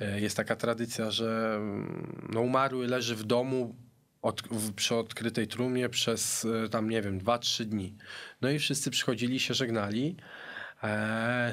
e, 0.00 0.20
jest 0.20 0.36
taka 0.36 0.56
tradycja, 0.56 1.10
że 1.10 1.54
mm, 1.56 2.28
no, 2.32 2.40
umarły 2.40 2.86
leży 2.86 3.16
w 3.16 3.24
domu 3.24 3.74
od, 4.22 4.42
w, 4.42 4.72
przy 4.72 4.94
odkrytej 4.94 5.46
trumnie 5.46 5.88
przez 5.88 6.46
e, 6.64 6.68
tam, 6.68 6.90
nie 6.90 7.02
wiem, 7.02 7.20
2-3 7.20 7.64
dni. 7.64 7.96
No 8.40 8.50
i 8.50 8.58
wszyscy 8.58 8.90
przychodzili, 8.90 9.40
się 9.40 9.54
żegnali. 9.54 10.16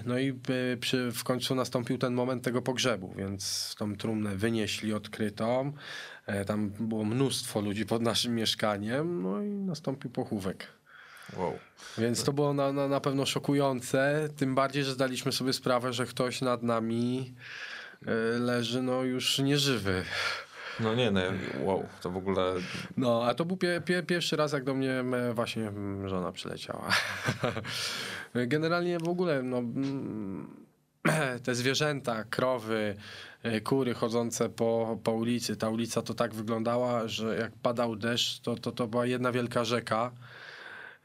No 0.05 0.19
i 0.19 0.39
przy, 0.79 1.11
w 1.11 1.23
końcu 1.23 1.55
nastąpił 1.55 1.97
ten 1.97 2.13
moment 2.13 2.43
tego 2.43 2.61
pogrzebu, 2.61 3.13
więc 3.17 3.75
tą 3.77 3.95
trumnę 3.95 4.35
wynieśli 4.35 4.93
odkrytą. 4.93 5.73
Tam 6.45 6.69
było 6.69 7.05
mnóstwo 7.05 7.61
ludzi 7.61 7.85
pod 7.85 8.01
naszym 8.01 8.35
mieszkaniem, 8.35 9.21
no 9.21 9.41
i 9.41 9.49
nastąpił 9.49 10.11
pochówek. 10.11 10.67
Wow. 11.37 11.59
Więc 11.97 12.23
to 12.23 12.33
było 12.33 12.53
na, 12.53 12.73
na, 12.73 12.87
na 12.87 12.99
pewno 12.99 13.25
szokujące, 13.25 14.29
tym 14.37 14.55
bardziej, 14.55 14.83
że 14.83 14.91
zdaliśmy 14.91 15.31
sobie 15.31 15.53
sprawę, 15.53 15.93
że 15.93 16.05
ktoś 16.05 16.41
nad 16.41 16.63
nami 16.63 17.33
e, 18.07 18.11
leży 18.39 18.81
no 18.81 19.03
już 19.03 19.39
nieżywy. 19.39 20.03
No 20.79 20.95
nie, 20.95 21.11
no 21.11 21.21
wow, 21.59 21.85
to 22.01 22.09
w 22.09 22.17
ogóle... 22.17 22.53
No, 22.97 23.23
a 23.25 23.33
to 23.33 23.45
był 23.45 23.57
pie, 23.57 23.81
pie, 23.85 24.03
pierwszy 24.03 24.35
raz, 24.35 24.53
jak 24.53 24.63
do 24.63 24.73
mnie 24.73 25.03
właśnie 25.33 25.71
żona 26.05 26.31
przyleciała. 26.31 26.89
Generalnie 28.35 28.99
w 28.99 29.09
ogóle, 29.09 29.43
no, 29.43 29.61
te 31.43 31.55
zwierzęta, 31.55 32.23
krowy, 32.23 32.95
e, 33.43 33.61
kury 33.61 33.93
chodzące 33.93 34.49
po, 34.49 34.99
po 35.03 35.11
ulicy, 35.11 35.55
ta 35.55 35.69
ulica 35.69 36.01
to 36.01 36.13
tak 36.13 36.33
wyglądała, 36.33 37.07
że 37.07 37.37
jak 37.37 37.51
padał 37.51 37.95
deszcz, 37.95 38.39
to, 38.39 38.55
to, 38.55 38.71
to 38.71 38.87
była 38.87 39.05
jedna 39.05 39.31
wielka 39.31 39.65
rzeka. 39.65 40.11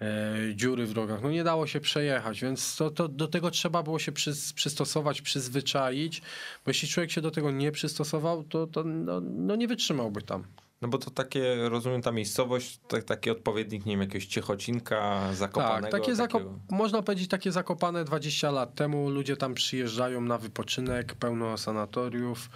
E, 0.01 0.55
Dziury 0.55 0.87
w 0.87 0.93
drogach. 0.93 1.23
No 1.23 1.31
nie 1.31 1.45
dało 1.45 1.67
się 1.67 1.81
przejechać, 1.81 2.41
więc 2.41 2.77
to, 2.77 2.91
to, 2.91 3.09
do 3.09 3.29
tego 3.29 3.51
trzeba 3.51 3.83
było 3.83 3.99
się 3.99 4.13
przys, 4.13 4.53
przystosować, 4.53 5.23
przyzwyczaić, 5.23 6.21
bo 6.65 6.71
jeśli 6.71 6.89
człowiek 6.89 7.11
się 7.11 7.21
do 7.21 7.31
tego 7.31 7.51
nie 7.51 7.73
przystosował, 7.73 8.45
to, 8.45 8.67
to 8.67 8.85
no, 8.85 9.21
no 9.21 9.57
nie 9.57 9.69
wytrzymałby 9.69 10.23
tam. 10.23 10.45
No 10.83 10.89
bo 10.89 10.99
to 10.99 11.11
takie, 11.11 11.69
rozumiem, 11.69 12.03
ta 12.03 12.13
miejscowość, 12.13 12.81
tak, 12.89 13.05
taki 13.05 13.31
odpowiednik, 13.31 13.87
nie 13.87 13.93
wiem, 13.93 14.01
jakiegoś 14.01 14.27
Ciechocinka, 14.27 15.33
Zakopanego. 15.35 15.83
Tak, 15.83 15.91
takie 15.91 16.17
takiego... 16.17 16.39
zakop- 16.39 16.59
można 16.71 17.03
powiedzieć 17.03 17.29
takie 17.29 17.53
zakopane 17.53 18.05
20 18.05 18.51
lat 18.51 18.75
temu. 18.75 19.11
Ludzie 19.11 19.37
tam 19.37 19.55
przyjeżdżają 19.55 20.21
na 20.21 20.39
wypoczynek, 20.39 21.15
pełno 21.15 21.59
sanatoriów. 21.59 22.51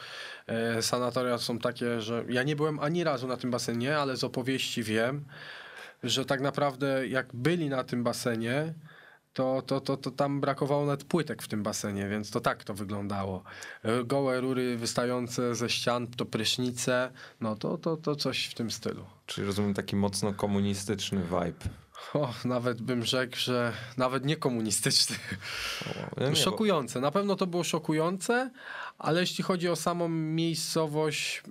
E, 0.46 0.82
sanatoria 0.82 1.38
są 1.38 1.58
takie, 1.58 2.00
że 2.00 2.24
ja 2.28 2.42
nie 2.42 2.56
byłem 2.56 2.78
ani 2.80 3.04
razu 3.04 3.26
na 3.26 3.36
tym 3.36 3.50
basenie, 3.50 3.98
ale 3.98 4.16
z 4.16 4.24
opowieści 4.24 4.82
wiem, 4.82 5.24
że 6.02 6.24
tak 6.24 6.40
naprawdę 6.40 7.08
jak 7.08 7.34
byli 7.34 7.68
na 7.68 7.84
tym 7.84 8.04
basenie, 8.04 8.74
to, 9.32 9.62
to, 9.62 9.80
to, 9.80 9.96
to 9.96 10.10
tam 10.10 10.40
brakowało 10.40 10.86
nawet 10.86 11.04
płytek 11.04 11.42
w 11.42 11.48
tym 11.48 11.62
basenie, 11.62 12.08
więc 12.08 12.30
to 12.30 12.40
tak 12.40 12.64
to 12.64 12.74
wyglądało. 12.74 13.42
E, 13.82 14.04
Gołe 14.04 14.40
rury 14.40 14.76
wystające 14.76 15.54
ze 15.54 15.70
ścian, 15.70 16.06
to 16.06 16.24
prysznice, 16.24 17.10
no 17.40 17.56
to, 17.56 17.78
to, 17.78 17.96
to 17.96 18.16
coś 18.16 18.46
w 18.46 18.54
tym 18.54 18.70
stylu. 18.70 19.04
Czyli 19.26 19.46
rozumiem 19.46 19.74
taki 19.74 19.96
mocno 19.96 20.34
komunistyczny 20.34 21.20
vibe. 21.22 21.74
O, 22.14 22.34
nawet 22.44 22.82
bym 22.82 23.04
rzekł, 23.04 23.36
że 23.36 23.72
nawet 23.96 24.24
nie 24.24 24.36
komunistyczny. 24.36 25.16
O, 26.16 26.20
nie, 26.24 26.30
bo- 26.30 26.36
Szokujące. 26.36 27.00
Na 27.00 27.10
pewno 27.10 27.36
to 27.36 27.46
było 27.46 27.64
szokujące, 27.64 28.50
ale 28.98 29.20
jeśli 29.20 29.44
chodzi 29.44 29.68
o 29.68 29.76
samą 29.76 30.08
miejscowość, 30.08 31.42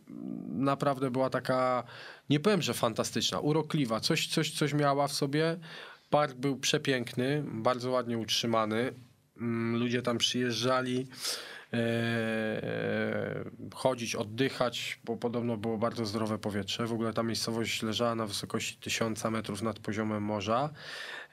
naprawdę 0.48 1.12
była 1.12 1.30
taka, 1.30 1.84
nie 2.30 2.40
powiem, 2.40 2.62
że 2.62 2.74
fantastyczna, 2.74 3.40
urokliwa. 3.40 4.00
Coś, 4.00 4.28
coś, 4.28 4.52
coś 4.52 4.74
miała 4.74 5.08
w 5.08 5.14
sobie. 5.14 5.58
Park 6.10 6.34
był 6.36 6.58
przepiękny, 6.58 7.44
bardzo 7.48 7.90
ładnie 7.92 8.18
utrzymany. 8.18 8.94
Mm, 9.38 9.80
Ludzie 9.80 10.02
tam 10.02 10.18
przyjeżdżali 10.18 11.08
chodzić, 13.76 14.16
oddychać, 14.16 15.00
bo 15.06 15.18
podobno 15.18 15.58
było 15.58 15.78
bardzo 15.78 16.06
zdrowe 16.06 16.38
powietrze. 16.38 16.88
W 16.88 16.94
ogóle 16.94 17.14
ta 17.14 17.24
miejscowość 17.24 17.84
leżała 17.84 18.16
na 18.16 18.26
wysokości 18.26 18.78
1000 18.78 19.24
metrów 19.24 19.62
nad 19.62 19.80
poziomem 19.80 20.24
morza. 20.24 20.70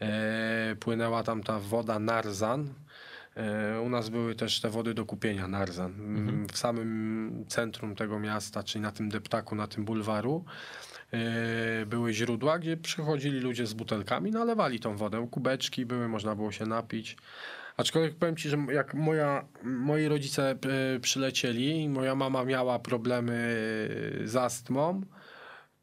E, 0.01 0.77
Płynęła 0.81 1.23
tam 1.23 1.43
ta 1.43 1.59
woda 1.59 1.99
Narzan. 1.99 2.75
E, 3.37 3.81
U 3.81 3.89
nas 3.89 4.09
były 4.09 4.35
też 4.35 4.61
te 4.61 4.71
wody 4.71 4.95
do 4.95 5.05
kupienia 5.05 5.49
Narzan. 5.49 5.93
Mm, 5.95 6.47
W 6.49 6.59
samym 6.59 7.45
centrum 7.49 7.95
tego 7.95 8.19
miasta, 8.19 8.63
czyli 8.63 8.83
na 8.83 8.93
tym 8.93 9.09
deptaku, 9.09 9.55
na 9.55 9.67
tym 9.67 9.85
bulwaru, 9.85 10.45
były 11.87 12.13
źródła, 12.13 12.59
gdzie 12.59 12.77
przychodzili 12.77 13.41
ludzie 13.41 13.67
z 13.67 13.75
butelkami, 13.75 14.31
nalewali 14.31 14.81
tą 14.81 14.97
wodę. 14.97 15.29
Kubeczki 15.31 15.87
były, 15.87 16.09
można 16.09 16.35
było 16.35 16.53
się 16.53 16.67
napić. 16.67 17.17
Aczkolwiek 17.77 18.17
powiem 18.17 18.37
ci, 18.37 18.49
że 18.49 18.57
jak 18.73 18.95
moja, 18.95 19.49
moi 19.63 20.09
rodzice 20.09 20.51
e, 20.51 21.01
przylecieli 21.01 21.83
i 21.83 21.89
moja 21.89 22.15
mama 22.15 22.45
miała 22.45 22.79
problemy 22.79 23.59
z 24.25 24.37
astmą, 24.37 25.01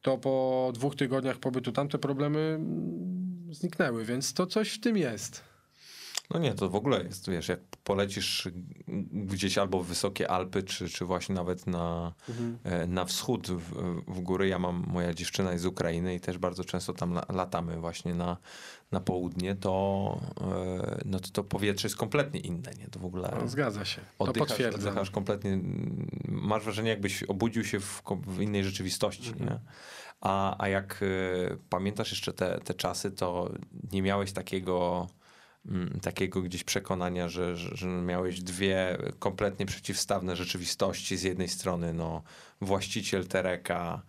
to 0.02 0.18
po 0.18 0.72
dwóch 0.76 0.96
tygodniach 0.96 1.38
pobytu 1.38 1.72
tam 1.72 1.90
te 1.90 1.98
problemy 1.98 2.40
mm, 2.40 3.54
zniknęły, 3.54 4.06
więc 4.06 4.34
to 4.34 4.48
coś 4.48 4.70
w 4.70 4.80
tym 4.80 4.98
jest. 4.98 5.44
No 6.30 6.40
nie, 6.40 6.54
to 6.54 6.70
w 6.70 6.76
ogóle 6.76 7.04
jest, 7.04 7.30
wiesz, 7.30 7.48
jak 7.48 7.60
polecisz 7.84 8.50
gdzieś 9.12 9.58
albo 9.58 9.84
w 9.84 9.88
wysokie 9.88 10.32
Alpy, 10.32 10.64
czy, 10.64 10.90
czy 10.90 11.06
właśnie 11.06 11.36
nawet 11.36 11.68
na, 11.68 12.14
e, 12.64 12.88
na 12.88 13.06
wschód 13.06 13.48
w, 13.48 13.74
w 14.08 14.20
góry. 14.20 14.48
Ja 14.48 14.60
mam, 14.60 14.86
moja 14.88 15.14
dziewczyna 15.14 15.52
jest 15.52 15.64
z 15.64 15.66
Ukrainy 15.66 16.16
i 16.16 16.20
też 16.20 16.38
bardzo 16.38 16.64
często 16.64 16.94
tam 16.94 17.14
la- 17.14 17.26
latamy 17.30 17.78
właśnie 17.80 18.14
na, 18.14 18.38
na 18.94 19.00
południe, 19.00 19.56
to, 19.56 20.20
e, 20.42 21.02
no 21.06 21.20
to 21.20 21.30
to 21.30 21.44
powietrze 21.44 21.86
jest 21.86 21.98
kompletnie 21.98 22.40
inne, 22.40 22.72
nie? 22.80 22.88
To 22.88 23.00
w 23.00 23.06
ogóle 23.06 23.34
No, 23.42 23.48
zgadza 23.48 23.86
się. 23.86 24.02
To 24.02 24.24
oddychasz, 24.26 24.50
potwierdzam. 24.50 24.82
oddychasz 24.88 25.12
kompletnie, 25.12 25.60
masz 26.28 26.64
wrażenie 26.64 26.90
jakbyś 26.90 27.24
obudził 27.24 27.64
się 27.64 27.80
w, 27.80 28.04
w 28.28 28.42
innej 28.42 28.64
rzeczywistości, 28.64 29.30
Mhm. 29.30 29.50
nie? 29.50 29.60
A, 30.22 30.64
a 30.64 30.68
jak 30.68 31.00
e, 31.52 31.58
pamiętasz 31.70 32.12
jeszcze 32.12 32.34
te, 32.34 32.60
te 32.64 32.74
czasy, 32.74 33.12
to 33.12 33.50
nie 33.92 34.02
miałeś 34.02 34.32
takiego, 34.32 35.08
mm, 35.66 36.00
takiego 36.02 36.42
gdzieś 36.42 36.64
przekonania, 36.64 37.30
że, 37.30 37.58
że, 37.58 37.76
że 37.78 37.88
miałeś 37.88 38.42
dwie 38.42 38.98
kompletnie 39.20 39.66
przeciwstawne 39.66 40.36
rzeczywistości. 40.36 41.18
Z 41.18 41.24
jednej 41.24 41.48
strony 41.48 41.94
no, 41.94 42.22
właściciel 42.62 43.28
Tereka, 43.28 44.02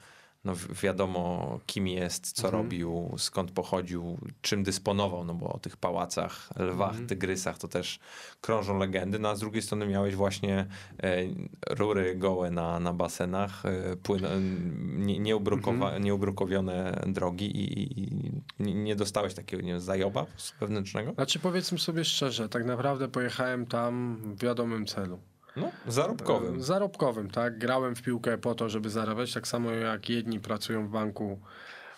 no 0.44 0.54
wi- 0.54 0.74
wiadomo 0.82 1.60
kim 1.66 1.88
jest, 1.88 2.32
co 2.32 2.46
Mhm. 2.48 2.62
robił, 2.64 3.14
skąd 3.18 3.50
pochodził, 3.50 4.18
czym 4.42 4.62
dysponował, 4.62 5.24
no 5.24 5.34
bo 5.34 5.52
o 5.52 5.58
tych 5.58 5.76
pałacach, 5.76 6.48
lwach, 6.56 6.90
Mhm. 6.90 7.06
tygrysach 7.08 7.58
to 7.58 7.68
też 7.68 7.98
krążą 8.40 8.78
legendy, 8.78 9.18
no 9.18 9.28
a 9.28 9.36
z 9.36 9.40
drugiej 9.40 9.62
strony 9.62 9.86
miałeś 9.86 10.14
właśnie 10.14 10.66
e, 11.02 11.16
rury 11.70 12.14
gołe 12.16 12.50
na, 12.50 12.80
na 12.80 12.92
basenach, 12.92 13.66
e, 13.66 13.96
płyn, 13.96 14.22
nie, 15.06 15.18
nieubrukowa, 15.18 15.86
Mhm. 15.86 16.04
nieubrukowione 16.04 17.04
drogi 17.06 17.46
i, 17.56 18.00
i 18.02 18.74
nie, 18.74 18.96
dostałeś 18.96 19.34
takiego 19.34 19.62
nie 19.62 19.80
zajoba 19.80 20.26
wewnętrznego? 20.60 21.12
Znaczy 21.12 21.38
powiedzmy 21.38 21.78
sobie 21.78 22.04
szczerze, 22.04 22.48
tak 22.48 22.64
naprawdę 22.64 23.08
pojechałem 23.08 23.66
tam 23.66 24.16
w 24.36 24.42
wiadomym 24.42 24.86
celu. 24.86 25.18
No, 25.56 25.72
zarobkowym. 25.88 26.56
E, 26.56 26.60
Zarobkowym, 26.62 27.30
tak. 27.30 27.58
Grałem 27.58 27.96
w 27.96 28.02
piłkę 28.02 28.38
po 28.38 28.54
to, 28.54 28.68
żeby 28.68 28.90
zarabiać, 28.90 29.32
tak 29.32 29.48
samo 29.48 29.70
jak 29.70 30.08
jedni 30.08 30.40
pracują 30.40 30.86
w 30.86 30.90
banku, 30.90 31.40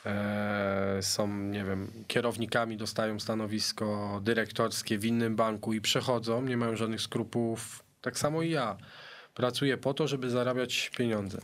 e, 0.07 0.99
są, 1.03 1.29
nie 1.29 1.65
wiem, 1.65 1.91
kierownikami, 2.07 2.77
dostają 2.77 3.21
stanowisko 3.21 4.21
dyrektorskie 4.25 4.99
w 4.99 5.05
innym 5.05 5.37
banku 5.37 5.73
i 5.73 5.81
przechodzą, 5.81 6.43
nie 6.43 6.57
mają 6.57 6.77
żadnych 6.77 7.01
skrupułów. 7.01 7.83
Tak 8.01 8.19
samo 8.19 8.43
i 8.43 8.51
ja. 8.51 8.77
Pracuję 9.35 9.77
po 9.77 9.95
to, 9.95 10.09
żeby 10.09 10.31
zarabiać 10.31 10.91
pieniądze. 10.97 11.39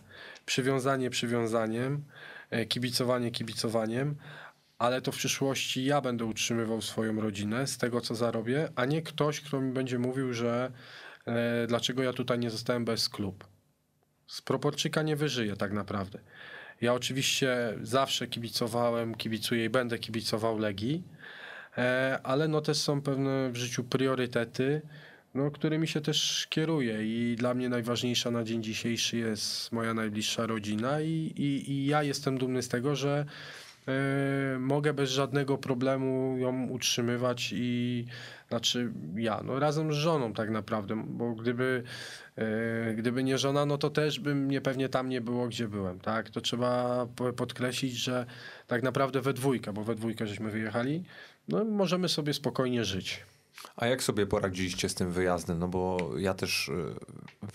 Przywiązanie 0.47 1.11
przywiązaniem, 1.11 2.05
e, 2.51 2.67
kibicowanie 2.67 3.31
kibicowaniem, 3.31 4.17
ale 4.79 5.03
to 5.03 5.13
w 5.13 5.17
przyszłości 5.17 5.85
ja 5.85 6.01
będę 6.01 6.25
utrzymywał 6.25 6.83
swoją 6.83 7.21
rodzinę 7.21 7.67
z 7.67 7.79
tego, 7.79 8.01
co 8.01 8.15
zarobię, 8.15 8.69
a 8.77 8.85
nie 8.85 9.03
ktoś, 9.03 9.41
kto 9.41 9.61
mi 9.61 9.73
będzie 9.73 9.99
mówił, 9.99 10.33
że 10.33 10.73
dlaczego 11.69 12.03
ja 12.03 12.13
tutaj 12.13 12.39
nie 12.39 12.51
zostałem 12.51 12.85
bez 12.85 13.09
klub. 13.09 13.45
Z 14.27 14.43
proporczyka 14.43 15.03
nie 15.03 15.17
wyżyję 15.17 15.57
tak 15.57 15.73
naprawdę. 15.73 16.19
Ja 16.81 16.95
oczywiście 16.95 17.75
zawsze 17.83 18.27
kibicowałem, 18.27 19.15
kibicuję 19.15 19.65
i 19.65 19.71
będę 19.71 19.99
kibicował 19.99 20.59
Legii, 20.59 21.03
e, 21.79 22.21
ale 22.23 22.49
no 22.49 22.61
też 22.61 22.77
są 22.77 23.03
pewne 23.03 23.51
w 23.51 23.57
życiu 23.57 23.85
priorytety, 23.85 24.83
no, 25.35 25.51
którymi 25.51 25.89
się 25.89 26.01
też 26.01 26.47
kieruję 26.51 26.99
i 27.03 27.37
dla 27.37 27.55
mnie 27.55 27.69
najważniejsza 27.69 28.31
na 28.31 28.45
dzień 28.45 28.63
dzisiejszy 28.63 29.17
jest 29.17 29.73
moja 29.73 29.95
najbliższa 29.95 30.47
rodzina 30.47 31.01
i, 31.01 31.33
i, 31.37 31.71
i 31.71 31.87
ja 31.87 32.03
jestem 32.03 32.39
dumny 32.39 32.63
z 32.63 32.69
tego, 32.69 32.97
że 32.97 33.27
e, 33.89 34.59
mogę 34.59 34.95
bez 34.95 35.11
żadnego 35.11 35.59
problemu 35.59 36.37
ją 36.39 36.69
utrzymywać 36.69 37.53
i 37.57 38.05
znaczy 38.49 38.93
ja, 39.17 39.43
no 39.45 39.59
razem 39.59 39.93
z 39.93 39.97
żoną 39.97 40.33
tak 40.33 40.51
naprawdę, 40.51 41.05
bo 41.07 41.33
gdyby, 41.35 41.83
e, 42.37 42.95
gdyby 42.95 43.25
nie 43.25 43.39
żona, 43.39 43.67
no 43.67 43.79
to 43.79 43.91
też 43.91 44.21
bym 44.21 44.39
mnie 44.39 44.61
pewnie 44.61 44.89
tam 44.89 45.09
nie 45.09 45.21
było, 45.21 45.49
gdzie 45.49 45.69
byłem, 45.69 46.01
tak? 46.01 46.31
To 46.31 46.41
trzeba 46.41 47.07
po- 47.17 47.33
podkreślić, 47.33 47.93
że 47.93 48.27
tak 48.67 48.83
naprawdę 48.83 49.21
we 49.21 49.33
dwójkę, 49.33 49.73
bo 49.73 49.85
we 49.85 49.95
dwójkę 49.95 50.27
żeśmy 50.27 50.51
wyjechali, 50.51 51.05
no 51.49 51.65
możemy 51.65 52.09
sobie 52.09 52.35
spokojnie 52.35 52.85
żyć. 52.85 53.25
A 53.77 53.87
jak 53.87 54.03
sobie 54.03 54.27
poradziliście 54.27 54.89
z 54.89 54.95
tym 54.95 55.13
wyjazdem? 55.13 55.59
No 55.59 55.69
bo 55.69 56.11
ja 56.19 56.35
też 56.35 56.69
y, 56.69 56.95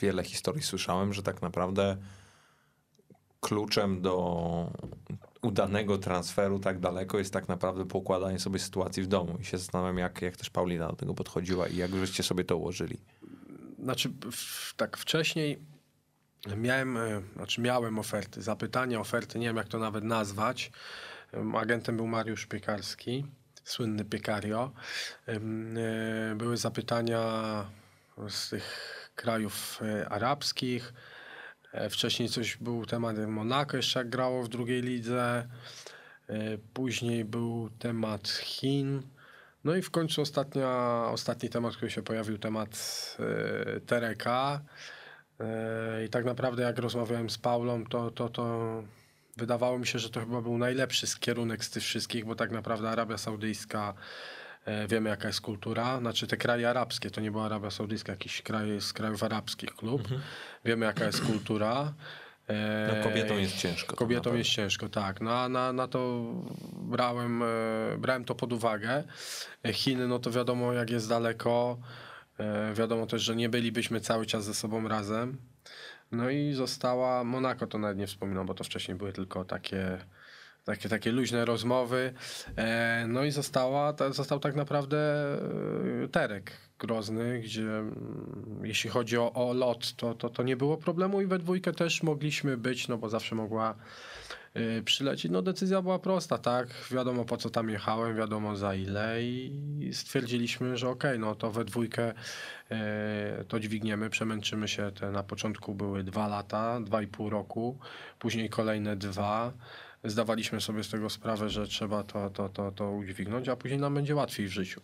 wiele 0.02 0.24
historii 0.24 0.64
słyszałem, 0.64 1.14
że 1.14 1.24
tak 1.24 1.42
naprawdę 1.42 1.98
kluczem 3.40 4.02
do 4.02 4.72
udanego 5.48 5.98
transferu 5.98 6.60
tak 6.60 6.80
daleko 6.80 7.18
jest 7.18 7.34
tak 7.34 7.48
naprawdę 7.48 7.86
poukładanie 7.86 8.40
sobie 8.40 8.60
sytuacji 8.60 9.04
w 9.04 9.08
domu. 9.08 9.38
I 9.42 9.46
się 9.46 9.58
zastanawiam, 9.58 9.98
jak, 9.98 10.22
jak 10.22 10.38
też 10.38 10.50
Paulina 10.50 10.88
do 10.88 10.96
tego 10.96 11.14
podchodziła 11.14 11.68
i 11.68 11.76
jak 11.76 11.96
żeście 11.96 12.24
sobie 12.24 12.44
to 12.44 12.58
ułożyli. 12.58 12.98
Znaczy, 13.80 14.10
w, 14.32 14.76
tak 14.76 14.98
wcześniej 14.98 15.60
miałem, 16.58 16.98
e, 16.98 17.22
znaczy 17.36 17.62
miałem 17.62 18.00
oferty, 18.00 18.42
zapytania, 18.42 19.00
oferty, 19.00 19.40
nie 19.40 19.48
wiem 19.48 19.58
jak 19.58 19.68
to 19.68 19.80
nawet 19.80 20.04
nazwać. 20.04 20.72
Em, 21.32 21.56
Agentem 21.56 21.98
był 21.98 22.08
Mariusz 22.08 22.46
Piekarski, 22.46 23.26
słynny 23.64 24.06
Piekario. 24.06 24.72
E, 25.28 25.40
Były 26.36 26.58
zapytania 26.58 27.22
z 28.30 28.50
tych 28.50 29.12
krajów 29.16 29.80
e, 29.82 30.10
arabskich. 30.10 30.94
E, 31.78 31.90
Wcześniej 31.90 32.30
coś 32.30 32.58
był 32.58 32.86
temat 32.86 33.18
Monako, 33.28 33.78
jeszcze 33.78 34.00
jak 34.00 34.10
grało 34.10 34.44
w 34.44 34.50
drugiej 34.50 34.82
lidze. 34.82 35.48
E, 36.30 36.58
Później 36.74 37.26
był 37.26 37.70
temat 37.80 38.28
Chin. 38.28 39.02
No 39.64 39.76
i 39.76 39.82
w 39.82 39.92
końcu 39.92 40.22
ostatnia, 40.22 41.02
ostatni 41.12 41.50
temat, 41.50 41.76
który 41.76 41.92
się 41.92 42.02
pojawił, 42.02 42.38
temat 42.38 42.70
e, 43.20 43.80
Tereka. 43.80 44.62
I 46.06 46.10
tak 46.10 46.26
naprawdę 46.26 46.64
jak 46.64 46.80
rozmawiałem 46.80 47.30
z 47.30 47.38
Paulą, 47.38 47.86
to, 47.86 48.12
to, 48.12 48.30
to 48.30 48.84
wydawało 49.38 49.80
mi 49.80 49.88
się, 49.88 50.00
że 50.00 50.10
to 50.10 50.20
chyba 50.20 50.42
był 50.42 50.58
najlepszy 50.58 51.08
kierunek 51.20 51.66
z 51.66 51.70
tych 51.70 51.84
wszystkich, 51.84 52.26
bo 52.26 52.36
tak 52.36 52.52
naprawdę 52.52 52.90
Arabia 52.90 53.18
Saudyjska, 53.18 53.94
wiemy 54.88 55.10
jaka 55.10 55.28
jest 55.28 55.42
kultura, 55.42 56.00
znaczy 56.00 56.28
te 56.28 56.38
kraje 56.38 56.70
arabskie, 56.70 57.12
to 57.12 57.22
nie 57.22 57.32
była 57.32 57.46
Arabia 57.46 57.72
Saudyjska, 57.72 58.12
jakiś 58.12 58.42
kraj 58.42 58.82
z 58.82 58.94
krajów 58.94 59.24
arabskich 59.24 59.76
klub. 59.76 60.08
Wiemy 60.66 60.86
jaka 60.86 61.06
jest 61.06 61.22
kultura. 61.26 61.94
E, 62.48 62.94
No, 62.98 63.04
kobietom 63.04 63.40
jest 63.40 63.56
ciężko. 63.58 63.96
Kobietom 63.96 64.38
jest 64.38 64.50
ciężko, 64.50 64.90
tak. 64.90 65.22
No, 65.22 65.50
na, 65.50 65.74
na 65.74 65.88
to 65.88 66.24
brałem, 66.74 67.44
e, 67.44 67.46
brałem 67.98 68.26
to 68.26 68.36
pod 68.36 68.54
uwagę. 68.54 69.04
E, 69.66 69.74
Chiny, 69.74 70.08
no 70.08 70.20
to 70.20 70.32
wiadomo 70.32 70.74
jak 70.74 70.90
jest 70.90 71.10
daleko. 71.10 71.78
E, 72.40 72.74
Wiadomo 72.74 73.06
też, 73.08 73.22
że 73.22 73.36
nie 73.36 73.50
bylibyśmy 73.50 74.02
cały 74.02 74.26
czas 74.26 74.44
ze 74.46 74.54
sobą 74.54 74.88
razem. 74.88 75.38
No 76.12 76.30
i 76.30 76.54
została 76.54 77.24
Monako, 77.24 77.68
to 77.68 77.78
nawet 77.78 77.98
nie 77.98 78.08
wspominam, 78.08 78.46
bo 78.46 78.54
to 78.54 78.64
wcześniej 78.64 78.98
były 78.98 79.14
tylko 79.14 79.46
takie, 79.46 79.98
takie, 80.68 80.90
takie 80.90 81.12
luźne 81.12 81.46
rozmowy. 81.46 82.14
E, 82.56 83.06
No 83.08 83.24
i 83.24 83.32
została, 83.32 83.94
ta, 83.94 84.12
został 84.12 84.40
tak 84.40 84.56
naprawdę 84.56 84.98
e, 86.04 86.08
Terek 86.08 86.52
Grozny, 86.80 87.40
gdzie 87.40 87.62
mm, 87.62 88.62
jeśli 88.64 88.90
chodzi 88.90 89.18
o, 89.18 89.34
o 89.34 89.54
lot, 89.54 89.96
to, 89.96 90.14
to, 90.14 90.30
to 90.30 90.44
nie 90.44 90.58
było 90.58 90.78
problemu 90.78 91.22
i 91.22 91.26
we 91.26 91.40
dwójkę 91.40 91.74
też 91.74 92.04
mogliśmy 92.04 92.58
być, 92.58 92.88
no 92.88 92.98
bo 92.98 93.10
zawsze 93.10 93.36
mogła 93.36 93.76
y, 94.58 94.84
przylecieć. 94.84 95.32
No 95.32 95.42
decyzja 95.42 95.82
była 95.82 96.00
prosta, 96.00 96.38
tak? 96.38 96.68
Wiadomo 96.92 97.26
po 97.26 97.38
co 97.38 97.50
tam 97.50 97.70
jechałem, 97.70 98.18
wiadomo 98.18 98.56
za 98.56 98.76
ile 98.76 99.24
i 99.24 99.90
stwierdziliśmy, 99.94 100.78
że 100.78 100.90
okej, 100.90 101.20
no 101.20 101.36
to 101.36 101.52
we 101.52 101.66
dwójkę 101.66 102.14
to 103.48 103.60
dźwigniemy, 103.60 104.10
przemęczymy 104.10 104.68
się. 104.68 104.92
Te 104.92 105.12
na 105.12 105.24
początku 105.24 105.76
były 105.76 106.04
dwa 106.04 106.28
lata, 106.28 106.82
dwa 106.82 107.02
i 107.02 107.08
pół 107.08 107.30
roku, 107.30 107.80
później 108.20 108.50
kolejne 108.50 108.96
dwa. 108.96 109.54
Zdawaliśmy 110.10 110.62
sobie 110.62 110.84
z 110.84 110.90
tego 110.90 111.10
sprawę, 111.10 111.50
że 111.50 111.68
trzeba 111.68 112.04
to, 112.04 112.30
to, 112.30 112.50
to, 112.50 112.72
to 112.72 112.92
udźwignąć, 112.92 113.50
a 113.50 113.56
później 113.56 113.80
nam 113.80 113.94
będzie 113.94 114.16
łatwiej 114.16 114.48
w 114.48 114.52
życiu. 114.52 114.82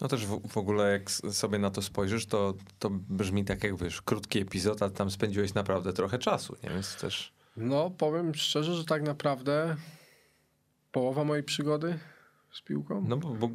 No 0.00 0.08
też 0.08 0.26
w, 0.26 0.48
w 0.48 0.56
ogóle 0.56 0.92
jak 0.92 1.10
sobie 1.10 1.58
na 1.58 1.70
to 1.70 1.82
spojrzysz, 1.82 2.26
to, 2.26 2.54
to 2.78 2.90
brzmi 2.90 3.44
tak 3.44 3.64
jak 3.64 3.76
wiesz, 3.76 4.02
krótki 4.02 4.38
epizod, 4.38 4.82
a 4.82 4.90
tam 4.90 5.10
spędziłeś 5.10 5.54
naprawdę 5.54 5.92
trochę 5.92 6.18
czasu, 6.18 6.56
nie? 6.62 6.70
Więc 6.70 6.96
też... 6.96 7.32
No, 7.56 7.90
powiem 7.90 8.34
szczerze, 8.34 8.74
że 8.74 8.84
tak 8.84 9.02
naprawdę 9.02 9.76
połowa 10.92 11.24
mojej 11.24 11.44
przygody 11.44 11.98
z 12.52 12.60
piłką. 12.60 13.04
No 13.08 13.16
bo, 13.16 13.28
bo 13.28 13.50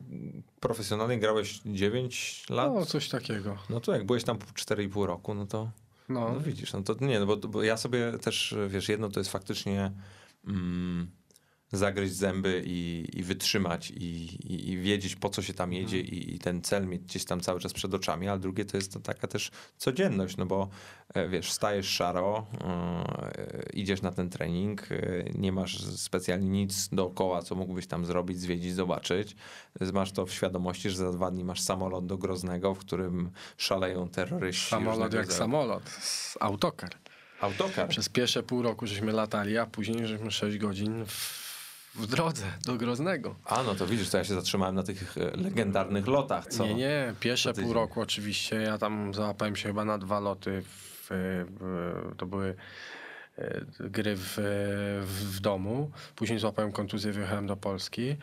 profesjonalnie 0.60 1.20
grałeś 1.20 1.62
9 1.66 2.46
lat. 2.50 2.74
No, 2.74 2.86
coś 2.86 3.10
takiego. 3.10 3.58
No 3.70 3.80
to 3.80 3.94
jak 3.94 4.06
byłeś 4.06 4.24
tam 4.24 4.38
4,5 4.38 5.06
roku, 5.06 5.34
no 5.34 5.46
to 5.46 5.72
No, 6.10 6.32
no 6.34 6.40
widzisz, 6.40 6.74
no 6.74 6.84
to 6.84 6.96
nie, 7.02 7.20
no 7.20 7.26
bo, 7.26 7.38
bo 7.38 7.64
ja 7.64 7.78
sobie 7.78 8.12
też, 8.22 8.56
wiesz, 8.68 8.90
jedno 8.90 9.10
to 9.10 9.20
jest 9.20 9.32
faktycznie 9.32 9.92
mm, 10.48 11.12
zagryźć 11.72 12.14
zęby 12.14 12.64
i, 12.66 13.10
i 13.14 13.24
wytrzymać 13.24 13.92
i, 13.92 14.04
i, 14.54 14.72
i 14.72 14.78
wiedzieć 14.78 15.16
po 15.16 15.30
co 15.30 15.42
się 15.42 15.54
tam 15.54 15.74
jedzie 15.74 16.00
i, 16.00 16.36
i 16.36 16.40
ten 16.40 16.62
cel 16.62 16.88
mieć 16.88 17.02
gdzieś 17.02 17.26
tam 17.26 17.40
cały 17.40 17.60
czas 17.60 17.74
przed 17.74 17.94
oczami, 17.94 18.28
ale 18.28 18.40
drugie 18.40 18.66
to 18.66 18.78
jest 18.78 18.94
to 18.94 19.00
taka 19.00 19.28
też 19.28 19.52
codzienność, 19.78 20.38
no 20.38 20.46
bo 20.46 20.70
e, 21.14 21.30
wiesz, 21.30 21.52
stajesz 21.52 21.88
szaro, 21.90 22.48
e, 22.62 23.64
idziesz 23.74 24.02
na 24.02 24.12
ten 24.12 24.30
trening, 24.30 24.92
e, 24.92 24.98
nie 25.36 25.52
masz 25.52 25.84
specjalnie 25.84 26.50
nic 26.50 26.90
dookoła, 26.90 27.42
co 27.42 27.56
mógłbyś 27.56 27.88
tam 27.88 28.06
zrobić, 28.06 28.40
zwiedzić, 28.40 28.74
zobaczyć. 28.74 29.36
Masz 29.94 30.12
to 30.12 30.26
w 30.26 30.34
świadomości, 30.34 30.90
że 30.90 30.98
za 30.98 31.12
dwa 31.12 31.32
dni 31.32 31.44
masz 31.44 31.62
samolot 31.62 32.06
do 32.06 32.18
Groznego, 32.18 32.76
w 32.76 32.80
którym 32.80 33.32
szaleją 33.58 34.10
terroryści. 34.10 34.70
samolot 34.70 35.14
jak 35.14 35.34
samolot, 35.34 35.84
autokar. 36.40 36.90
Autokar. 37.42 37.88
Przez 37.88 38.10
pierwsze 38.10 38.44
pół 38.44 38.62
roku 38.62 38.88
żeśmy 38.88 39.12
latali, 39.12 39.58
a 39.58 39.66
później 39.66 40.08
żeśmy 40.08 40.32
6 40.32 40.58
godzin 40.58 41.06
w, 41.06 41.42
w 41.96 42.08
drodze 42.08 42.46
do 42.66 42.76
Groznego. 42.76 43.36
A, 43.46 43.64
no 43.64 43.76
to 43.76 43.88
widzisz, 43.88 44.10
to 44.10 44.18
ja 44.18 44.24
się 44.24 44.34
zatrzymałem 44.34 44.76
na 44.76 44.84
tych 44.84 45.18
e, 45.18 45.38
legendarnych 45.38 46.08
lotach, 46.08 46.48
co? 46.48 46.66
Nie, 46.66 46.74
nie, 46.74 47.14
pierwsze 47.20 47.54
pół 47.54 47.74
roku 47.74 48.02
oczywiście. 48.02 48.56
Ja 48.56 48.78
tam 48.78 49.14
załapałem 49.14 49.56
się 49.56 49.68
chyba 49.68 49.86
na 49.86 49.98
dwa 49.98 50.20
loty. 50.20 50.62
W, 50.62 51.08
w, 51.10 52.16
to 52.18 52.26
były 52.26 52.56
e, 53.38 53.62
gry 53.80 54.16
w, 54.16 54.38
w, 55.06 55.40
domu. 55.40 55.92
Później 56.16 56.40
złapałem 56.40 56.72
kontuzję, 56.72 57.12
wyjechałem 57.12 57.48
do 57.48 57.58
Polski. 57.58 58.16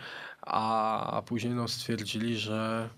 A, 0.43 1.17
a 1.17 1.23
później 1.23 1.55
no, 1.55 1.69
stwierdzili, 1.69 2.37
że 2.37 2.89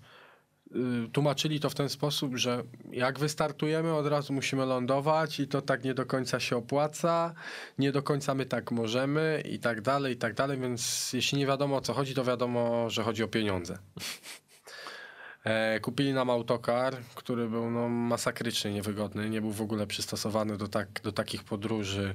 tłumaczyli 1.13 1.59
to 1.59 1.69
w 1.69 1.75
ten 1.75 1.89
sposób, 1.89 2.37
że 2.37 2.63
jak 2.91 3.19
wystartujemy, 3.19 3.93
od 3.93 4.07
razu 4.07 4.33
musimy 4.33 4.65
lądować 4.65 5.39
i 5.39 5.47
to 5.47 5.61
tak 5.61 5.83
nie 5.83 5.93
do 5.93 6.05
końca 6.05 6.39
się 6.39 6.57
opłaca, 6.57 7.33
nie 7.77 7.91
do 7.91 8.03
końca 8.03 8.35
my 8.35 8.45
tak 8.45 8.71
możemy 8.71 9.43
i 9.45 9.59
tak 9.59 9.81
dalej, 9.81 10.13
i 10.13 10.17
tak 10.17 10.33
dalej, 10.33 10.57
więc 10.57 11.13
jeśli 11.13 11.37
nie 11.37 11.47
wiadomo 11.47 11.75
o 11.75 11.81
co 11.81 11.93
chodzi, 11.93 12.13
to 12.13 12.23
wiadomo, 12.23 12.89
że 12.89 13.03
chodzi 13.03 13.23
o 13.23 13.27
pieniądze. 13.27 13.77
E, 15.43 15.79
kupili 15.79 16.13
nam 16.13 16.29
autokar, 16.29 16.97
który 17.15 17.49
był 17.49 17.71
no, 17.71 17.89
masakrycznie 17.89 18.73
niewygodny, 18.73 19.29
nie 19.29 19.41
był 19.41 19.51
w 19.51 19.61
ogóle 19.61 19.87
przystosowany 19.87 20.57
do, 20.57 20.67
tak, 20.67 20.87
do 21.03 21.11
takich 21.11 21.43
podróży. 21.43 22.13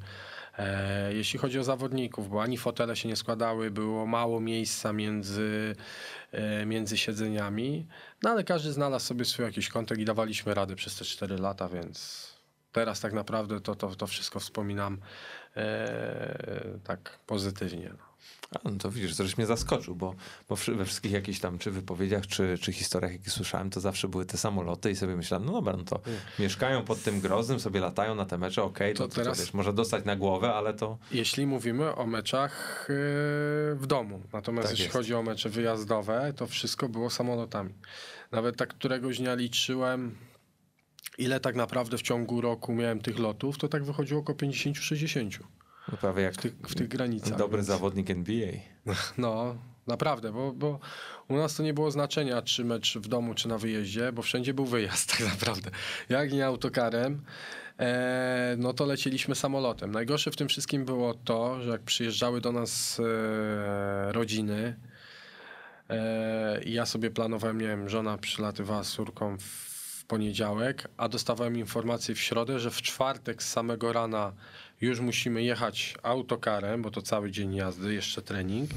E, 0.58 1.14
jeśli 1.14 1.38
chodzi 1.38 1.58
o 1.58 1.64
zawodników, 1.64 2.28
bo 2.28 2.42
ani 2.42 2.58
fotele 2.58 2.96
się 2.96 3.08
nie 3.08 3.16
składały, 3.16 3.70
było 3.70 4.06
mało 4.06 4.40
miejsca 4.40 4.92
między, 4.92 5.76
e, 6.32 6.66
między 6.66 6.98
siedzeniami, 6.98 7.86
no 8.22 8.30
ale 8.30 8.44
każdy 8.44 8.72
znalazł 8.72 9.06
sobie 9.06 9.24
swój 9.24 9.44
jakiś 9.44 9.68
kątek 9.68 9.98
i 9.98 10.04
dawaliśmy 10.04 10.54
radę 10.54 10.76
przez 10.76 10.96
te 10.96 11.04
4 11.04 11.38
lata, 11.38 11.68
więc 11.68 12.26
teraz 12.72 13.00
tak 13.00 13.12
naprawdę 13.12 13.60
to, 13.60 13.74
to, 13.74 13.96
to 13.96 14.06
wszystko 14.06 14.40
wspominam 14.40 14.98
e, 15.56 16.78
tak 16.84 17.18
pozytywnie. 17.26 18.05
No. 18.52 18.60
A, 18.64 18.70
no 18.70 18.78
to 18.78 18.90
widzisz, 18.90 19.16
żeś 19.16 19.36
mnie 19.36 19.46
zaskoczył, 19.46 19.94
bo, 19.94 20.14
bo 20.48 20.56
we 20.56 20.84
wszystkich 20.84 21.12
jakichś 21.12 21.40
tam 21.40 21.58
czy 21.58 21.70
wypowiedziach, 21.70 22.26
czy, 22.26 22.58
czy 22.60 22.72
historiach, 22.72 23.12
jakie 23.12 23.30
słyszałem, 23.30 23.70
to 23.70 23.80
zawsze 23.80 24.08
były 24.08 24.26
te 24.26 24.38
samoloty 24.38 24.90
i 24.90 24.96
sobie 24.96 25.16
myślałem, 25.16 25.46
no 25.46 25.52
dobra, 25.52 25.76
no 25.76 25.84
to 25.84 25.98
hmm. 25.98 26.22
mieszkają 26.38 26.84
pod 26.84 27.02
tym 27.02 27.20
groznym, 27.20 27.60
sobie 27.60 27.80
latają 27.80 28.14
na 28.14 28.24
te 28.24 28.38
mecze, 28.38 28.62
okej, 28.62 28.92
okay, 28.92 29.08
to, 29.08 29.08
to, 29.08 29.22
teraz, 29.22 29.40
wiesz, 29.40 29.54
może 29.54 29.72
dostać 29.72 30.04
na 30.04 30.16
głowę, 30.16 30.54
ale 30.54 30.74
to... 30.74 30.98
Jeśli 31.10 31.46
mówimy 31.46 31.94
o 31.94 32.06
meczach 32.06 32.86
yy, 32.88 32.94
w 33.76 33.84
domu, 33.86 34.22
natomiast 34.32 34.68
tak 34.68 34.70
jeśli 34.70 34.84
jest. 34.84 34.96
chodzi 34.96 35.14
o 35.14 35.22
mecze 35.22 35.48
wyjazdowe, 35.48 36.32
to 36.36 36.46
wszystko 36.46 36.88
było 36.88 37.10
samolotami. 37.10 37.74
Nawet 38.32 38.56
tak 38.56 38.68
któregoś 38.68 39.18
dnia 39.18 39.34
liczyłem, 39.34 40.16
ile 41.18 41.40
tak 41.40 41.56
naprawdę 41.56 41.98
w 41.98 42.02
ciągu 42.02 42.40
roku 42.40 42.74
miałem 42.74 43.00
tych 43.00 43.18
lotów, 43.18 43.58
to 43.58 43.68
tak 43.68 43.84
wychodziło 43.84 44.20
około 44.20 44.38
50-60. 44.38 45.38
No 45.92 45.98
prawie 45.98 46.22
jak 46.22 46.34
w 46.34 46.36
tych, 46.36 46.52
w 46.52 46.74
tych 46.74 46.88
granicach. 46.88 47.38
Dobry 47.38 47.58
więc... 47.58 47.68
zawodnik 47.68 48.10
NBA. 48.10 48.52
No, 49.18 49.56
naprawdę, 49.86 50.32
bo, 50.32 50.52
bo 50.52 50.78
u 51.28 51.36
nas 51.36 51.54
to 51.54 51.62
nie 51.62 51.74
było 51.74 51.90
znaczenia, 51.90 52.42
czy 52.42 52.64
mecz 52.64 52.98
w 52.98 53.08
domu, 53.08 53.34
czy 53.34 53.48
na 53.48 53.58
wyjeździe, 53.58 54.12
bo 54.12 54.22
wszędzie 54.22 54.54
był 54.54 54.66
wyjazd 54.66 55.10
tak 55.18 55.26
naprawdę. 55.26 55.70
Jak 56.08 56.32
nie 56.32 56.46
autokarem, 56.46 57.22
e, 57.78 58.54
no 58.58 58.72
to 58.72 58.86
lecieliśmy 58.86 59.34
samolotem. 59.34 59.92
Najgorsze 59.92 60.30
w 60.30 60.36
tym 60.36 60.48
wszystkim 60.48 60.84
było 60.84 61.14
to, 61.14 61.62
że 61.62 61.70
jak 61.70 61.82
przyjeżdżały 61.82 62.40
do 62.40 62.52
nas 62.52 63.00
e, 63.00 64.12
rodziny, 64.12 64.76
e, 65.90 66.62
i 66.64 66.72
ja 66.72 66.86
sobie 66.86 67.10
planowałem, 67.10 67.60
nie 67.60 67.66
wiem, 67.66 67.88
żona 67.88 68.18
przylatywała 68.18 68.84
z 68.84 68.92
córką 68.92 69.36
w 69.38 70.04
poniedziałek, 70.08 70.88
a 70.96 71.08
dostawałem 71.08 71.56
informację 71.56 72.14
w 72.14 72.20
środę, 72.20 72.60
że 72.60 72.70
w 72.70 72.82
czwartek 72.82 73.42
z 73.42 73.52
samego 73.52 73.92
rana 73.92 74.32
już 74.80 75.00
musimy 75.00 75.42
jechać 75.42 75.94
autokarem, 76.02 76.82
bo 76.82 76.90
to 76.90 77.02
cały 77.02 77.30
dzień 77.30 77.54
jazdy, 77.54 77.94
jeszcze 77.94 78.22
trening. 78.22 78.70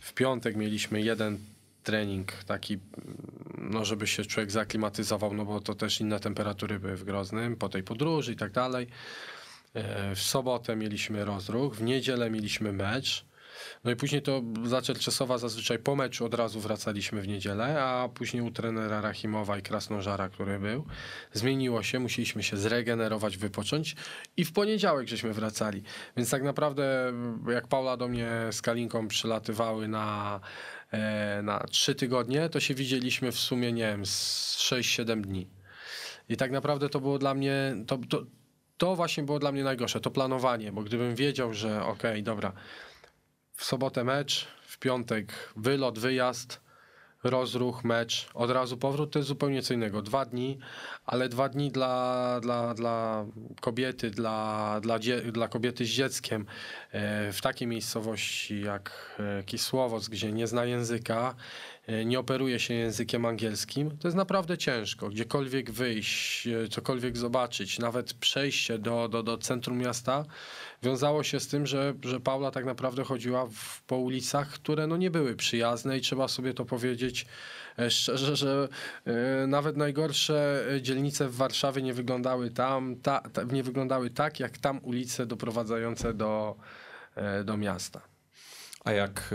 W 0.00 0.14
piątek 0.14 0.56
mieliśmy 0.56 1.00
jeden 1.00 1.38
trening 1.82 2.32
taki, 2.32 2.78
no 3.58 3.84
żeby 3.84 4.06
się 4.06 4.24
człowiek 4.24 4.50
zaklimatyzował, 4.50 5.34
no 5.34 5.44
bo 5.44 5.60
to 5.60 5.74
też 5.74 6.00
inne 6.00 6.20
temperatury 6.20 6.80
były 6.80 6.96
w 6.96 7.04
Groznym, 7.04 7.56
po 7.56 7.68
tej 7.68 7.82
podróży 7.82 8.32
i 8.32 8.36
tak 8.36 8.52
dalej. 8.52 8.86
E, 9.74 10.14
w 10.14 10.22
sobotę 10.22 10.76
mieliśmy 10.76 11.24
rozruch, 11.24 11.74
w 11.74 11.82
niedzielę 11.82 12.30
mieliśmy 12.30 12.72
mecz. 12.72 13.27
No 13.88 13.92
i 13.92 13.96
później 13.96 14.22
to 14.22 14.42
za 14.64 14.82
Czerczesowa 14.82 15.38
zazwyczaj 15.38 15.78
po 15.78 15.96
meczu 15.96 16.24
od 16.24 16.34
razu 16.34 16.60
wracaliśmy 16.60 17.22
w 17.22 17.28
niedzielę, 17.28 17.82
a 17.82 18.08
później 18.08 18.42
u 18.42 18.50
trenera 18.50 19.00
Rachimowa 19.00 19.58
i 19.58 19.62
Krasnożara, 19.62 20.28
który 20.28 20.58
był, 20.58 20.84
zmieniło 21.32 21.82
się, 21.82 21.98
musieliśmy 21.98 22.42
się 22.42 22.56
zregenerować, 22.56 23.36
wypocząć 23.36 23.96
i 24.36 24.44
w 24.44 24.52
poniedziałek 24.52 25.08
żeśmy 25.08 25.32
wracali. 25.32 25.82
Więc 26.16 26.30
tak 26.30 26.42
naprawdę 26.42 27.12
jak 27.48 27.68
Paula 27.68 27.96
do 27.96 28.08
mnie 28.08 28.30
z 28.50 28.62
Kalinką 28.62 29.08
przylatywały 29.08 29.88
na 29.88 30.40
e, 30.90 31.42
na 31.42 31.58
trzy 31.70 31.94
tygodnie, 31.94 32.48
to 32.48 32.60
się 32.60 32.74
widzieliśmy 32.74 33.32
w 33.32 33.38
sumie, 33.38 33.72
nie 33.72 33.82
wiem, 33.82 34.06
z 34.06 34.56
6-7 34.58 35.20
dni. 35.20 35.48
I 36.28 36.36
tak 36.36 36.50
naprawdę 36.50 36.88
to 36.88 37.00
było 37.00 37.18
dla 37.18 37.34
mnie, 37.34 37.76
to, 37.86 37.98
to, 38.08 38.22
to 38.78 38.96
właśnie 38.96 39.22
było 39.22 39.38
dla 39.38 39.52
mnie 39.52 39.64
najgorsze, 39.64 40.00
to 40.00 40.10
planowanie, 40.10 40.72
bo 40.72 40.82
gdybym 40.82 41.14
wiedział, 41.14 41.54
że 41.54 41.82
okej, 41.84 42.10
okay, 42.10 42.22
dobra, 42.22 42.52
w 43.58 43.64
sobotę 43.64 44.04
mecz, 44.04 44.48
w 44.62 44.78
piątek 44.78 45.52
wylot, 45.56 45.98
wyjazd, 45.98 46.60
rozruch, 47.24 47.84
mecz, 47.84 48.28
od 48.34 48.50
razu 48.50 48.76
powrót, 48.76 49.12
to 49.12 49.18
jest 49.18 49.28
zupełnie 49.28 49.62
co 49.62 49.74
innego. 49.74 50.02
Dwa 50.02 50.24
dni, 50.24 50.58
ale 51.08 51.28
dwa 51.28 51.48
dni 51.48 51.70
dla, 51.70 52.38
dla, 52.42 52.74
dla 52.74 53.26
kobiety, 53.60 54.10
dla, 54.10 54.80
dla, 54.80 54.98
dla 55.32 55.48
kobiety 55.48 55.84
z 55.84 55.88
dzieckiem 55.88 56.46
e, 56.92 57.32
w 57.32 57.40
takiej 57.40 57.68
miejscowości 57.68 58.60
jak 58.60 59.16
e, 59.18 59.42
Kisłowoc, 59.42 60.08
gdzie 60.08 60.32
nie 60.32 60.46
zna 60.46 60.64
języka, 60.64 61.34
e, 61.86 62.04
nie 62.04 62.18
operuje 62.18 62.58
się 62.58 62.74
językiem 62.74 63.24
angielskim, 63.24 63.98
to 63.98 64.08
jest 64.08 64.16
naprawdę 64.16 64.58
ciężko. 64.58 65.08
Gdziekolwiek 65.08 65.70
wyjść, 65.70 66.48
cokolwiek 66.70 67.16
zobaczyć, 67.16 67.78
nawet 67.78 68.14
przejście 68.14 68.78
do, 68.78 69.08
do, 69.08 69.22
do 69.22 69.38
centrum 69.38 69.78
miasta, 69.78 70.24
wiązało 70.82 71.22
się 71.22 71.40
z 71.40 71.48
tym, 71.48 71.66
że, 71.66 71.94
że 72.04 72.20
Paula 72.20 72.50
tak 72.50 72.64
naprawdę 72.64 73.04
chodziła 73.04 73.46
w, 73.46 73.82
po 73.82 73.96
ulicach, 73.96 74.48
które 74.48 74.86
no 74.86 74.96
nie 74.96 75.10
były 75.10 75.36
przyjazne 75.36 75.98
i 75.98 76.00
trzeba 76.00 76.28
sobie 76.28 76.54
to 76.54 76.64
powiedzieć 76.64 77.26
szczerze, 77.88 78.36
że 78.36 78.68
nawet 79.46 79.76
najgorsze 79.76 80.64
dzielnice 80.80 80.97
w 81.28 81.36
Warszawie 81.36 81.82
nie 81.82 81.94
wyglądały 81.94 82.50
tam, 82.50 82.96
ta, 82.96 83.20
ta, 83.20 83.42
nie 83.42 83.62
wyglądały 83.62 84.10
tak, 84.10 84.40
jak 84.40 84.58
tam 84.58 84.80
ulice 84.82 85.26
doprowadzające 85.26 86.14
do, 86.14 86.56
e, 87.14 87.44
do 87.44 87.56
miasta. 87.56 88.00
A 88.84 88.92
jak 88.92 89.34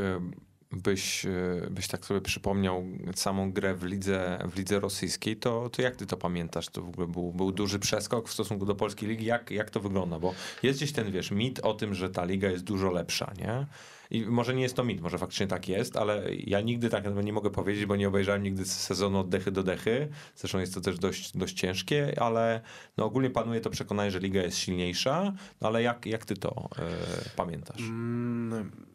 byś, 0.78 1.26
e, 1.26 1.32
byś 1.70 1.88
tak 1.88 2.06
sobie 2.06 2.22
przypomniał 2.22 2.86
samą 3.16 3.52
grę 3.52 3.76
w 3.76 3.84
lidze, 3.84 4.40
w 4.52 4.58
lidze 4.58 4.80
rosyjskiej, 4.80 5.38
to, 5.38 5.70
to 5.70 5.82
jak 5.82 5.96
ty 5.96 6.06
to 6.06 6.18
pamiętasz? 6.18 6.70
To 6.70 6.82
w 6.82 6.90
ogóle 6.90 7.08
był, 7.08 7.34
był 7.34 7.52
duży 7.52 7.80
przeskok 7.80 8.30
w 8.30 8.34
stosunku 8.34 8.66
do 8.66 8.76
polskiej 8.76 9.10
ligi. 9.10 9.26
Jak, 9.26 9.52
jak 9.52 9.70
to 9.70 9.80
wygląda? 9.80 10.20
Bo 10.20 10.34
jest 10.64 10.80
gdzieś 10.80 10.92
ten, 10.92 11.12
wiesz, 11.12 11.32
mit 11.32 11.60
o 11.60 11.74
tym, 11.74 11.94
że 11.94 12.10
ta 12.10 12.26
liga 12.26 12.50
jest 12.50 12.64
dużo 12.64 12.92
lepsza, 12.92 13.34
nie? 13.38 13.66
I 14.14 14.26
może 14.26 14.56
nie 14.56 14.62
jest 14.62 14.76
to 14.76 14.84
mit, 14.84 15.02
może 15.02 15.18
faktycznie 15.18 15.48
tak 15.48 15.68
jest, 15.68 15.98
ale 15.98 16.36
ja 16.36 16.62
nigdy 16.62 16.90
tak 16.90 17.04
nie 17.24 17.34
mogę 17.34 17.50
powiedzieć, 17.50 17.86
bo 17.86 17.96
nie 17.96 18.08
obejrzałem 18.08 18.44
nigdy 18.44 18.66
sezonu 18.66 19.20
od 19.20 19.30
dechy 19.30 19.52
do 19.52 19.64
dechy. 19.64 20.10
Zresztą 20.36 20.60
jest 20.60 20.74
to 20.74 20.82
też 20.82 21.00
dość, 21.00 21.38
dość 21.38 21.54
ciężkie, 21.54 22.22
ale 22.22 22.62
no 22.98 23.06
ogólnie 23.06 23.30
panuje 23.30 23.62
to 23.62 23.70
przekonanie, 23.70 24.12
że 24.12 24.20
liga 24.20 24.42
jest 24.42 24.58
silniejsza. 24.58 25.34
No 25.62 25.68
ale 25.68 25.84
jak, 25.84 26.06
jak 26.06 26.26
ty 26.26 26.36
to 26.36 26.70
e, 26.80 27.30
pamiętasz? 27.36 27.82
Mm 27.82 28.94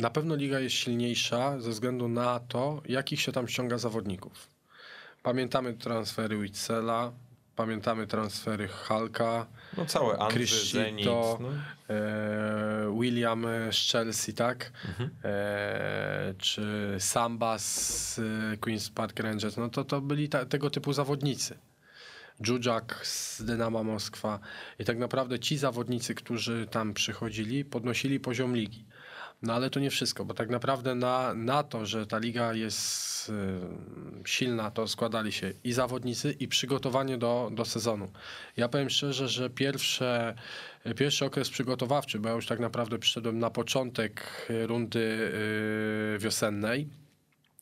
na 0.00 0.10
pewno 0.10 0.34
liga 0.34 0.60
jest 0.60 0.74
silniejsza 0.74 1.60
ze 1.60 1.70
względu 1.70 2.08
na 2.08 2.40
to, 2.40 2.82
jakich 2.88 3.20
się 3.20 3.32
tam 3.32 3.48
ściąga 3.48 3.78
zawodników. 3.78 4.48
Pamiętamy 5.22 5.74
transfery 5.74 6.38
Witzela, 6.38 7.12
pamiętamy 7.56 8.06
transfery 8.06 8.68
Halka, 8.68 9.46
no 9.76 9.86
całe 9.86 10.18
Andrzy, 10.18 10.66
Zenit, 10.66 11.06
no. 11.06 11.38
e, 11.90 12.96
William 13.00 13.46
z 13.70 13.92
Chelsea, 13.92 14.34
tak? 14.34 14.72
Mhm. 14.88 15.10
E, 15.24 16.34
czy 16.38 16.96
Samba 16.98 17.58
z 17.58 18.18
e, 18.18 18.56
Queen's 18.56 18.92
Park 18.92 19.20
Rangers, 19.20 19.56
no 19.56 19.68
to 19.68 19.84
to 19.84 20.00
byli 20.00 20.28
ta, 20.28 20.44
tego 20.44 20.70
typu 20.70 20.92
zawodnicy. 20.92 21.58
Dżudżak 22.42 23.06
z 23.06 23.42
Dynama 23.42 23.82
Moskwa 23.82 24.38
i 24.78 24.84
tak 24.84 24.98
naprawdę 24.98 25.38
ci 25.38 25.58
zawodnicy, 25.58 26.14
którzy 26.14 26.66
tam 26.70 26.94
przychodzili, 26.94 27.64
podnosili 27.64 28.20
poziom 28.20 28.56
ligi. 28.56 28.84
No 29.42 29.54
ale 29.54 29.70
to 29.70 29.80
nie 29.80 29.90
wszystko, 29.90 30.24
bo 30.24 30.34
tak 30.34 30.50
naprawdę 30.50 30.94
na, 30.94 31.34
na 31.34 31.62
to, 31.62 31.86
że 31.86 32.06
ta 32.06 32.18
liga 32.18 32.54
jest 32.54 33.28
y, 33.28 33.32
silna, 34.28 34.70
to 34.70 34.88
składali 34.88 35.32
się 35.32 35.52
i 35.64 35.72
zawodnicy, 35.72 36.32
i 36.32 36.48
przygotowanie 36.48 37.18
do, 37.18 37.50
do 37.52 37.64
sezonu. 37.64 38.12
Ja 38.56 38.68
powiem 38.68 38.90
szczerze, 38.90 39.28
że 39.28 39.50
pierwsze, 39.50 40.34
pierwszy 40.96 41.24
okres 41.24 41.50
przygotowawczy, 41.50 42.18
bo 42.18 42.28
ja 42.28 42.34
już 42.34 42.46
tak 42.46 42.60
naprawdę 42.60 42.98
przyszedłem 42.98 43.38
na 43.38 43.50
początek 43.50 44.46
rundy 44.66 45.00
y, 46.14 46.18
wiosennej, 46.18 46.88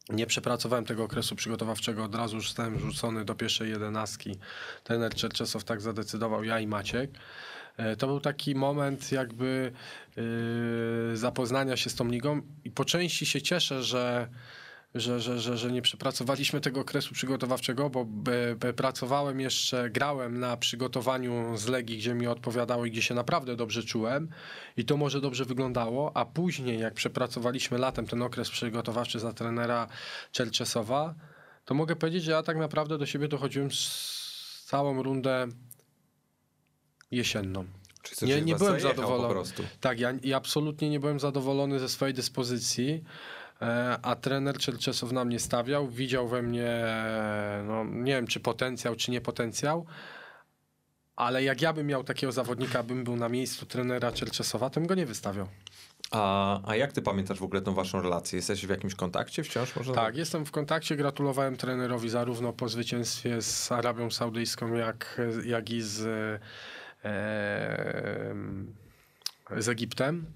nie 0.09 0.27
przepracowałem 0.27 0.85
tego 0.85 1.05
okresu 1.05 1.37
przygotowawczego, 1.37 2.05
od 2.05 2.15
razu 2.15 2.41
zostałem 2.41 2.79
rzucony 2.79 3.25
do 3.25 3.35
pierwszej 3.35 3.71
jedenastki. 3.71 4.39
Trener 4.85 5.15
Czerczesow 5.15 5.65
tak 5.65 5.81
zadecydował, 5.81 6.45
ja 6.45 6.61
i 6.61 6.67
Maciek. 6.67 7.11
E, 7.79 7.97
to 7.97 8.07
był 8.07 8.21
taki 8.21 8.55
moment 8.55 9.13
jakby 9.13 9.73
yy, 10.17 11.17
zapoznania 11.17 11.77
się 11.77 11.91
z 11.91 11.95
tą 11.95 12.09
ligą 12.09 12.43
i 12.65 12.71
po 12.71 12.85
części 12.85 13.27
się 13.27 13.43
cieszę, 13.43 13.83
że 13.83 14.29
że, 14.95 15.21
że, 15.21 15.41
że, 15.41 15.57
że 15.57 15.73
nie 15.73 15.83
przepracowaliśmy 15.83 16.61
tego 16.61 16.81
okresu 16.81 17.15
przygotowawczego, 17.15 17.91
bo 17.91 18.05
by, 18.05 18.57
by 18.61 18.73
pracowałem 18.73 19.41
jeszcze, 19.41 19.91
grałem 19.91 20.41
na 20.41 20.57
przygotowaniu 20.57 21.57
z 21.57 21.69
Legii, 21.69 21.99
gdzie 21.99 22.15
mi 22.15 22.27
odpowiadało 22.27 22.87
i 22.87 22.91
gdzie 22.91 23.03
się 23.03 23.15
naprawdę 23.15 23.57
dobrze 23.57 23.83
czułem 23.83 24.29
i 24.77 24.85
to 24.85 24.97
może 24.97 25.21
dobrze 25.21 25.45
wyglądało, 25.45 26.17
a 26.17 26.25
później 26.25 26.81
jak 26.81 26.95
przepracowaliśmy 26.95 27.79
latem 27.79 28.07
ten 28.07 28.23
okres 28.23 28.51
przygotowawczy 28.51 29.19
za 29.19 29.33
trenera 29.33 29.87
Czerczesowa, 30.33 31.15
to 31.65 31.75
mogę 31.75 31.97
powiedzieć, 31.97 32.25
że 32.25 32.33
ja 32.33 32.43
tak 32.43 32.57
naprawdę 32.57 32.99
do 32.99 33.07
siebie 33.07 33.29
dochodziłem 33.29 33.71
z 33.71 34.65
całą 34.67 35.03
rundę 35.03 35.49
jesienną. 37.11 37.65
Czyli 38.03 38.33
Nie- 38.33 38.43
nie 38.43 38.57
byłem 38.57 38.81
zadowolony. 38.81 39.43
Tak, 39.81 40.01
ja, 40.01 40.13
ja 40.23 40.37
absolutnie 40.37 40.91
nie 40.91 41.01
byłem 41.01 41.21
zadowolony 41.21 41.79
ze 41.79 41.89
swojej 41.89 42.15
dyspozycji, 42.15 43.05
e, 43.63 43.99
a 44.03 44.17
trener 44.17 44.59
Czerczesow 44.59 45.13
na 45.13 45.25
mnie 45.25 45.39
stawiał, 45.39 45.89
widział 45.89 46.29
we 46.29 46.43
mnie, 46.43 46.67
e, 46.67 47.65
no, 47.67 47.85
nie 47.85 48.13
wiem 48.13 48.27
czy 48.27 48.41
potencjał, 48.41 48.97
czy 48.97 49.11
nie 49.11 49.21
potencjał, 49.21 49.87
ale 51.17 51.43
jak 51.43 51.63
ja 51.63 51.73
bym 51.73 51.87
miał 51.87 52.05
takiego 52.05 52.33
zawodnika, 52.33 52.83
bym 52.83 53.05
był 53.05 53.17
na 53.17 53.29
miejscu 53.29 53.67
trenera 53.67 54.13
Czerczesowa, 54.13 54.71
to 54.71 54.81
bym 54.81 54.87
go 54.87 54.95
nie 54.95 55.07
wystawiał. 55.07 55.49
A, 56.11 56.61
a 56.71 56.77
jak 56.77 56.93
ty 56.93 57.03
pamiętasz 57.03 57.39
w 57.39 57.43
ogóle 57.43 57.61
tą 57.61 57.75
waszą 57.75 58.03
relację? 58.03 58.37
Jesteś 58.37 58.67
w 58.67 58.71
jakimś 58.71 58.95
kontakcie 58.95 59.45
wciąż? 59.45 59.77
Może? 59.77 59.93
Tak, 59.93 60.17
jestem 60.17 60.45
w 60.47 60.51
kontakcie, 60.51 60.97
gratulowałem 60.97 61.57
trenerowi 61.57 62.09
zarówno 62.09 62.53
po 62.53 62.69
zwycięstwie 62.69 63.43
z 63.43 63.73
Arabią 63.73 64.11
Saudyjską, 64.11 64.75
jak, 64.75 65.21
jak 65.45 65.71
i 65.71 65.83
z, 65.83 66.41
z 69.57 69.69
Egiptem. 69.69 70.27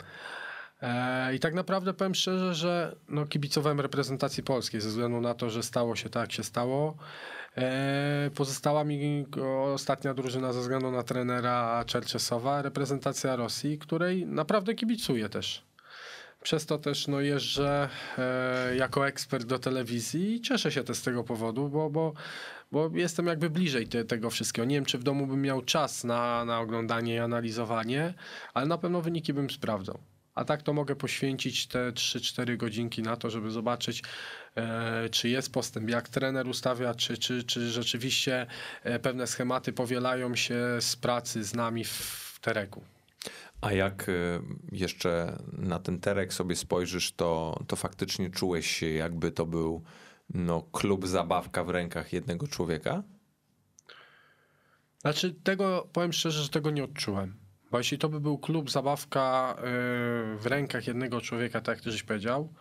E, 0.83 1.35
I 1.35 1.41
tak 1.41 1.55
naprawdę 1.55 1.95
powiem 1.95 2.15
szczerze, 2.15 2.55
że 2.55 2.97
no, 3.09 3.27
kibicowałem 3.27 3.81
reprezentacji 3.81 4.43
polskiej 4.43 4.81
ze 4.81 4.89
względu 4.89 5.21
na 5.21 5.35
to, 5.35 5.51
że 5.51 5.63
stało 5.63 5.97
się 5.97 6.09
tak, 6.09 6.33
się 6.33 6.43
stało. 6.43 6.97
E, 7.57 8.31
pozostała 8.35 8.85
mi 8.85 9.27
ostatnia 9.75 10.15
drużyna 10.15 10.53
ze 10.53 10.61
względu 10.61 10.91
na 10.91 11.03
trenera 11.03 11.85
Czerczesowa, 11.87 12.63
reprezentacja 12.63 13.37
Rosji, 13.37 13.79
której 13.79 14.27
naprawdę 14.27 14.75
kibicuję 14.75 15.29
też. 15.29 15.65
Przez 16.43 16.67
to 16.67 16.79
też 16.79 17.09
no, 17.09 17.21
jeżdżę 17.21 17.89
e, 18.19 18.77
jako 18.77 19.09
ekspert 19.09 19.47
do 19.47 19.59
telewizji 19.59 20.35
i 20.35 20.41
cieszę 20.41 20.73
się 20.73 20.85
też 20.85 20.97
z 20.97 21.03
tego 21.03 21.25
powodu, 21.25 21.69
bo, 21.69 21.91
bo, 21.91 22.13
bo 22.73 22.91
jestem 22.95 23.27
jakby 23.27 23.51
bliżej 23.51 23.89
te, 23.89 24.05
tego 24.05 24.31
wszystkiego. 24.31 24.67
Nie 24.67 24.77
wiem, 24.77 24.85
czy 24.85 24.99
w 24.99 25.03
domu 25.03 25.27
bym 25.27 25.43
miał 25.43 25.63
czas 25.63 26.05
na, 26.05 26.45
na 26.45 26.61
oglądanie 26.61 27.15
i 27.15 27.19
analizowanie, 27.19 28.15
ale 28.55 28.67
na 28.67 28.79
pewno 28.79 29.03
wyniki 29.03 29.33
bym 29.33 29.51
sprawdzał. 29.51 29.99
A 30.35 30.45
tak 30.45 30.63
to 30.63 30.73
mogę 30.73 30.97
poświęcić 30.97 31.67
te 31.67 31.93
3-4 31.93 32.57
godzinki 32.57 33.03
na 33.03 33.17
to, 33.17 33.31
żeby 33.31 33.51
zobaczyć, 33.51 34.03
e, 34.57 35.09
czy 35.09 35.29
jest 35.29 35.53
postęp, 35.53 35.91
jak 35.91 36.09
trener 36.09 36.49
ustawia, 36.49 36.95
czy, 36.95 37.19
czy, 37.19 37.45
czy 37.45 37.71
rzeczywiście 37.71 38.47
e, 38.83 38.99
pewne 38.99 39.27
schematy 39.27 39.73
powielają 39.73 40.37
się 40.37 40.59
z 40.81 40.97
pracy 40.97 41.45
z 41.45 41.55
nami 41.55 41.85
w, 41.85 41.91
w 42.35 42.41
Tereku. 42.41 42.83
A 43.61 43.73
jak 43.73 44.09
y, 44.09 44.41
jeszcze 44.73 45.39
na 45.53 45.79
ten 45.79 46.01
terek 46.01 46.33
sobie 46.33 46.57
spojrzysz, 46.57 47.13
to, 47.13 47.61
to 47.67 47.77
faktycznie 47.77 48.31
czułeś 48.31 48.67
się, 48.67 48.87
jakby 48.91 49.31
to 49.31 49.47
był 49.47 49.83
no, 50.35 50.63
klub 50.63 51.07
zabawka 51.07 51.65
w 51.65 51.71
rękach 51.71 52.13
jednego 52.13 52.49
człowieka? 52.49 53.03
Znaczy, 55.01 55.35
tego 55.35 55.89
powiem 55.93 56.13
szczerze, 56.13 56.43
że 56.43 56.49
tego 56.49 56.71
nie 56.71 56.85
odczułem. 56.85 57.35
Bo 57.71 57.79
jeśli 57.79 57.99
to 57.99 58.09
by 58.09 58.21
był 58.21 58.39
klub, 58.39 58.71
zabawka 58.71 59.55
yy, 59.57 59.63
w 60.39 60.47
rękach 60.47 60.87
jednego 60.87 61.21
człowieka, 61.21 61.61
tak 61.61 61.77
jak 61.77 61.85
ty 61.85 61.91
żeś 61.91 62.03
powiedział, 62.03 62.53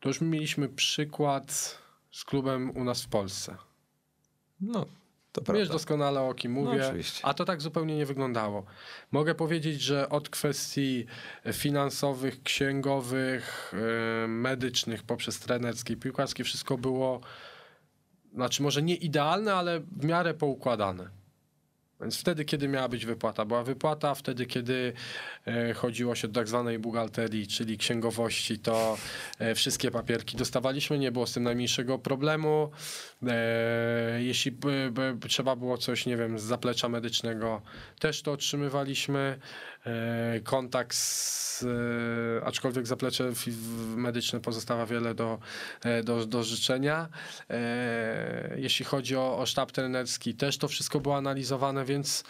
to 0.00 0.08
już 0.08 0.20
mieliśmy 0.20 0.68
przykład 0.68 1.78
z 2.10 2.24
klubem 2.24 2.70
u 2.70 2.84
nas 2.84 3.02
w 3.02 3.08
Polsce. 3.08 3.56
No, 4.60 4.86
to 5.40 5.40
Wiesz 5.40 5.46
prawda. 5.46 5.72
doskonale 5.72 6.20
o 6.20 6.34
kim 6.34 6.52
mówię, 6.52 6.86
oczywiście. 6.86 7.26
a 7.26 7.34
to 7.34 7.44
tak 7.44 7.60
zupełnie 7.60 7.96
nie 7.96 8.06
wyglądało. 8.06 8.64
Mogę 9.12 9.34
powiedzieć, 9.34 9.80
że 9.80 10.08
od 10.08 10.28
kwestii 10.28 11.06
finansowych, 11.52 12.42
księgowych, 12.42 13.72
yy, 14.22 14.28
medycznych, 14.28 15.02
poprzez 15.02 15.38
trenerskie, 15.38 15.96
piłkarskie, 15.96 16.44
wszystko 16.44 16.78
było, 16.78 17.20
znaczy 18.34 18.62
może 18.62 18.82
nie 18.82 18.94
idealne, 18.94 19.54
ale 19.54 19.80
w 19.80 20.04
miarę 20.04 20.34
poukładane. 20.34 21.23
Więc 22.00 22.20
wtedy, 22.20 22.44
kiedy 22.44 22.68
miała 22.68 22.88
być 22.88 23.06
wypłata, 23.06 23.44
była 23.44 23.62
wypłata, 23.62 24.14
wtedy, 24.14 24.46
kiedy 24.46 24.92
e, 25.46 25.74
chodziło 25.74 26.14
się 26.14 26.28
do 26.28 26.40
tak 26.40 26.48
zwanej 26.48 26.78
bugalterii, 26.78 27.46
czyli 27.46 27.78
księgowości, 27.78 28.58
to 28.58 28.96
e, 29.38 29.54
wszystkie 29.54 29.90
papierki 29.90 30.36
dostawaliśmy, 30.36 30.98
nie 30.98 31.12
było 31.12 31.26
z 31.26 31.32
tym 31.32 31.42
najmniejszego 31.42 31.98
problemu. 31.98 32.70
E, 33.26 34.22
jeśli 34.22 34.56
trzeba 35.28 35.56
było 35.56 35.78
coś, 35.78 36.06
nie 36.06 36.16
wiem, 36.16 36.38
z 36.38 36.42
zaplecza 36.42 36.88
medycznego, 36.88 37.62
też 37.98 38.22
to 38.22 38.32
otrzymywaliśmy. 38.32 39.38
E, 39.86 40.40
kontakt 40.40 40.94
z, 40.96 41.62
e, 41.62 42.44
aczkolwiek 42.44 42.86
zaplecze 42.86 43.32
medyczne 43.96 44.40
pozostawia 44.40 44.86
wiele 44.86 45.14
do, 45.14 45.38
e, 45.84 46.02
do, 46.02 46.26
do 46.26 46.42
życzenia. 46.42 47.08
Jeśli 48.56 48.84
chodzi 48.84 49.16
o, 49.16 49.38
o 49.38 49.46
sztab 49.46 49.72
trenerski, 49.72 50.34
też 50.34 50.58
to 50.58 50.68
wszystko 50.68 51.00
było 51.00 51.16
analizowane, 51.16 51.84
więc 51.84 52.24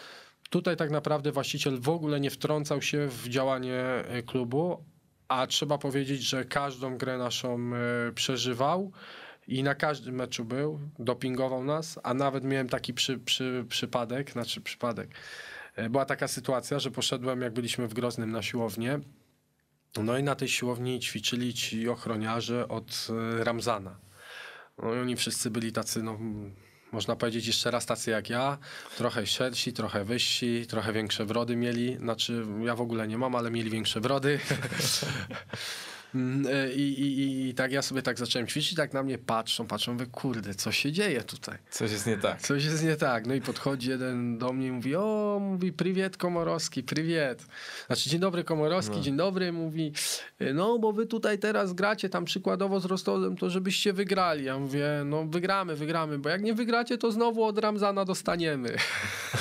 tutaj 0.49 0.77
tak 0.77 0.91
naprawdę 0.91 1.31
właściciel 1.31 1.79
w 1.79 1.89
ogóle 1.89 2.19
nie 2.19 2.29
wtrącał 2.29 2.81
się 2.81 3.07
w 3.07 3.29
działanie 3.29 3.83
klubu, 4.25 4.83
a 5.27 5.47
trzeba 5.47 5.77
powiedzieć, 5.77 6.21
że 6.21 6.45
każdą 6.45 6.97
grę 6.97 7.17
naszą 7.17 7.71
przeżywał. 8.15 8.91
I 9.47 9.63
na 9.63 9.75
każdym 9.75 10.15
meczu 10.15 10.45
był, 10.45 10.79
dopingował 10.99 11.63
nas, 11.63 11.99
a 12.03 12.13
nawet 12.13 12.43
miałem 12.43 12.69
taki 12.69 12.93
przy, 12.93 13.17
przy, 13.17 13.65
przypadek, 13.69 14.31
znaczy 14.31 14.61
przypadek. 14.61 15.09
E, 15.75 15.89
Była 15.89 16.05
taka 16.05 16.27
sytuacja, 16.27 16.79
że 16.79 16.91
poszedłem, 16.91 17.41
jak 17.41 17.53
byliśmy 17.53 17.87
w 17.87 17.93
Groznym 17.93 18.31
na 18.31 18.41
siłownię. 18.41 18.99
No 19.97 20.17
i 20.17 20.23
na 20.23 20.35
tej 20.35 20.47
siłowni 20.47 20.99
ćwiczyli 20.99 21.53
ci 21.53 21.89
ochroniarze 21.89 22.67
od 22.67 23.07
e, 23.39 23.43
Ramzana. 23.43 23.99
No 24.77 24.95
i 24.95 24.99
oni 24.99 25.15
wszyscy 25.15 25.49
byli 25.49 25.71
tacy, 25.71 26.03
no, 26.03 26.19
można 26.91 27.15
powiedzieć 27.15 27.47
jeszcze 27.47 27.71
raz 27.71 27.85
tacy 27.85 28.11
jak 28.11 28.29
ja. 28.29 28.57
Trochę 28.97 29.27
szersi, 29.27 29.73
trochę 29.73 30.05
wyżsi, 30.05 30.65
trochę 30.69 30.93
większe 30.93 31.25
brody 31.25 31.55
mieli. 31.55 31.97
Znaczy, 31.97 32.45
ja 32.63 32.75
w 32.75 32.81
ogóle 32.81 33.07
nie 33.07 33.17
mam, 33.17 33.35
ale 33.35 33.51
mieli 33.51 33.69
większe 33.69 34.01
brody. 34.01 34.39
Mm, 36.15 36.47
e, 36.53 36.73
I, 36.73 37.01
i, 37.01 37.49
i, 37.49 37.53
tak 37.53 37.71
ja 37.71 37.81
sobie 37.81 38.01
tak 38.01 38.19
zacząłem 38.19 38.47
ćwiczyć, 38.47 38.75
tak 38.75 38.93
na 38.93 39.03
mnie 39.03 39.17
patrzą, 39.17 39.67
patrzą, 39.67 39.93
mówię, 39.93 40.05
kurde, 40.05 40.55
co 40.55 40.71
się 40.71 40.91
dzieje 40.91 41.23
tutaj? 41.23 41.57
Coś 41.69 41.91
jest 41.91 42.07
nie 42.07 42.17
tak. 42.17 42.41
Coś 42.41 42.65
jest 42.65 42.83
nie 42.83 42.95
tak. 42.95 43.27
No 43.27 43.33
i 43.35 43.41
podchodzi 43.41 43.89
jeden 43.89 44.37
do 44.37 44.53
mnie 44.53 44.67
i 44.67 44.71
mówi, 44.71 44.95
o, 44.95 45.37
mówi, 45.41 45.73
prywiet 45.73 46.17
Komorowski, 46.17 46.83
prywiet. 46.83 47.45
Znaczy, 47.87 48.09
dzień 48.09 48.19
dobry 48.19 48.43
Komorowski, 48.43 48.95
No. 48.95 49.01
dzień 49.01 49.17
dobry, 49.17 49.51
mówi, 49.51 49.93
no 50.53 50.79
bo 50.79 50.93
wy 50.93 51.05
tutaj 51.05 51.39
teraz 51.39 51.73
gracie 51.73 52.09
tam 52.09 52.25
przykładowo 52.25 52.79
z 52.79 52.85
Rostowem, 52.85 53.37
to 53.37 53.49
żebyście 53.49 53.93
wygrali. 53.93 54.45
Ja 54.45 54.59
mówię, 54.59 54.87
no 55.05 55.25
wygramy, 55.25 55.75
wygramy, 55.75 56.19
bo 56.19 56.29
jak 56.29 56.43
nie 56.43 56.53
wygracie, 56.53 56.97
to 56.97 57.11
znowu 57.11 57.43
od 57.43 57.59
Ramzana 57.59 58.05
dostaniemy. 58.05 58.75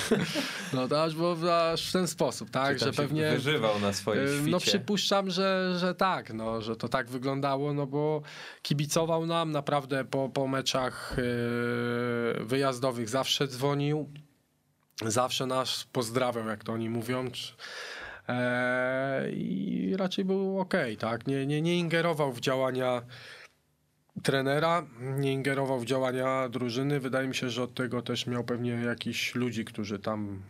no 0.72 0.88
to 0.88 1.02
aż, 1.02 1.14
bo, 1.14 1.36
aż 1.72 1.88
w 1.88 1.92
ten 1.92 2.08
sposób, 2.08 2.50
tak, 2.50 2.78
że 2.78 2.92
pewnie... 2.92 3.30
wyżywał 3.30 3.80
na 3.80 3.92
swojej 3.92 4.24
E, 4.24 4.28
świcie. 4.28 4.50
No 4.50 4.60
przypuszczam, 4.60 5.30
że, 5.30 5.74
że 5.78 5.94
tak, 5.94 6.34
no, 6.34 6.62
że 6.64 6.76
to 6.76 6.88
tak 6.88 7.10
wyglądało, 7.10 7.74
no 7.74 7.86
bo 7.86 8.22
kibicował 8.62 9.26
nam 9.26 9.52
naprawdę 9.52 10.04
po, 10.04 10.28
po 10.28 10.48
meczach 10.48 11.16
e, 11.18 12.44
wyjazdowych, 12.44 13.08
zawsze 13.08 13.48
dzwonił, 13.48 14.10
zawsze 15.06 15.46
nas 15.46 15.86
pozdrawiał, 15.92 16.48
jak 16.48 16.64
to 16.64 16.72
oni 16.72 16.90
mówią. 16.90 17.30
E, 18.28 19.30
I 19.30 19.94
raczej 19.98 20.24
był 20.24 20.60
ok, 20.60 20.74
tak? 20.98 21.26
Nie, 21.26 21.46
nie, 21.46 21.62
nie 21.62 21.78
ingerował 21.78 22.32
w 22.32 22.40
działania 22.40 23.02
trenera, 24.22 24.86
nie 25.00 25.32
ingerował 25.32 25.80
w 25.80 25.84
działania 25.84 26.48
drużyny. 26.48 27.00
Wydaje 27.00 27.28
mi 27.28 27.34
się, 27.34 27.50
że 27.50 27.62
od 27.62 27.74
tego 27.74 28.02
też 28.02 28.26
miał 28.26 28.44
pewnie 28.44 28.70
jakichś 28.70 29.34
ludzi, 29.34 29.64
którzy 29.64 29.98
tam 29.98 30.42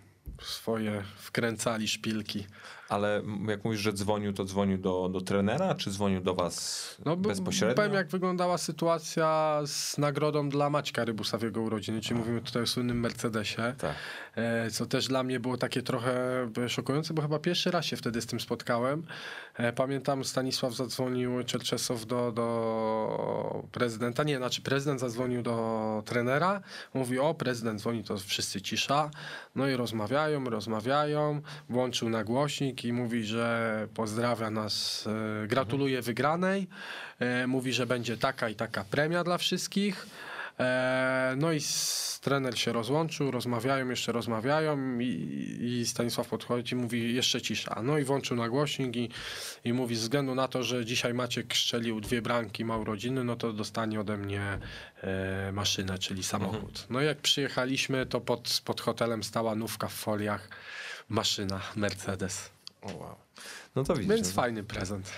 swoje 0.43 1.03
wkręcali 1.17 1.89
szpilki. 1.89 2.47
Ale 2.95 3.22
jak 3.49 3.64
mówisz, 3.64 3.80
że 3.80 3.92
dzwonił, 3.92 4.32
to 4.32 4.45
dzwonił 4.45 4.78
do, 4.78 5.09
do 5.12 5.20
trenera, 5.20 5.74
czy 5.74 5.90
dzwonił 5.90 6.20
do 6.20 6.34
was 6.34 6.97
No, 7.05 7.16
bezpośrednio? 7.16 7.74
Powiem, 7.76 7.95
jak 7.95 8.09
wyglądała 8.09 8.59
sytuacja 8.59 9.61
z 9.66 9.99
nagrodą 9.99 10.49
dla 10.49 10.70
Maćka 10.70 11.05
Rybusa 11.05 11.38
w 11.38 11.42
jego 11.42 11.61
urodziny, 11.61 12.01
czyli 12.01 12.20
mówimy 12.20 12.40
tutaj 12.40 12.62
o 12.62 12.66
słynnym 12.66 13.01
Mercedesie, 13.01 13.74
Tak. 13.78 13.95
E, 14.37 14.70
co 14.70 14.87
też 14.87 15.09
dla 15.09 15.22
mnie 15.22 15.41
było 15.41 15.57
takie 15.57 15.82
trochę 15.82 16.14
e, 16.64 16.68
szokujące, 16.68 17.14
bo 17.14 17.22
chyba 17.22 17.39
pierwszy 17.39 17.70
raz 17.70 17.85
się 17.85 17.97
wtedy 17.97 18.22
z 18.22 18.26
tym 18.26 18.41
spotkałem. 18.41 19.07
E, 19.55 19.72
Pamiętam, 19.72 20.24
Stanisław 20.24 20.74
zadzwonił 20.74 21.45
Czerczesow 21.45 22.07
do, 22.07 22.32
do 22.32 23.64
prezydenta, 23.72 24.24
nie, 24.24 24.37
znaczy 24.37 24.62
prezydent 24.62 25.01
zadzwonił 25.01 25.43
do 25.43 26.03
trenera, 26.07 26.61
mówi, 26.95 27.18
o, 27.18 27.35
prezydent 27.35 27.80
dzwoni, 27.80 28.05
to 28.05 28.18
wszyscy 28.18 28.61
cisza, 28.61 29.11
no 29.55 29.68
i 29.68 29.76
rozmawiają, 29.76 30.45
rozmawiają, 30.45 31.41
włączył 31.68 32.09
nagłośnik 32.09 32.85
i 32.85 32.93
mówi, 32.93 33.24
że 33.24 33.89
pozdrawia 33.95 34.51
nas, 34.51 35.09
gratuluje 35.47 36.03
wygranej, 36.03 36.68
mówi, 37.47 37.72
że 37.72 37.87
będzie 37.87 38.16
taka 38.16 38.49
i 38.49 38.55
taka 38.55 38.85
premia 38.85 39.24
dla 39.24 39.39
wszystkich, 39.39 40.07
no 41.37 41.53
i 41.53 41.61
trener 42.21 42.59
się 42.59 42.73
rozłączył, 42.73 43.31
rozmawiają, 43.31 43.89
jeszcze 43.89 44.13
rozmawiają 44.13 44.99
i, 44.99 45.59
i 45.61 45.87
Stanisław 45.87 46.29
podchodzi 46.29 46.77
mówi 46.77 47.15
jeszcze 47.15 47.43
cisza. 47.43 47.83
No 47.83 47.99
i 47.99 48.05
włączył 48.05 48.37
nagłośnik 48.37 48.97
i, 48.97 49.09
i 49.65 49.73
mówi, 49.73 49.97
ze 49.97 50.03
względu 50.03 50.35
na 50.35 50.49
to, 50.49 50.63
że 50.63 50.85
dzisiaj 50.85 51.15
Maciek 51.15 51.57
strzelił 51.57 52.01
dwie 52.01 52.23
bramki, 52.23 52.65
ma 52.65 52.77
urodziny, 52.77 53.25
no 53.25 53.37
to 53.37 53.53
dostanie 53.53 54.01
ode 54.01 54.17
mnie 54.17 54.59
e, 55.03 55.53
maszynę, 55.53 55.99
czyli 55.99 56.23
samochód. 56.23 56.87
No 56.91 57.03
i 57.03 57.07
jak 57.07 57.19
przyjechaliśmy, 57.19 58.07
to 58.07 58.21
pod, 58.21 58.63
pod 58.65 58.81
hotelem 58.81 59.25
stała 59.25 59.55
nówka 59.55 59.89
w 59.89 59.95
foliach, 59.95 60.49
maszyna 61.09 61.61
Mercedes. 61.77 62.51
O, 62.83 62.93
wow. 62.93 63.17
No 63.77 63.85
to 63.85 63.95
widzisz. 63.95 64.15
Więc 64.15 64.29
no, 64.29 64.35
fajny 64.35 64.65
prezent. 64.65 65.13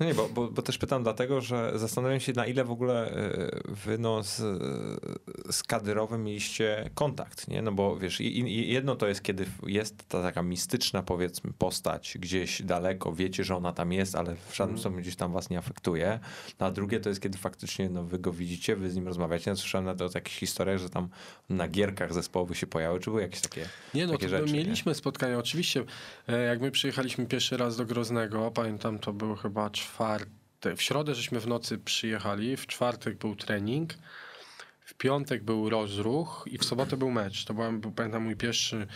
No 0.00 0.06
nie, 0.06 0.14
bo, 0.14 0.28
bo, 0.28 0.48
bo 0.50 0.62
też 0.62 0.78
pytam 0.78 1.02
dlatego, 1.02 1.40
że 1.40 1.72
zastanawiam 1.78 2.20
się 2.20 2.32
na 2.32 2.46
ile 2.46 2.64
w 2.64 2.70
ogóle 2.70 3.10
e, 3.10 3.50
wy 3.68 3.98
no, 3.98 4.22
z, 4.22 4.36
z 5.50 5.62
kadyrowym 5.62 6.24
mieliście 6.24 6.90
kontakt, 6.94 7.48
nie? 7.48 7.62
No 7.62 7.72
bo 7.72 7.96
wiesz, 7.96 8.20
jedno 8.20 8.96
to 8.96 9.08
jest, 9.08 9.22
kiedy 9.22 9.46
jest 9.66 10.08
ta 10.08 10.22
taka 10.22 10.42
mistyczna 10.42 11.02
powiedzmy 11.02 11.52
postać 11.58 12.18
gdzieś 12.20 12.62
daleko, 12.62 13.12
wiecie, 13.12 13.44
że 13.44 13.56
ona 13.56 13.72
tam 13.72 13.92
jest, 13.92 14.14
ale 14.14 14.36
w 14.48 14.56
żadnym 14.56 14.78
stopniu 14.78 15.00
gdzieś 15.00 15.16
tam 15.16 15.32
was 15.32 15.50
nie 15.50 15.58
afektuje. 15.58 16.20
No, 16.60 16.66
a 16.66 16.70
drugie 16.70 17.00
to 17.00 17.08
jest, 17.08 17.20
kiedy 17.20 17.38
faktycznie 17.38 17.88
no, 17.88 18.04
wy 18.04 18.18
go 18.18 18.32
widzicie, 18.32 18.76
wy 18.76 18.90
z 18.90 18.96
nim 18.96 19.06
rozmawiacie. 19.06 19.50
Ja 19.50 19.56
słyszałem 19.56 19.84
nawet 19.84 20.02
o 20.02 20.10
jakichś 20.14 20.38
historiach, 20.38 20.78
że 20.78 20.90
tam 20.90 21.08
na 21.48 21.68
gierkach 21.68 22.14
zespołowych 22.14 22.58
się 22.58 22.66
pojawiły, 22.66 23.00
czy 23.00 23.10
były 23.10 23.22
jakieś 23.22 23.40
takie 23.40 23.68
Nie 23.94 24.06
no, 24.06 24.12
takie 24.12 24.26
to 24.26 24.30
rzeczy, 24.30 24.52
nie? 24.52 24.58
mieliśmy 24.58 24.94
spotkania. 24.94 25.38
Oczywiście, 25.38 25.84
e, 26.28 26.42
jak 26.42 26.60
my 26.60 26.70
przyjechaliśmy 26.70 27.26
pierwszy 27.26 27.56
raz 27.56 27.76
do 27.76 27.84
Groznego, 27.84 28.50
pamiętam, 28.50 28.98
to 28.98 29.12
było 29.12 29.36
chyba 29.36 29.70
czwartek. 29.88 30.76
W 30.76 30.82
środę 30.82 31.14
żeśmy 31.14 31.40
w 31.40 31.46
nocy 31.46 31.78
przyjechali, 31.78 32.56
w 32.56 32.66
czwartek 32.66 33.18
był 33.18 33.36
trening, 33.36 33.94
w 34.84 34.94
piątek 34.94 35.42
był 35.42 35.70
rozruch 35.70 36.44
i 36.46 36.58
w 36.58 36.64
sobotę 36.64 36.96
był 36.96 37.10
mecz. 37.10 37.44
To 37.44 37.54
był, 37.54 37.92
pamiętam, 37.92 38.22
mój 38.22 38.36
pierwszy, 38.36 38.86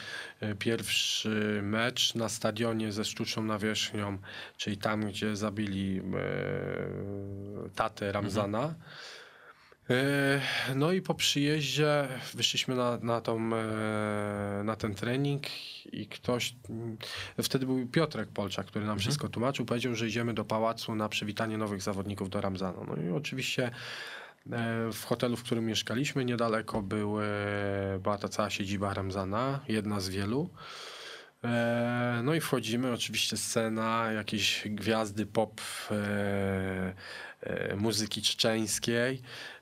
e, 0.40 0.54
pierwszy 0.54 1.60
mecz 1.62 2.14
na 2.14 2.28
stadionie 2.28 2.92
ze 2.92 3.04
sztuczną 3.04 3.42
nawierzchnią, 3.42 4.18
czyli 4.56 4.76
tam, 4.76 5.00
gdzie 5.06 5.36
zabili 5.36 5.98
e, 5.98 6.02
tatę 7.74 8.12
Ramzana. 8.12 8.64
E, 8.64 8.74
No 10.74 10.92
i 10.92 11.02
po 11.02 11.14
przyjeździe 11.14 12.08
wyszliśmy 12.34 12.74
na, 12.74 12.98
na, 13.02 13.20
tą, 13.20 13.50
e, 13.54 14.62
na 14.64 14.76
ten 14.76 14.94
trening 14.94 15.42
i 15.92 16.06
ktoś, 16.06 16.54
mm, 16.70 16.96
wtedy 17.42 17.66
był 17.66 17.86
Piotrek 17.86 18.28
Polczak, 18.28 18.66
który 18.66 18.84
nam 18.86 18.98
wszystko 18.98 19.28
tłumaczył, 19.28 19.66
powiedział, 19.66 19.94
że 19.94 20.06
idziemy 20.06 20.34
do 20.34 20.44
pałacu 20.44 20.94
na 20.94 21.08
przywitanie 21.08 21.58
nowych 21.58 21.82
zawodników 21.82 22.30
do 22.30 22.40
Ramzana. 22.40 22.78
No 22.88 23.02
i 23.02 23.10
oczywiście 23.10 23.66
e, 23.66 23.70
w 24.92 25.04
hotelu, 25.04 25.36
w 25.36 25.42
którym 25.42 25.66
mieszkaliśmy, 25.66 26.24
niedaleko 26.24 26.82
był, 26.82 27.20
e, 27.20 27.24
była 28.02 28.18
ta 28.18 28.28
cała 28.28 28.50
siedziba 28.50 28.94
Ramzana, 28.94 29.60
jedna 29.68 30.00
z 30.00 30.08
wielu. 30.08 30.50
E, 31.44 32.20
No 32.24 32.34
i 32.34 32.40
wchodzimy, 32.40 32.92
oczywiście 32.92 33.36
scena, 33.36 34.12
jakieś 34.12 34.62
gwiazdy 34.66 35.26
pop, 35.26 35.60
e, 35.90 36.94
e, 37.40 37.76
muzyki 37.76 38.22
czeczeńskiej, 38.22 39.22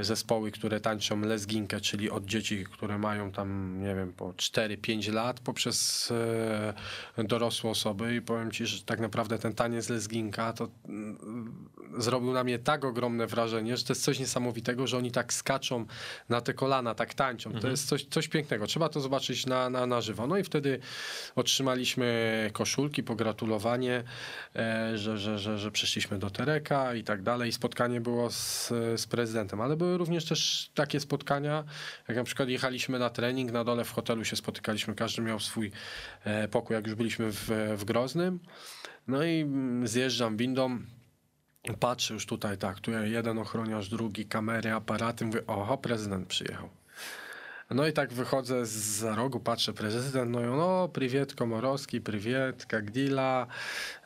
zespoły, 0.00 0.50
które 0.50 0.80
tańczą 0.80 1.20
lesginkę, 1.20 1.80
czyli 1.80 2.10
od 2.10 2.24
dzieci, 2.24 2.64
które 2.72 2.98
mają 2.98 3.32
tam, 3.32 3.80
nie 3.80 3.94
wiem, 3.94 4.12
po 4.12 4.32
4-5 4.32 5.12
lat, 5.12 5.40
poprzez 5.40 6.10
e, 7.18 7.24
dorosłe 7.24 7.70
osoby 7.70 8.14
i 8.14 8.22
powiem 8.22 8.50
ci, 8.50 8.66
że 8.66 8.82
tak 8.82 9.00
naprawdę 9.00 9.38
ten 9.38 9.54
taniec 9.54 9.88
lesginka 9.88 10.52
to 10.52 10.68
mm, 10.88 11.68
zrobił 11.98 12.32
na 12.32 12.44
mnie 12.44 12.58
tak 12.58 12.84
ogromne 12.84 13.26
wrażenie, 13.26 13.76
że 13.76 13.84
to 13.84 13.92
jest 13.92 14.04
coś 14.04 14.18
niesamowitego, 14.18 14.86
że 14.86 14.98
oni 14.98 15.10
tak 15.10 15.32
skaczą 15.32 15.86
na 16.28 16.40
te 16.40 16.54
kolana, 16.54 16.94
tak 16.94 17.14
tańczą. 17.14 17.52
To 17.52 17.68
jest 17.68 17.88
coś, 17.88 18.04
coś 18.04 18.28
pięknego. 18.28 18.66
Trzeba 18.66 18.88
to 18.88 19.00
zobaczyć 19.00 19.46
na, 19.46 19.70
na, 19.70 19.86
na 19.86 20.00
żywo. 20.00 20.26
No 20.26 20.38
i 20.38 20.44
wtedy 20.44 20.78
otrzymaliśmy 21.36 22.50
koszulki, 22.52 23.02
pogratulowanie, 23.02 24.02
e, 24.56 24.98
że, 24.98 25.18
że, 25.18 25.38
że, 25.38 25.58
że 25.58 25.70
przyszliśmy 25.70 26.18
do 26.18 26.30
Tereka 26.30 26.94
i 26.94 27.04
tak 27.04 27.22
dalej. 27.22 27.52
Spotkanie 27.52 28.00
było 28.00 28.30
z, 28.30 28.68
z 28.96 29.06
prezydentem, 29.14 29.60
ale 29.60 29.76
były 29.76 29.98
również 29.98 30.24
też 30.24 30.70
takie 30.74 31.00
spotkania, 31.00 31.64
jak 32.08 32.16
na 32.16 32.24
przykład 32.24 32.48
jechaliśmy 32.48 32.98
na 32.98 33.10
trening, 33.10 33.52
na 33.52 33.64
dole 33.64 33.84
w 33.84 33.90
hotelu 33.90 34.24
się 34.24 34.36
spotykaliśmy, 34.36 34.94
każdy 34.94 35.22
miał 35.22 35.40
swój 35.40 35.72
e, 36.24 36.48
pokój, 36.48 36.74
jak 36.74 36.86
już 36.86 36.94
byliśmy 36.94 37.32
w, 37.32 37.50
w 37.76 37.84
Groznym. 37.84 38.40
No 39.08 39.24
i 39.24 39.40
mm, 39.40 39.88
zjeżdżam 39.88 40.36
windą, 40.36 40.78
patrzę 41.80 42.14
już 42.14 42.26
tutaj, 42.26 42.58
tak, 42.58 42.80
tu 42.80 42.90
jeden 42.90 43.38
ochroniarz, 43.38 43.88
drugi, 43.88 44.26
kamery, 44.26 44.72
aparaty, 44.72 45.24
mówię, 45.24 45.46
oho, 45.46 45.78
prezydent 45.78 46.28
przyjechał. 46.28 46.68
No 47.70 47.86
i 47.86 47.92
tak 47.92 48.12
wychodzę 48.12 48.66
z 48.66 49.02
rogu, 49.02 49.40
patrzę 49.40 49.72
prezydent, 49.72 50.30
no 50.30 50.40
i 50.40 50.44
no, 50.44 50.88
prywiet 50.88 51.34
Komorowski, 51.34 52.00
prywiet 52.00 52.66
Kagdila, 52.66 53.46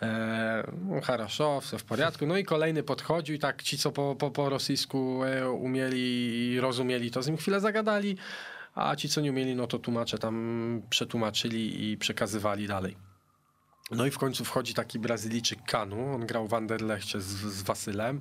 e, 0.03 1.01
Haraszow, 1.03 1.65
w 1.65 1.85
porządku. 1.85 2.27
No 2.27 2.37
i 2.37 2.45
kolejny 2.45 2.83
podchodził 2.83 3.35
i 3.35 3.39
tak 3.39 3.63
ci, 3.63 3.79
co 3.79 3.93
po, 3.93 4.17
po, 4.17 4.31
po 4.31 4.49
rosyjsku 4.49 5.25
e, 5.25 5.51
umieli 5.51 5.99
i 6.53 6.61
rozumieli, 6.61 7.11
to 7.11 7.23
z 7.23 7.27
nim 7.27 7.37
chwilę 7.37 7.61
zagadali, 7.61 8.17
a 8.75 8.97
ci, 8.97 9.09
co 9.09 9.21
nie 9.21 9.31
umieli, 9.31 9.57
no 9.57 9.67
to 9.67 9.79
tłumacze 9.79 10.19
tam 10.19 10.83
przetłumaczyli 10.91 11.91
i 11.91 11.97
przekazywali 11.97 12.67
dalej. 12.67 12.97
No 13.91 14.07
i 14.07 14.11
w 14.11 14.19
końcu 14.19 14.45
wchodzi 14.45 14.75
taki 14.75 14.99
Brazylijczyk 14.99 15.59
Kanu, 15.65 16.15
on 16.15 16.27
grał 16.27 16.49
w 16.49 16.55
Anderlechcie 16.55 17.21
z, 17.21 17.27
z 17.27 17.63
Wasylem, 17.63 18.21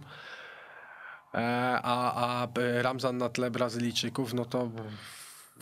e, 1.33 1.37
a, 1.83 2.41
a 2.43 2.47
Ramzan 2.81 3.17
na 3.17 3.29
tle 3.29 3.51
Brazylijczyków, 3.51 4.33
no 4.33 4.45
to 4.45 4.71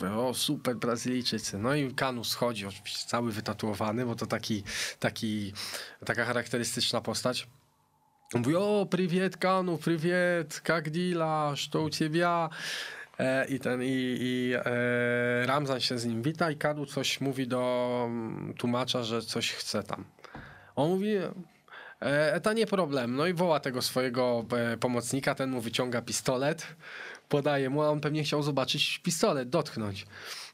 o 0.04 0.34
super 0.34 0.76
Brazylijczycy. 0.76 1.58
No 1.58 1.76
i 1.76 1.94
Kanu 1.94 2.24
schodzi, 2.24 2.66
oczywiście 2.66 3.08
cały 3.08 3.32
wytatuowany, 3.32 4.06
bo 4.06 4.16
to 4.16 4.26
taki, 4.26 4.64
taki, 5.00 5.54
taka 6.06 6.26
charakterystyczna 6.26 7.02
postać. 7.02 7.48
Mówi, 8.34 8.56
o, 8.56 8.88
prywiet 8.90 9.38
Kanu, 9.38 9.78
prywiet, 9.78 10.62
jak 10.70 10.90
dila, 10.90 11.54
co 11.72 11.82
u 11.82 11.90
ciebie? 11.90 12.28
E, 13.20 13.46
I 13.46 13.60
ten, 13.60 13.84
i, 13.84 14.18
i 14.20 14.54
e, 14.56 15.46
Ramzan 15.46 15.80
się 15.80 15.98
z 16.00 16.06
nim 16.06 16.22
wita 16.22 16.52
i 16.52 16.56
Kanu 16.56 16.86
coś 16.86 17.22
mówi 17.22 17.48
do 17.48 18.04
mm, 18.08 18.54
tłumacza, 18.54 19.04
że 19.04 19.22
coś 19.22 19.52
chce 19.52 19.84
tam. 19.84 20.06
On 20.76 20.90
mówi, 20.90 21.16
e, 22.00 22.42
to 22.42 22.54
nie 22.54 22.66
problem. 22.66 23.16
No 23.16 23.28
i 23.28 23.34
woła 23.34 23.60
tego 23.60 23.82
swojego 23.82 24.46
e, 24.52 24.78
pomocnika, 24.78 25.36
ten 25.36 25.50
mu 25.50 25.62
wyciąga 25.62 26.02
pistolet, 26.02 26.68
podaje 27.30 27.70
mu, 27.70 27.82
a 27.82 27.90
on 27.90 28.02
pewnie 28.02 28.24
chciał 28.24 28.44
zobaczyć 28.44 29.00
pistolet, 29.04 29.50
dotknąć. 29.50 30.06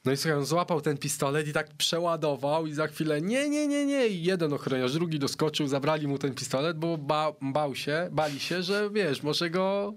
No 0.06 0.12
i 0.12 0.18
słuchaj, 0.18 0.38
on 0.38 0.46
złapał 0.46 0.82
ten 0.82 0.98
pistolet 0.98 1.48
i 1.48 1.54
tak 1.54 1.68
przeładował 1.78 2.68
i 2.68 2.74
za 2.74 2.88
chwilę 2.88 3.22
nie, 3.22 3.50
nie, 3.50 3.68
nie, 3.68 3.86
nie. 3.86 4.08
I 4.08 4.24
jeden 4.24 4.54
ochroniarz, 4.54 4.94
drugi 4.94 5.20
doskoczył, 5.20 5.68
zabrali 5.68 6.08
mu 6.08 6.18
ten 6.18 6.34
pistolet, 6.34 6.78
bo 6.78 6.98
ba, 6.98 7.32
bał 7.42 7.76
się, 7.76 8.10
bali 8.12 8.40
się, 8.40 8.64
że 8.64 8.90
wiesz, 8.90 9.24
może 9.24 9.50
go 9.50 9.94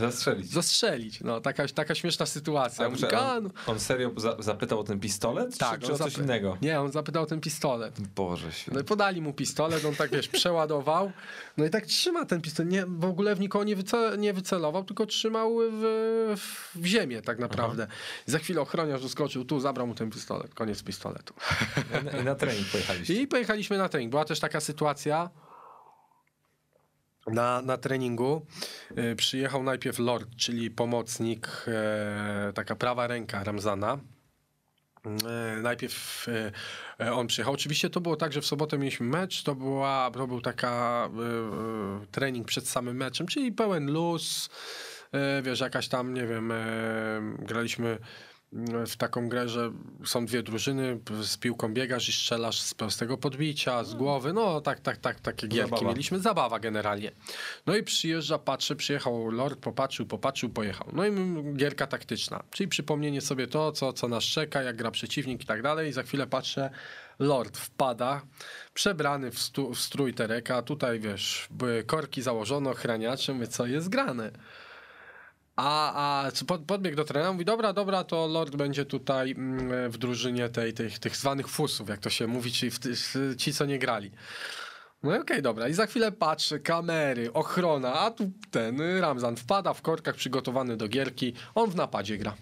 Zastrzelić. 0.00 0.50
zastrzelić. 0.50 1.20
No, 1.20 1.40
taka, 1.40 1.68
taka 1.68 1.94
śmieszna 1.94 2.26
sytuacja. 2.26 2.86
On, 2.86 3.50
on 3.66 3.80
serio 3.80 4.10
za, 4.16 4.36
zapytał 4.38 4.80
o 4.80 4.84
ten 4.84 5.00
pistolet? 5.00 5.58
Tak, 5.58 5.80
czy, 5.80 5.86
czy 5.86 5.92
o 5.92 5.98
coś 5.98 6.18
innego? 6.18 6.58
Nie, 6.62 6.80
on 6.80 6.92
zapytał 6.92 7.22
o 7.22 7.26
ten 7.26 7.40
pistolet. 7.40 8.00
Boże 8.00 8.46
No 8.46 8.52
święty. 8.52 8.80
i 8.80 8.84
podali 8.84 9.22
mu 9.22 9.32
pistolet, 9.32 9.84
on 9.84 9.94
tak 9.94 10.10
wiesz, 10.10 10.28
przeładował. 10.28 11.12
No 11.56 11.64
i 11.64 11.70
tak 11.70 11.86
trzyma 11.86 12.24
ten 12.24 12.40
pistolet. 12.40 12.72
Nie, 12.72 12.86
w 12.86 13.04
ogóle 13.04 13.34
w 13.34 13.40
nikogo 13.40 13.64
nie, 13.64 13.76
wyce, 13.76 14.18
nie 14.18 14.32
wycelował, 14.32 14.84
tylko 14.84 15.06
trzymał 15.06 15.56
w, 15.58 15.80
w, 16.36 16.70
w 16.80 16.84
ziemię 16.86 17.22
tak 17.22 17.38
naprawdę. 17.38 17.86
I 18.28 18.30
za 18.30 18.38
chwilę 18.38 18.60
ochroniarz 18.60 19.02
doskoczył 19.02 19.44
tu, 19.44 19.60
zabrał 19.60 19.86
mu 19.86 19.94
ten 19.94 20.10
pistolet. 20.10 20.54
Koniec 20.54 20.82
pistoletu. 20.82 21.34
I 22.00 22.04
na, 22.04 22.10
I 22.10 22.24
na 22.24 22.34
trening 22.34 22.66
pojechaliście. 22.68 23.14
I 23.14 23.26
pojechaliśmy 23.26 23.78
na 23.78 23.88
trening. 23.88 24.10
Była 24.10 24.24
też 24.24 24.40
taka 24.40 24.60
sytuacja. 24.60 25.30
Na, 27.26 27.62
na 27.62 27.76
treningu 27.76 28.46
y, 28.98 29.16
przyjechał 29.16 29.62
najpierw 29.62 29.98
Lord, 29.98 30.36
czyli 30.36 30.70
pomocnik, 30.70 31.48
e, 31.68 32.52
taka 32.54 32.76
prawa 32.76 33.06
ręka 33.06 33.44
Ramzana. 33.44 33.98
E, 35.06 35.60
Najpierw 35.62 36.26
e, 37.00 37.12
on 37.12 37.26
przyjechał. 37.26 37.54
Oczywiście 37.54 37.90
to 37.90 38.00
było 38.00 38.16
tak, 38.16 38.32
że 38.32 38.40
w 38.40 38.46
sobotę 38.46 38.78
mieliśmy 38.78 39.06
mecz, 39.06 39.42
to, 39.42 39.54
była, 39.54 40.10
to 40.14 40.26
był 40.26 40.40
taka 40.40 41.08
trening 42.10 42.46
przed 42.46 42.68
samym 42.68 42.96
meczem, 42.96 43.26
czyli 43.26 43.52
pełen 43.52 43.92
luz, 43.92 44.50
wiesz, 45.42 45.60
jakaś 45.60 45.88
tam, 45.88 46.14
nie 46.14 46.26
wiem, 46.26 46.52
graliśmy 47.38 47.98
w 48.86 48.96
taką 48.96 49.28
grę, 49.28 49.48
że 49.48 49.72
są 50.04 50.26
dwie 50.26 50.42
drużyny, 50.42 50.98
z 51.22 51.36
piłką 51.36 51.74
biegasz 51.74 52.08
i 52.08 52.12
strzelasz 52.12 52.60
z 52.60 52.74
prostego 52.74 53.18
podbicia, 53.18 53.84
z 53.84 53.94
głowy, 53.94 54.32
no 54.32 54.60
tak, 54.60 54.80
tak, 54.80 54.96
tak, 54.96 55.20
takie 55.20 55.48
gierki 55.48 55.70
Zabawa. 55.70 55.88
mieliśmy, 55.88 56.18
zabawa 56.18 56.60
generalnie. 56.60 57.12
No 57.66 57.76
i 57.76 57.82
przyjeżdża, 57.82 58.38
patrzy, 58.38 58.76
przyjechał 58.76 59.30
Lord, 59.30 59.60
popatrzył, 59.60 60.06
popatrzył, 60.06 60.50
pojechał. 60.50 60.88
No 60.92 61.06
i 61.06 61.12
gierka 61.56 61.86
taktyczna, 61.86 62.42
czyli 62.50 62.68
przypomnienie 62.68 63.20
sobie 63.20 63.46
to, 63.46 63.72
co, 63.72 63.92
co 63.92 64.08
nas 64.08 64.24
czeka, 64.24 64.62
jak 64.62 64.76
gra 64.76 64.90
przeciwnik 64.90 65.42
i 65.42 65.46
tak 65.46 65.62
dalej 65.62 65.88
i 65.88 65.92
za 65.92 66.02
chwilę 66.02 66.26
patrzę, 66.26 66.70
Lord 67.18 67.58
wpada, 67.58 68.22
przebrany 68.74 69.30
w, 69.30 69.38
stu, 69.38 69.74
w 69.74 69.80
strój 69.80 70.14
Tereka, 70.14 70.62
tutaj 70.62 71.00
wiesz, 71.00 71.48
korki 71.86 72.22
założone, 72.22 72.70
ochraniacze, 72.70 73.32
mówię, 73.34 73.46
co 73.46 73.66
jest 73.66 73.88
grane. 73.88 74.30
A, 75.56 75.92
a 76.26 76.30
pod, 76.46 76.64
podbiegł 76.64 76.96
do 76.96 77.04
trenera, 77.04 77.32
mówi, 77.32 77.44
dobra, 77.44 77.72
dobra, 77.72 78.04
to 78.04 78.26
Lord 78.26 78.56
będzie 78.56 78.84
tutaj 78.84 79.30
mm, 79.30 79.90
w 79.90 79.98
drużynie 79.98 80.48
tej, 80.48 80.74
tych, 80.74 80.98
tych 80.98 81.16
zwanych 81.16 81.48
fusów, 81.48 81.88
jak 81.88 82.00
to 82.00 82.10
się 82.10 82.26
mówi, 82.26 82.50
w, 82.70 83.36
ci, 83.36 83.54
co 83.54 83.66
nie 83.66 83.78
grali. 83.78 84.10
No 85.02 85.10
okej, 85.10 85.22
okay, 85.22 85.42
dobra. 85.42 85.68
I 85.68 85.72
za 85.72 85.86
chwilę 85.86 86.12
patrzę, 86.12 86.58
kamery, 86.58 87.32
ochrona, 87.32 87.94
a 87.94 88.10
tu 88.10 88.30
ten 88.50 88.80
Ramzan 89.00 89.36
wpada 89.36 89.74
w 89.74 89.82
korkach 89.82 90.14
przygotowany 90.14 90.76
do 90.76 90.88
gierki, 90.88 91.32
on 91.54 91.70
w 91.70 91.74
napadzie 91.74 92.18
gra. 92.18 92.34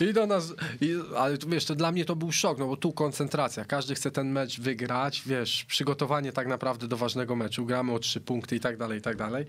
I 0.00 0.12
do 0.12 0.26
nas, 0.26 0.54
i, 0.80 0.94
ale 1.16 1.38
wiesz, 1.48 1.64
to 1.64 1.74
dla 1.74 1.92
mnie 1.92 2.04
to 2.04 2.16
był 2.16 2.32
szok, 2.32 2.58
no 2.58 2.66
bo 2.66 2.76
tu 2.76 2.92
koncentracja, 2.92 3.64
każdy 3.64 3.94
chce 3.94 4.10
ten 4.10 4.32
mecz 4.32 4.60
wygrać, 4.60 5.22
wiesz, 5.26 5.64
przygotowanie 5.64 6.32
tak 6.32 6.46
naprawdę 6.46 6.88
do 6.88 6.96
ważnego 6.96 7.36
meczu, 7.36 7.66
gramy 7.66 7.92
o 7.92 7.98
trzy 7.98 8.20
punkty 8.20 8.56
i 8.56 8.60
tak 8.60 8.76
dalej, 8.76 8.98
i 8.98 9.02
tak 9.02 9.16
dalej. 9.16 9.46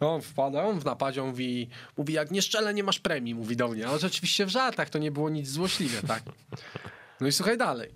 On 0.00 0.22
wpada, 0.22 0.64
on 0.64 0.80
w 0.80 0.84
napadzie, 0.84 1.22
on 1.22 1.28
mówi, 1.28 1.68
mówi 1.96 2.14
jak 2.14 2.30
nie 2.30 2.42
szczelę, 2.42 2.74
nie 2.74 2.84
masz 2.84 2.98
premii, 2.98 3.34
mówi 3.34 3.56
do 3.56 3.68
mnie, 3.68 3.88
ale 3.88 3.98
rzeczywiście 3.98 4.46
w 4.46 4.48
żartach 4.48 4.90
to 4.90 4.98
nie 4.98 5.10
było 5.10 5.30
nic 5.30 5.48
złośliwe, 5.48 6.02
tak. 6.08 6.22
No 7.20 7.26
i 7.26 7.32
słuchaj 7.32 7.58
dalej. 7.58 7.90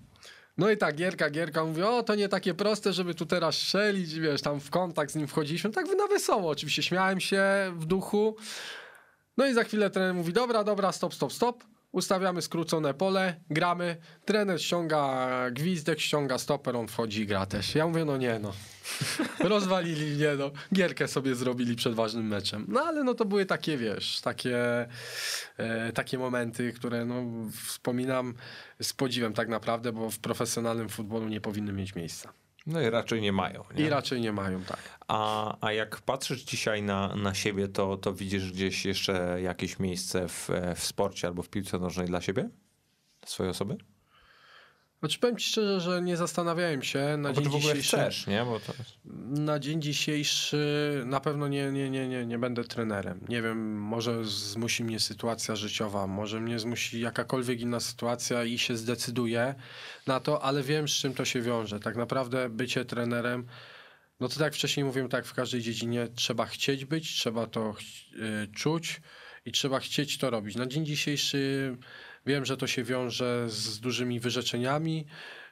No 0.58 0.70
i 0.70 0.76
tak, 0.76 0.96
Gierka, 0.96 1.30
Gierka 1.30 1.64
mówi, 1.64 1.82
o, 1.82 2.02
to 2.02 2.14
nie 2.14 2.28
takie 2.28 2.54
proste, 2.54 2.92
żeby 2.92 3.14
tu 3.14 3.26
teraz 3.26 3.54
strzelić, 3.54 4.14
wiesz, 4.14 4.42
tam 4.42 4.60
w 4.60 4.70
kontakt 4.70 5.12
z 5.12 5.16
nim 5.16 5.26
wchodziliśmy, 5.26 5.70
tak 5.70 5.86
na 5.98 6.06
wesoło, 6.06 6.50
oczywiście 6.50 6.82
śmiałem 6.82 7.20
się 7.20 7.44
w 7.74 7.84
duchu, 7.86 8.36
no 9.36 9.46
i 9.46 9.54
za 9.54 9.64
chwilę 9.64 9.90
trener 9.90 10.14
mówi, 10.14 10.32
dobra, 10.32 10.64
dobra, 10.64 10.92
stop, 10.92 11.14
stop, 11.14 11.32
stop. 11.32 11.64
Ustawiamy 11.96 12.42
skrócone 12.42 12.94
pole, 12.94 13.34
gramy. 13.50 13.96
Trener 14.24 14.62
ściąga 14.62 15.28
gwizdek, 15.50 16.00
ściąga 16.00 16.38
stoper, 16.38 16.76
on 16.76 16.88
wchodzi 16.88 17.22
i 17.22 17.26
gra 17.26 17.46
też. 17.46 17.74
Ja 17.74 17.86
mówię, 17.86 18.04
no 18.04 18.16
nie 18.16 18.38
no. 18.38 18.52
Rozwalili 19.54 20.16
mnie, 20.16 20.28
no. 20.38 20.50
Gierkę 20.74 21.08
sobie 21.08 21.34
zrobili 21.34 21.76
przed 21.76 21.94
ważnym 21.94 22.26
meczem. 22.26 22.64
No 22.68 22.80
ale 22.80 23.04
no 23.04 23.14
to 23.14 23.24
były 23.24 23.46
takie, 23.46 23.76
wiesz, 23.76 24.20
takie, 24.20 24.88
e, 25.56 25.92
takie 25.92 26.18
momenty, 26.18 26.72
które 26.72 27.04
no 27.04 27.24
wspominam 27.66 28.34
z 28.82 28.92
podziwem 28.92 29.32
tak 29.32 29.48
naprawdę, 29.48 29.92
bo 29.92 30.10
w 30.10 30.18
profesjonalnym 30.18 30.88
futbolu 30.88 31.28
nie 31.28 31.40
powinny 31.40 31.72
mieć 31.72 31.94
miejsca. 31.94 32.32
No 32.66 32.80
i 32.80 32.90
raczej 32.90 33.20
nie 33.20 33.32
mają. 33.32 33.64
Nie? 33.74 33.84
I 33.84 33.88
raczej 33.88 34.20
nie 34.20 34.32
mają, 34.32 34.62
tak. 34.64 34.98
A, 35.08 35.56
a 35.60 35.72
jak 35.72 36.00
patrzysz 36.00 36.42
dzisiaj 36.42 36.82
na, 36.82 37.16
na 37.16 37.34
siebie, 37.34 37.68
to, 37.68 37.96
to 37.96 38.12
widzisz 38.12 38.52
gdzieś 38.52 38.84
jeszcze 38.84 39.38
jakieś 39.42 39.78
miejsce 39.78 40.28
w, 40.28 40.50
w 40.76 40.84
sporcie 40.84 41.28
albo 41.28 41.42
w 41.42 41.48
piłce 41.48 41.78
nożnej 41.78 42.06
dla 42.06 42.20
siebie? 42.20 42.50
Swojej 43.26 43.50
osoby? 43.50 43.76
Znaczy 45.00 45.18
powiem 45.18 45.36
ci 45.36 45.48
szczerze, 45.48 45.80
że 45.80 46.02
nie 46.02 46.16
zastanawiałem 46.16 46.82
się 46.82 47.16
na 47.16 47.32
dzień 47.32 47.44
w 47.44 47.46
ogóle 47.46 47.60
dzisiejszy. 47.60 47.96
Chcesz, 47.96 48.26
nie? 48.26 48.44
Bo 48.44 48.60
to... 48.60 48.72
Na 49.44 49.58
dzień 49.58 49.82
dzisiejszy 49.82 51.02
na 51.06 51.20
pewno 51.20 51.48
nie, 51.48 51.72
nie, 51.72 51.90
nie, 51.90 52.08
nie, 52.08 52.26
nie 52.26 52.38
będę 52.38 52.64
trenerem. 52.64 53.20
Nie 53.28 53.42
wiem, 53.42 53.78
może 53.78 54.24
zmusi 54.24 54.84
mnie 54.84 55.00
sytuacja 55.00 55.56
życiowa, 55.56 56.06
może 56.06 56.40
mnie 56.40 56.58
zmusi 56.58 57.00
jakakolwiek 57.00 57.60
inna 57.60 57.80
sytuacja 57.80 58.44
i 58.44 58.58
się 58.58 58.76
zdecyduję 58.76 59.54
na 60.06 60.20
to, 60.20 60.42
ale 60.42 60.62
wiem, 60.62 60.88
z 60.88 60.92
czym 60.92 61.14
to 61.14 61.24
się 61.24 61.40
wiąże. 61.40 61.80
Tak 61.80 61.96
naprawdę 61.96 62.48
bycie 62.48 62.84
trenerem, 62.84 63.46
no 64.20 64.28
to 64.28 64.34
tak 64.34 64.44
jak 64.44 64.54
wcześniej 64.54 64.84
mówiłem, 64.84 65.08
tak 65.08 65.26
w 65.26 65.34
każdej 65.34 65.62
dziedzinie 65.62 66.08
trzeba 66.14 66.46
chcieć 66.46 66.84
być, 66.84 67.14
trzeba 67.14 67.46
to 67.46 67.74
yy, 68.12 68.48
czuć 68.54 69.00
i 69.44 69.52
trzeba 69.52 69.80
chcieć 69.80 70.18
to 70.18 70.30
robić. 70.30 70.56
Na 70.56 70.66
dzień 70.66 70.86
dzisiejszy 70.86 71.76
Wiem, 72.26 72.44
że 72.44 72.56
to 72.56 72.66
się 72.66 72.84
wiąże 72.84 73.44
z 73.48 73.80
dużymi 73.80 74.20
wyrzeczeniami, 74.20 75.06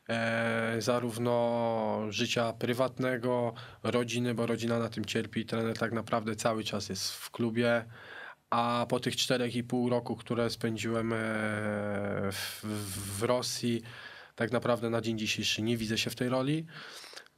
e, 0.09 0.77
zarówno 0.79 2.07
życia 2.09 2.53
prywatnego, 2.53 3.55
rodziny, 3.83 4.35
bo 4.35 4.47
rodzina 4.47 4.79
na 4.79 4.89
tym 4.89 5.05
cierpi. 5.05 5.47
Trener 5.47 5.79
tak 5.79 5.93
naprawdę 5.93 6.37
cały 6.37 6.65
czas 6.65 6.89
jest 6.89 7.13
w 7.13 7.31
klubie. 7.31 7.85
A 8.51 8.87
po 8.89 9.01
tych 9.01 9.17
czterech 9.17 9.57
i 9.57 9.65
pół 9.65 9.91
roku, 9.91 10.17
które 10.17 10.51
spędziłem 10.51 11.13
e, 11.13 11.17
w, 12.33 12.61
w 13.19 13.23
Rosji, 13.23 13.83
tak 14.35 14.53
naprawdę 14.53 14.91
na 14.91 15.01
dzień 15.01 15.19
dzisiejszy 15.19 15.63
nie 15.63 15.77
widzę 15.77 15.99
się 15.99 16.11
w 16.11 16.15
tej 16.15 16.29
roli. 16.29 16.67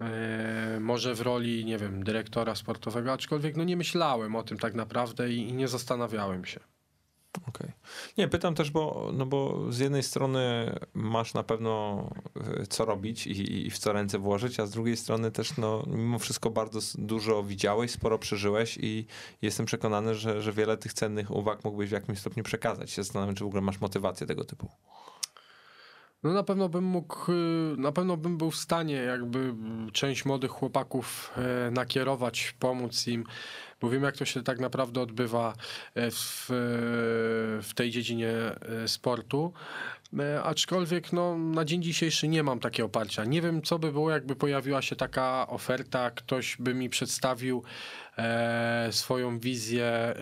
E, 0.01 0.79
może 0.81 1.15
w 1.15 1.21
roli, 1.21 1.65
nie 1.65 1.79
wiem, 1.79 2.05
dyrektora 2.05 2.55
sportowego, 2.55 3.13
aczkolwiek 3.13 3.57
no 3.57 3.65
nie 3.65 3.77
myślałem 3.77 4.37
o 4.37 4.43
tym 4.43 4.59
tak 4.59 4.75
naprawdę 4.75 5.31
i, 5.31 5.49
i 5.49 5.53
nie 5.53 5.69
zastanawiałem 5.69 6.45
się. 6.45 6.61
Okej. 7.37 7.51
Okay. 7.51 7.73
Nie, 8.19 8.29
pytam 8.29 8.55
też, 8.55 8.71
bo, 8.71 9.11
no 9.15 9.27
bo 9.27 9.73
z 9.73 9.79
jednej 9.79 10.03
strony 10.03 10.73
masz 10.95 11.35
na 11.35 11.43
pewno 11.43 12.05
e, 12.61 12.67
co 12.67 12.85
robić 12.85 13.27
i, 13.27 13.67
i, 13.67 13.71
w 13.71 13.79
co 13.79 13.93
ręce 13.93 14.19
włożyć, 14.19 14.61
a 14.61 14.67
z 14.67 14.71
drugiej 14.71 14.97
strony 14.97 15.31
też 15.31 15.57
no, 15.57 15.83
mimo 15.87 16.19
wszystko 16.19 16.51
bardzo 16.51 16.81
dużo 16.95 17.43
widziałeś, 17.43 17.91
sporo 17.91 18.19
przeżyłeś 18.19 18.79
i 18.81 19.07
jestem 19.43 19.67
przekonany, 19.67 20.15
że, 20.15 20.43
że 20.43 20.53
wiele 20.53 20.77
tych 20.77 20.93
cennych 20.93 21.31
uwag 21.31 21.65
mógłbyś 21.65 21.89
w 21.89 21.93
jakimś 21.93 22.19
stopniu 22.19 22.45
przekazać. 22.45 22.91
Się 22.91 23.03
zastanawiam, 23.03 23.35
czy 23.35 23.45
w 23.45 23.47
ogóle 23.47 23.63
masz 23.63 23.81
motywację 23.81 24.27
tego 24.27 24.45
typu. 24.45 24.69
No 26.23 26.33
na 26.33 26.43
pewno 26.43 26.69
bym 26.69 26.85
mógł, 26.85 27.33
y, 27.33 27.77
na 27.79 27.93
pewno 27.93 28.17
bym 28.17 28.39
był 28.39 28.51
w 28.51 28.57
stanie 28.57 28.95
jakby 28.95 29.55
część 29.93 30.25
młodych 30.25 30.51
chłopaków 30.51 31.33
e, 31.37 31.71
nakierować, 31.71 32.55
pomóc 32.59 33.07
im 33.07 33.25
wiem, 33.83 34.03
jak 34.03 34.17
to 34.17 34.25
się 34.25 34.43
tak 34.43 34.61
naprawdę 34.61 35.01
odbywa 35.01 35.55
e, 35.95 36.11
w, 36.11 36.47
w 37.63 37.71
tej 37.75 37.91
dziedzinie 37.91 38.31
e, 38.31 38.89
sportu. 38.89 39.53
E, 40.19 40.43
aczkolwiek 40.43 41.13
no, 41.13 41.39
na 41.39 41.65
dzień 41.65 41.83
dzisiejszy 41.83 42.29
nie 42.29 42.43
mam 42.43 42.61
takiego 42.61 42.87
oparcia. 42.87 43.25
Nie 43.25 43.43
wiem, 43.43 43.63
co 43.63 43.79
by 43.79 43.93
było, 43.93 44.11
jakby 44.11 44.37
pojawiła 44.37 44.83
się 44.83 44.97
taka 44.97 45.47
oferta, 45.47 46.11
ktoś 46.11 46.57
by 46.57 46.75
mi 46.75 46.89
przedstawił 46.89 47.63
e, 48.19 48.89
swoją 48.93 49.39
wizję 49.39 49.85
e, 49.85 50.15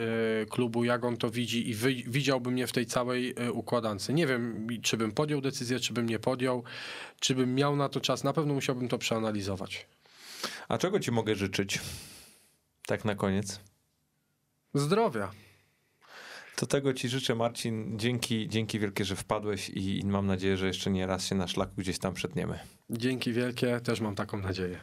klubu, 0.46 0.84
jak 0.84 1.04
on 1.04 1.16
to 1.16 1.30
widzi 1.30 1.70
i 1.70 1.74
wy, 1.74 1.94
widziałby 1.94 2.50
mnie 2.50 2.66
w 2.66 2.72
tej 2.72 2.86
całej 2.86 3.34
e, 3.36 3.52
układance. 3.52 4.08
Nie 4.08 4.26
wiem, 4.26 4.66
czy 4.82 4.96
bym 4.96 5.12
podjął 5.12 5.40
decyzję, 5.40 5.80
czy 5.80 5.92
bym 5.92 6.08
nie 6.08 6.18
podjął, 6.18 6.62
czy 7.20 7.34
bym 7.34 7.54
miał 7.54 7.76
na 7.76 7.88
to 7.88 8.00
czas. 8.00 8.24
Na 8.24 8.32
pewno 8.32 8.54
musiałbym 8.54 8.88
to 8.88 8.98
przeanalizować. 8.98 9.86
A 10.68 10.78
czego 10.78 11.00
ci 11.00 11.12
mogę 11.12 11.34
życzyć? 11.34 11.80
Tak 12.86 13.04
na 13.04 13.14
koniec. 13.14 13.60
Zdrowia. 14.74 15.30
To 16.56 16.66
tego 16.66 16.94
ci 16.94 17.08
życzę, 17.08 17.34
Marcin. 17.34 17.98
Dzięki, 17.98 18.48
dzięki 18.48 18.78
wielkie, 18.78 19.04
że 19.04 19.16
wpadłeś 19.16 19.70
i 19.70 20.02
mam 20.04 20.26
nadzieję, 20.26 20.56
że 20.56 20.66
jeszcze 20.66 20.90
nie 20.90 21.06
raz 21.06 21.26
się 21.26 21.34
na 21.34 21.48
szlaku 21.48 21.72
gdzieś 21.76 21.98
tam 21.98 22.14
przetniemy. 22.14 22.58
Dzięki 22.90 23.32
wielkie, 23.32 23.80
też 23.80 24.00
mam 24.00 24.14
taką 24.14 24.38
nadzieję. 24.38 24.80